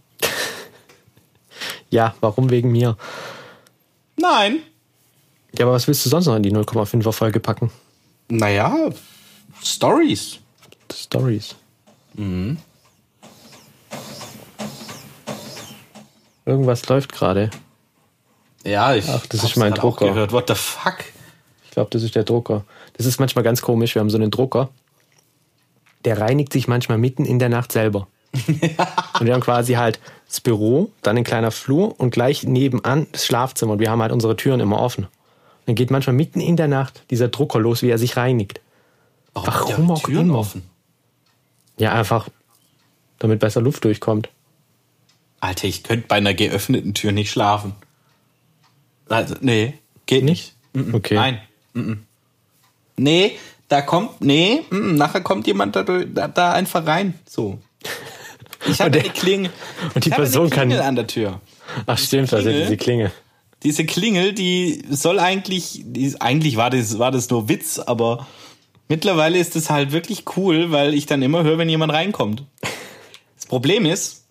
ja, 1.89 2.13
warum 2.19 2.49
wegen 2.49 2.73
mir? 2.73 2.97
Nein. 4.17 4.59
Ja, 5.57 5.65
aber 5.65 5.73
was 5.73 5.87
willst 5.87 6.05
du 6.05 6.09
sonst 6.09 6.25
noch 6.25 6.35
in 6.35 6.43
die 6.43 6.51
0,5er 6.51 7.13
Folge 7.13 7.39
packen? 7.39 7.71
Naja, 8.27 8.89
Stories. 9.63 10.39
Stories. 10.95 11.55
Mhm. 12.13 12.57
Irgendwas 16.45 16.87
läuft 16.87 17.11
gerade. 17.11 17.49
Ja, 18.63 18.95
ich 18.95 19.07
Ach, 19.09 19.25
das 19.27 19.43
ist 19.43 19.57
mein 19.57 19.73
Drucker. 19.73 20.07
Gehört. 20.07 20.31
What 20.31 20.47
the 20.47 20.55
fuck? 20.55 20.97
glaube, 21.75 21.91
das 21.91 22.01
ist 22.01 22.15
der 22.15 22.23
Drucker. 22.23 22.63
Das 22.97 23.05
ist 23.05 23.19
manchmal 23.19 23.43
ganz 23.43 23.61
komisch. 23.61 23.93
Wir 23.93 23.99
haben 23.99 24.09
so 24.09 24.17
einen 24.17 24.31
Drucker, 24.31 24.69
der 26.05 26.19
reinigt 26.19 26.51
sich 26.51 26.67
manchmal 26.67 26.97
mitten 26.97 27.25
in 27.25 27.37
der 27.37 27.49
Nacht 27.49 27.71
selber. 27.71 28.07
und 28.47 29.25
wir 29.25 29.33
haben 29.33 29.41
quasi 29.41 29.73
halt 29.73 29.99
das 30.27 30.41
Büro, 30.41 30.89
dann 31.03 31.17
ein 31.17 31.23
kleiner 31.23 31.51
Flur 31.51 31.97
und 31.99 32.11
gleich 32.11 32.43
nebenan 32.43 33.07
das 33.11 33.25
Schlafzimmer. 33.25 33.73
Und 33.73 33.79
wir 33.79 33.91
haben 33.91 34.01
halt 34.01 34.11
unsere 34.11 34.35
Türen 34.35 34.59
immer 34.59 34.79
offen. 34.79 35.05
Und 35.05 35.11
dann 35.67 35.75
geht 35.75 35.91
manchmal 35.91 36.15
mitten 36.15 36.41
in 36.41 36.57
der 36.57 36.67
Nacht 36.67 37.03
dieser 37.11 37.27
Drucker 37.27 37.59
los, 37.59 37.81
wie 37.81 37.89
er 37.89 37.97
sich 37.97 38.17
reinigt. 38.17 38.61
Warum, 39.33 39.71
Warum 39.71 39.91
auch 39.91 40.03
Türen 40.03 40.29
immer. 40.29 40.39
offen? 40.39 40.63
Ja, 41.77 41.93
einfach, 41.93 42.29
damit 43.19 43.39
besser 43.39 43.61
Luft 43.61 43.83
durchkommt. 43.83 44.29
Alter, 45.39 45.67
ich 45.67 45.83
könnte 45.83 46.07
bei 46.07 46.15
einer 46.15 46.33
geöffneten 46.33 46.93
Tür 46.93 47.11
nicht 47.11 47.31
schlafen. 47.31 47.73
Also, 49.09 49.35
nee, 49.41 49.75
geht 50.05 50.23
nicht. 50.23 50.55
nicht? 50.73 50.93
Okay. 50.93 51.15
Nein. 51.15 51.41
Nee, 52.97 53.37
da 53.67 53.81
kommt, 53.81 54.21
nee, 54.21 54.61
nachher 54.71 55.21
kommt 55.21 55.47
jemand 55.47 55.75
da, 55.75 55.83
da, 55.83 56.27
da 56.27 56.53
einfach 56.53 56.85
rein. 56.85 57.13
So. 57.27 57.59
Ich 58.67 58.81
habe 58.81 58.97
eine 58.97 59.09
Klingel. 59.09 59.51
Und 59.93 60.05
die 60.05 60.09
Person 60.09 60.45
eine 60.45 60.49
Klingel 60.49 60.77
kann. 60.79 60.87
an 60.87 60.95
der 60.95 61.05
Tür. 61.05 61.39
Ach 61.85 61.99
stimmt, 61.99 62.33
also 62.33 62.49
Klingel. 62.49 62.61
diese 62.63 62.77
Klinge. 62.77 63.11
Diese 63.61 63.85
Klingel, 63.85 64.33
die 64.33 64.83
soll 64.89 65.19
eigentlich, 65.19 65.83
die, 65.85 66.19
eigentlich 66.19 66.57
war 66.57 66.71
das, 66.71 66.97
war 66.97 67.11
das 67.11 67.29
nur 67.29 67.47
Witz, 67.47 67.77
aber 67.77 68.25
mittlerweile 68.87 69.37
ist 69.37 69.55
es 69.55 69.69
halt 69.69 69.91
wirklich 69.91 70.23
cool, 70.37 70.71
weil 70.71 70.93
ich 70.93 71.05
dann 71.05 71.21
immer 71.21 71.43
höre, 71.43 71.57
wenn 71.57 71.69
jemand 71.69 71.93
reinkommt. 71.93 72.43
Das 73.35 73.45
Problem 73.45 73.85
ist, 73.85 74.25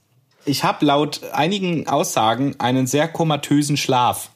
ich 0.45 0.65
habe 0.65 0.85
laut 0.85 1.23
einigen 1.33 1.89
Aussagen 1.89 2.57
einen 2.59 2.87
sehr 2.87 3.09
komatösen 3.09 3.77
Schlaf. 3.77 4.31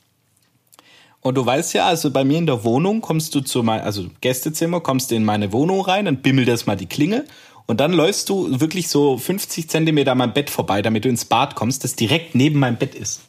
Und 1.20 1.34
du 1.34 1.44
weißt 1.44 1.74
ja, 1.74 1.86
also 1.86 2.10
bei 2.10 2.24
mir 2.24 2.38
in 2.38 2.46
der 2.46 2.64
Wohnung 2.64 3.00
kommst 3.00 3.34
du 3.34 3.40
zu 3.40 3.62
mein, 3.62 3.80
also 3.80 4.06
Gästezimmer, 4.20 4.80
kommst 4.80 5.10
du 5.10 5.16
in 5.16 5.24
meine 5.24 5.52
Wohnung 5.52 5.80
rein, 5.80 6.04
dann 6.04 6.22
bimmelt 6.22 6.48
erstmal 6.48 6.76
die 6.76 6.86
Klingel 6.86 7.26
und 7.66 7.80
dann 7.80 7.92
läufst 7.92 8.28
du 8.28 8.60
wirklich 8.60 8.88
so 8.88 9.18
50 9.18 9.68
Zentimeter 9.68 10.12
an 10.12 10.18
meinem 10.18 10.32
Bett 10.32 10.48
vorbei, 10.48 10.80
damit 10.80 11.04
du 11.04 11.08
ins 11.08 11.24
Bad 11.24 11.54
kommst, 11.54 11.84
das 11.84 11.96
direkt 11.96 12.34
neben 12.34 12.58
meinem 12.58 12.78
Bett 12.78 12.94
ist. 12.94 13.22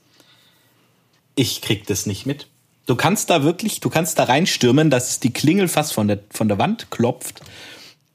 Ich 1.36 1.62
krieg 1.62 1.88
das 1.88 2.06
nicht 2.06 2.25
mit. 2.25 2.47
Du 2.89 2.95
kannst 2.95 3.30
da 3.30 3.43
wirklich, 3.43 3.82
du 3.82 3.91
kannst 3.91 4.17
da 4.17 4.23
reinstürmen, 4.23 4.89
dass 4.89 5.19
die 5.19 5.32
Klingel 5.32 5.67
fast 5.67 5.93
von 5.93 6.08
der, 6.08 6.21
von 6.32 6.47
der 6.47 6.58
Wand 6.58 6.89
klopft. 6.89 7.39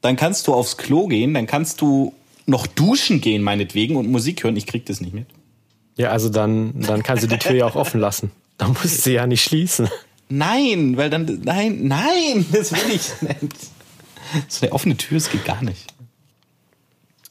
Dann 0.01 0.17
kannst 0.17 0.47
du 0.47 0.53
aufs 0.53 0.75
Klo 0.75 1.07
gehen, 1.07 1.33
dann 1.33 1.47
kannst 1.47 1.79
du 1.79 2.13
noch 2.45 2.67
duschen 2.67 3.21
gehen, 3.21 3.41
meinetwegen, 3.41 3.95
und 3.95 4.11
Musik 4.11 4.43
hören. 4.43 4.57
Ich 4.57 4.65
krieg 4.65 4.85
das 4.85 4.99
nicht 4.99 5.13
mit. 5.13 5.27
Ja, 5.95 6.09
also 6.09 6.27
dann, 6.27 6.81
dann 6.81 7.03
kannst 7.03 7.23
du 7.23 7.27
die 7.29 7.37
Tür 7.37 7.55
ja 7.55 7.65
auch 7.65 7.77
offen 7.77 8.01
lassen. 8.01 8.31
Da 8.57 8.67
musst 8.67 9.05
du 9.05 9.13
ja 9.13 9.25
nicht 9.25 9.43
schließen. 9.43 9.89
Nein, 10.27 10.97
weil 10.97 11.09
dann, 11.09 11.39
nein, 11.45 11.87
nein, 11.87 12.45
das 12.51 12.73
will 12.73 12.95
ich 12.95 13.21
nicht. 13.21 13.55
So 14.49 14.65
eine 14.65 14.73
offene 14.73 14.97
Tür, 14.97 15.19
das 15.19 15.29
geht 15.29 15.45
gar 15.45 15.63
nicht. 15.63 15.87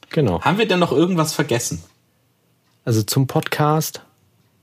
Genau. 0.08 0.40
Haben 0.40 0.56
wir 0.56 0.66
denn 0.66 0.78
noch 0.78 0.92
irgendwas 0.92 1.34
vergessen? 1.34 1.82
Also 2.86 3.02
zum 3.02 3.26
Podcast. 3.26 4.00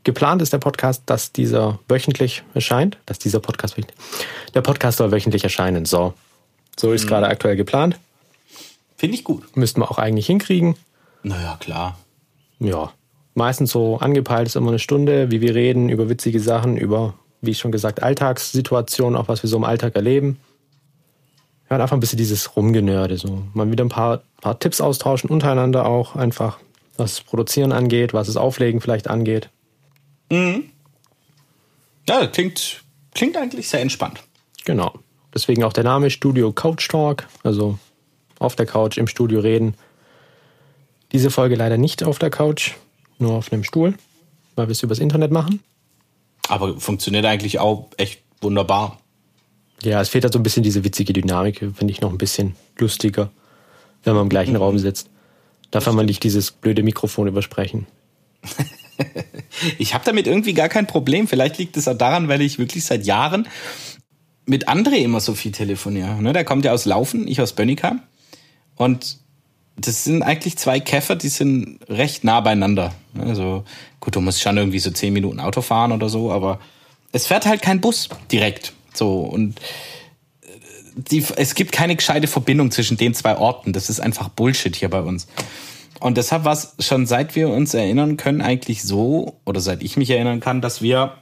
Geplant 0.03 0.41
ist 0.41 0.51
der 0.51 0.57
Podcast, 0.57 1.03
dass 1.05 1.31
dieser 1.31 1.79
wöchentlich 1.87 2.43
erscheint. 2.53 2.97
Dass 3.05 3.19
dieser 3.19 3.39
Podcast 3.39 3.77
wöchentlich. 3.77 3.97
Der 4.53 4.61
Podcast 4.61 4.97
soll 4.97 5.11
wöchentlich 5.11 5.43
erscheinen. 5.43 5.85
So. 5.85 6.13
So 6.79 6.91
ist 6.91 7.07
gerade 7.07 7.27
aktuell 7.27 7.55
geplant. 7.55 7.99
Finde 8.97 9.15
ich 9.15 9.23
gut. 9.23 9.55
Müssten 9.55 9.81
wir 9.81 9.91
auch 9.91 9.99
eigentlich 9.99 10.25
hinkriegen. 10.25 10.75
Naja, 11.23 11.57
klar. 11.59 11.99
Ja. 12.59 12.91
Meistens 13.35 13.71
so 13.71 13.97
angepeilt 13.97 14.47
ist 14.47 14.55
immer 14.55 14.69
eine 14.69 14.79
Stunde, 14.79 15.31
wie 15.31 15.41
wir 15.41 15.53
reden 15.53 15.89
über 15.89 16.09
witzige 16.09 16.39
Sachen, 16.39 16.77
über, 16.77 17.13
wie 17.41 17.53
schon 17.53 17.71
gesagt, 17.71 18.01
Alltagssituationen, 18.01 19.19
auch 19.19 19.27
was 19.27 19.43
wir 19.43 19.49
so 19.49 19.57
im 19.57 19.63
Alltag 19.63 19.95
erleben. 19.95 20.39
Ja, 21.69 21.77
einfach 21.77 21.95
ein 21.95 21.99
bisschen 21.99 22.17
dieses 22.17 22.55
Rumgenörde. 22.55 23.17
So. 23.17 23.43
Mal 23.53 23.71
wieder 23.71 23.85
ein 23.85 23.89
paar, 23.89 24.23
paar 24.41 24.59
Tipps 24.59 24.81
austauschen 24.81 25.29
untereinander 25.29 25.85
auch 25.85 26.15
einfach, 26.15 26.57
was 26.97 27.15
das 27.15 27.21
Produzieren 27.21 27.71
angeht, 27.71 28.13
was 28.13 28.27
das 28.27 28.37
Auflegen 28.37 28.81
vielleicht 28.81 29.07
angeht. 29.07 29.49
Ja, 32.07 32.27
klingt, 32.27 32.83
klingt 33.13 33.37
eigentlich 33.37 33.67
sehr 33.67 33.81
entspannt. 33.81 34.23
Genau. 34.65 34.93
Deswegen 35.33 35.63
auch 35.63 35.73
der 35.73 35.83
Name 35.83 36.09
Studio 36.09 36.51
Couch 36.51 36.87
Talk, 36.89 37.27
also 37.43 37.77
auf 38.39 38.55
der 38.55 38.65
Couch 38.65 38.97
im 38.97 39.07
Studio 39.07 39.39
reden. 39.39 39.75
Diese 41.11 41.29
Folge 41.29 41.55
leider 41.55 41.77
nicht 41.77 42.03
auf 42.03 42.19
der 42.19 42.29
Couch, 42.29 42.71
nur 43.19 43.33
auf 43.33 43.51
einem 43.51 43.63
Stuhl, 43.63 43.95
weil 44.55 44.67
wir 44.67 44.71
es 44.71 44.83
übers 44.83 44.99
Internet 44.99 45.31
machen. 45.31 45.61
Aber 46.47 46.79
funktioniert 46.79 47.25
eigentlich 47.25 47.59
auch 47.59 47.89
echt 47.97 48.21
wunderbar. 48.41 48.99
Ja, 49.83 50.01
es 50.01 50.09
fehlt 50.09 50.23
halt 50.23 50.33
so 50.33 50.39
ein 50.39 50.43
bisschen 50.43 50.63
diese 50.63 50.83
witzige 50.83 51.13
Dynamik, 51.13 51.59
finde 51.59 51.91
ich 51.91 52.01
noch 52.01 52.11
ein 52.11 52.17
bisschen 52.17 52.55
lustiger, 52.77 53.31
wenn 54.03 54.13
man 54.13 54.23
im 54.23 54.29
gleichen 54.29 54.55
Raum 54.55 54.77
sitzt. 54.79 55.09
Darf 55.71 55.91
man 55.91 56.05
nicht 56.05 56.23
dieses 56.23 56.51
blöde 56.51 56.83
Mikrofon 56.83 57.27
übersprechen. 57.27 57.87
Ich 59.77 59.93
habe 59.93 60.05
damit 60.05 60.27
irgendwie 60.27 60.53
gar 60.53 60.69
kein 60.69 60.87
Problem. 60.87 61.27
Vielleicht 61.27 61.57
liegt 61.57 61.77
es 61.77 61.87
auch 61.87 61.97
daran, 61.97 62.27
weil 62.27 62.41
ich 62.41 62.59
wirklich 62.59 62.85
seit 62.85 63.05
Jahren 63.05 63.47
mit 64.45 64.67
André 64.67 64.97
immer 64.97 65.19
so 65.19 65.33
viel 65.33 65.51
telefoniere. 65.51 66.21
Ne, 66.21 66.33
der 66.33 66.43
kommt 66.43 66.65
ja 66.65 66.71
aus 66.71 66.85
Laufen, 66.85 67.27
ich 67.27 67.41
aus 67.41 67.53
Bönnica. 67.53 67.97
Und 68.75 69.17
das 69.77 70.03
sind 70.03 70.23
eigentlich 70.23 70.57
zwei 70.57 70.79
Käfer, 70.79 71.15
die 71.15 71.29
sind 71.29 71.79
recht 71.87 72.23
nah 72.23 72.41
beieinander. 72.41 72.93
Also 73.17 73.63
gut, 73.99 74.15
du 74.15 74.21
musst 74.21 74.41
schon 74.41 74.57
irgendwie 74.57 74.79
so 74.79 74.91
zehn 74.91 75.13
Minuten 75.13 75.39
Auto 75.39 75.61
fahren 75.61 75.91
oder 75.91 76.09
so, 76.09 76.31
aber 76.31 76.59
es 77.11 77.27
fährt 77.27 77.45
halt 77.45 77.61
kein 77.61 77.81
Bus 77.81 78.09
direkt. 78.31 78.73
So 78.93 79.19
und 79.19 79.59
die, 80.95 81.25
es 81.37 81.55
gibt 81.55 81.71
keine 81.71 81.95
gescheite 81.95 82.27
Verbindung 82.27 82.71
zwischen 82.71 82.97
den 82.97 83.13
zwei 83.13 83.37
Orten. 83.37 83.73
Das 83.73 83.89
ist 83.89 83.99
einfach 83.99 84.29
Bullshit 84.29 84.75
hier 84.75 84.89
bei 84.89 85.01
uns. 85.01 85.27
Und 86.01 86.17
deshalb 86.17 86.45
war 86.45 86.53
es 86.53 86.73
schon 86.79 87.05
seit 87.05 87.35
wir 87.35 87.49
uns 87.49 87.75
erinnern 87.75 88.17
können 88.17 88.41
eigentlich 88.41 88.81
so, 88.81 89.37
oder 89.45 89.59
seit 89.59 89.83
ich 89.83 89.97
mich 89.97 90.09
erinnern 90.09 90.39
kann, 90.39 90.59
dass 90.59 90.81
wir 90.81 91.13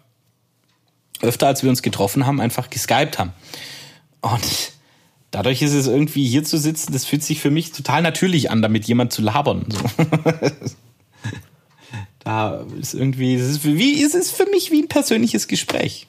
öfter 1.22 1.48
als 1.48 1.64
wir 1.64 1.70
uns 1.70 1.82
getroffen 1.82 2.26
haben, 2.26 2.40
einfach 2.40 2.70
geskypt 2.70 3.20
haben. 3.20 3.34
Und 4.22 4.72
dadurch 5.32 5.62
ist 5.62 5.74
es 5.74 5.88
irgendwie 5.88 6.26
hier 6.26 6.46
zu 6.46 6.58
sitzen, 6.58 6.94
das 6.94 7.04
fühlt 7.04 7.24
sich 7.24 7.42
für 7.42 7.52
mich 7.52 7.74
total 7.74 8.02
natürlich 8.02 8.52
an, 8.52 8.62
damit 8.62 8.86
jemand 8.86 9.12
zu 9.12 9.22
labern. 9.22 9.66
So. 9.68 9.80
da 12.24 12.66
ist 12.80 12.94
irgendwie, 12.94 13.36
es 13.36 13.50
ist, 13.50 13.66
wie, 13.66 14.02
es 14.02 14.16
ist 14.16 14.32
für 14.32 14.46
mich 14.46 14.72
wie 14.72 14.82
ein 14.82 14.88
persönliches 14.88 15.50
Gespräch. 15.50 16.08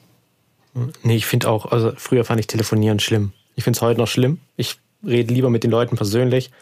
Nee, 1.02 1.16
ich 1.16 1.26
finde 1.26 1.48
auch, 1.48 1.72
also 1.72 1.92
früher 1.96 2.24
fand 2.24 2.38
ich 2.38 2.46
Telefonieren 2.46 3.00
schlimm. 3.00 3.32
Ich 3.56 3.64
finde 3.64 3.78
es 3.78 3.82
heute 3.82 3.98
noch 3.98 4.06
schlimm. 4.06 4.38
Ich 4.56 4.76
rede 5.04 5.34
lieber 5.34 5.50
mit 5.50 5.64
den 5.64 5.72
Leuten 5.72 5.96
persönlich, 5.96 6.52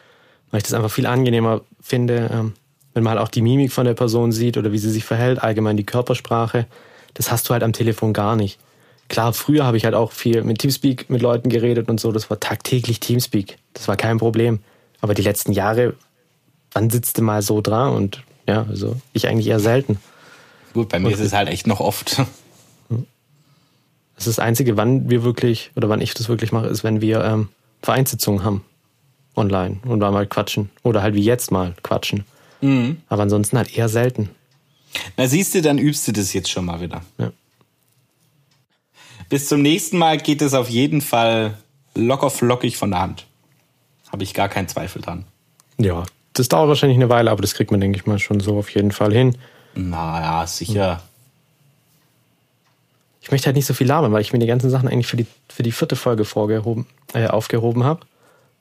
weil 0.50 0.58
ich 0.58 0.64
das 0.64 0.74
einfach 0.74 0.90
viel 0.90 1.06
angenehmer 1.06 1.62
finde, 1.80 2.30
ähm, 2.32 2.52
wenn 2.94 3.02
man 3.02 3.12
halt 3.12 3.20
auch 3.20 3.30
die 3.30 3.42
Mimik 3.42 3.72
von 3.72 3.84
der 3.84 3.94
Person 3.94 4.32
sieht 4.32 4.56
oder 4.56 4.72
wie 4.72 4.78
sie 4.78 4.90
sich 4.90 5.04
verhält, 5.04 5.42
allgemein 5.42 5.76
die 5.76 5.86
Körpersprache. 5.86 6.66
Das 7.14 7.30
hast 7.30 7.48
du 7.48 7.52
halt 7.52 7.62
am 7.62 7.72
Telefon 7.72 8.12
gar 8.12 8.36
nicht. 8.36 8.58
Klar, 9.08 9.32
früher 9.32 9.64
habe 9.64 9.76
ich 9.76 9.84
halt 9.84 9.94
auch 9.94 10.12
viel 10.12 10.44
mit 10.44 10.58
Teamspeak 10.58 11.08
mit 11.08 11.22
Leuten 11.22 11.48
geredet 11.48 11.88
und 11.88 11.98
so. 12.00 12.12
Das 12.12 12.28
war 12.28 12.40
tagtäglich 12.40 13.00
Teamspeak. 13.00 13.58
Das 13.72 13.88
war 13.88 13.96
kein 13.96 14.18
Problem. 14.18 14.60
Aber 15.00 15.14
die 15.14 15.22
letzten 15.22 15.52
Jahre, 15.52 15.94
wann 16.72 16.90
sitzt 16.90 17.18
du 17.18 17.22
mal 17.22 17.40
so 17.40 17.60
dran? 17.60 17.94
Und 17.94 18.22
ja, 18.46 18.66
also 18.68 18.96
ich 19.12 19.28
eigentlich 19.28 19.46
eher 19.46 19.60
selten. 19.60 19.98
Gut, 20.74 20.90
bei 20.90 20.98
mir 20.98 21.10
ist 21.10 21.20
es 21.20 21.32
halt 21.32 21.48
echt 21.48 21.66
noch 21.66 21.80
oft. 21.80 22.18
Das 24.18 24.26
ist 24.26 24.38
das 24.38 24.44
Einzige, 24.44 24.76
wann 24.76 25.08
wir 25.08 25.22
wirklich, 25.22 25.70
oder 25.76 25.88
wann 25.88 26.00
ich 26.00 26.12
das 26.12 26.28
wirklich 26.28 26.50
mache, 26.50 26.66
ist, 26.66 26.82
wenn 26.82 27.00
wir 27.00 27.22
ähm, 27.24 27.50
Vereinssitzungen 27.82 28.42
haben. 28.42 28.64
Online. 29.38 29.78
Und 29.84 30.00
da 30.00 30.10
mal 30.10 30.26
quatschen. 30.26 30.70
Oder 30.82 31.02
halt 31.02 31.14
wie 31.14 31.24
jetzt 31.24 31.50
mal 31.50 31.74
quatschen. 31.82 32.24
Aber 33.08 33.22
ansonsten 33.22 33.56
halt 33.56 33.76
eher 33.76 33.88
selten. 33.88 34.30
Na 35.16 35.28
siehst 35.28 35.54
du, 35.54 35.62
dann 35.62 35.78
übst 35.78 36.06
du 36.08 36.12
das 36.12 36.32
jetzt 36.32 36.50
schon 36.50 36.64
mal 36.64 36.80
wieder. 36.80 37.02
Ja. 37.18 37.30
Bis 39.28 39.48
zum 39.48 39.62
nächsten 39.62 39.98
Mal 39.98 40.18
geht 40.18 40.42
es 40.42 40.54
auf 40.54 40.68
jeden 40.68 41.00
Fall 41.00 41.58
locker 41.94 42.30
flockig 42.30 42.76
von 42.76 42.90
der 42.90 43.00
Hand. 43.00 43.26
Habe 44.10 44.22
ich 44.22 44.32
gar 44.32 44.48
keinen 44.48 44.68
Zweifel 44.68 45.02
dran. 45.02 45.24
Ja, 45.78 46.04
das 46.32 46.48
dauert 46.48 46.68
wahrscheinlich 46.68 46.98
eine 46.98 47.10
Weile, 47.10 47.30
aber 47.30 47.42
das 47.42 47.54
kriegt 47.54 47.70
man, 47.70 47.80
denke 47.80 47.98
ich 47.98 48.06
mal, 48.06 48.18
schon 48.18 48.40
so 48.40 48.58
auf 48.58 48.70
jeden 48.70 48.90
Fall 48.90 49.12
hin. 49.12 49.36
Naja, 49.74 50.46
sicher. 50.46 51.02
Ich 53.20 53.30
möchte 53.30 53.46
halt 53.46 53.56
nicht 53.56 53.66
so 53.66 53.74
viel 53.74 53.86
labern, 53.86 54.12
weil 54.12 54.22
ich 54.22 54.32
mir 54.32 54.38
die 54.38 54.46
ganzen 54.46 54.70
Sachen 54.70 54.88
eigentlich 54.88 55.06
für 55.06 55.18
die, 55.18 55.26
für 55.48 55.62
die 55.62 55.72
vierte 55.72 55.96
Folge 55.96 56.24
vorgehoben, 56.24 56.86
äh, 57.12 57.26
aufgehoben 57.26 57.84
habe. 57.84 58.00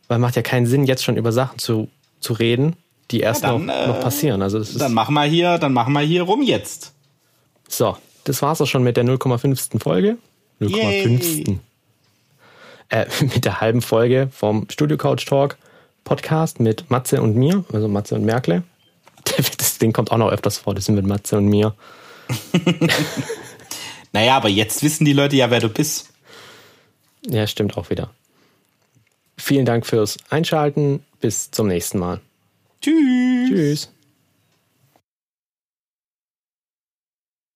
Weil 0.07 0.19
macht 0.19 0.35
ja 0.35 0.41
keinen 0.41 0.65
Sinn, 0.65 0.85
jetzt 0.85 1.03
schon 1.03 1.17
über 1.17 1.31
Sachen 1.31 1.59
zu, 1.59 1.89
zu 2.19 2.33
reden, 2.33 2.75
die 3.11 3.19
erst 3.19 3.43
Ja, 3.43 3.51
dann, 3.51 3.65
noch, 3.65 3.73
äh, 3.73 3.87
noch 3.87 3.99
passieren. 3.99 4.41
Also 4.41 4.59
das 4.59 4.69
ist, 4.69 4.81
Dann 4.81 4.93
machen 4.93 5.13
wir 5.13 5.23
hier, 5.23 5.57
dann 5.57 5.73
machen 5.73 5.93
wir 5.93 6.01
hier 6.01 6.23
rum 6.23 6.41
jetzt. 6.41 6.93
so, 7.67 7.97
das 8.23 8.41
war's 8.41 8.61
auch 8.61 8.67
schon 8.67 8.83
mit 8.83 8.97
der 8.97 9.05
0,5. 9.05 9.81
Folge. 9.81 10.17
0,5. 10.61 11.57
Äh, 12.89 13.05
mit 13.21 13.45
der 13.45 13.61
halben 13.61 13.81
Folge 13.81 14.29
vom 14.31 14.67
Studio 14.69 14.97
Couch 14.97 15.25
Talk 15.25 15.57
Podcast 16.03 16.59
mit 16.59 16.89
Matze 16.89 17.21
und 17.21 17.35
mir, 17.35 17.65
also 17.73 17.87
Matze 17.87 18.15
und 18.15 18.23
Merkle. 18.25 18.63
Das 19.57 19.77
Ding 19.77 19.93
kommt 19.93 20.11
auch 20.11 20.17
noch 20.17 20.31
öfters 20.31 20.57
vor, 20.57 20.73
das 20.73 20.85
sind 20.85 20.95
mit 20.95 21.05
Matze 21.05 21.37
und 21.37 21.45
mir. 21.45 21.75
Naja, 24.13 24.35
aber 24.35 24.49
jetzt 24.49 24.83
wissen 24.83 25.05
die 25.05 25.13
Leute 25.13 25.35
ja, 25.35 25.51
wer 25.51 25.59
du 25.59 25.69
bist. 25.69 26.09
Ja, 27.27 27.45
stimmt 27.45 27.77
auch 27.77 27.89
wieder. 27.89 28.09
Vielen 29.39 29.65
Dank 29.65 29.85
fürs 29.85 30.17
Einschalten. 30.29 31.03
Bis 31.19 31.51
zum 31.51 31.67
nächsten 31.67 31.99
Mal. 31.99 32.21
Tschüss. 32.81 33.49
Tschüss. 33.49 33.96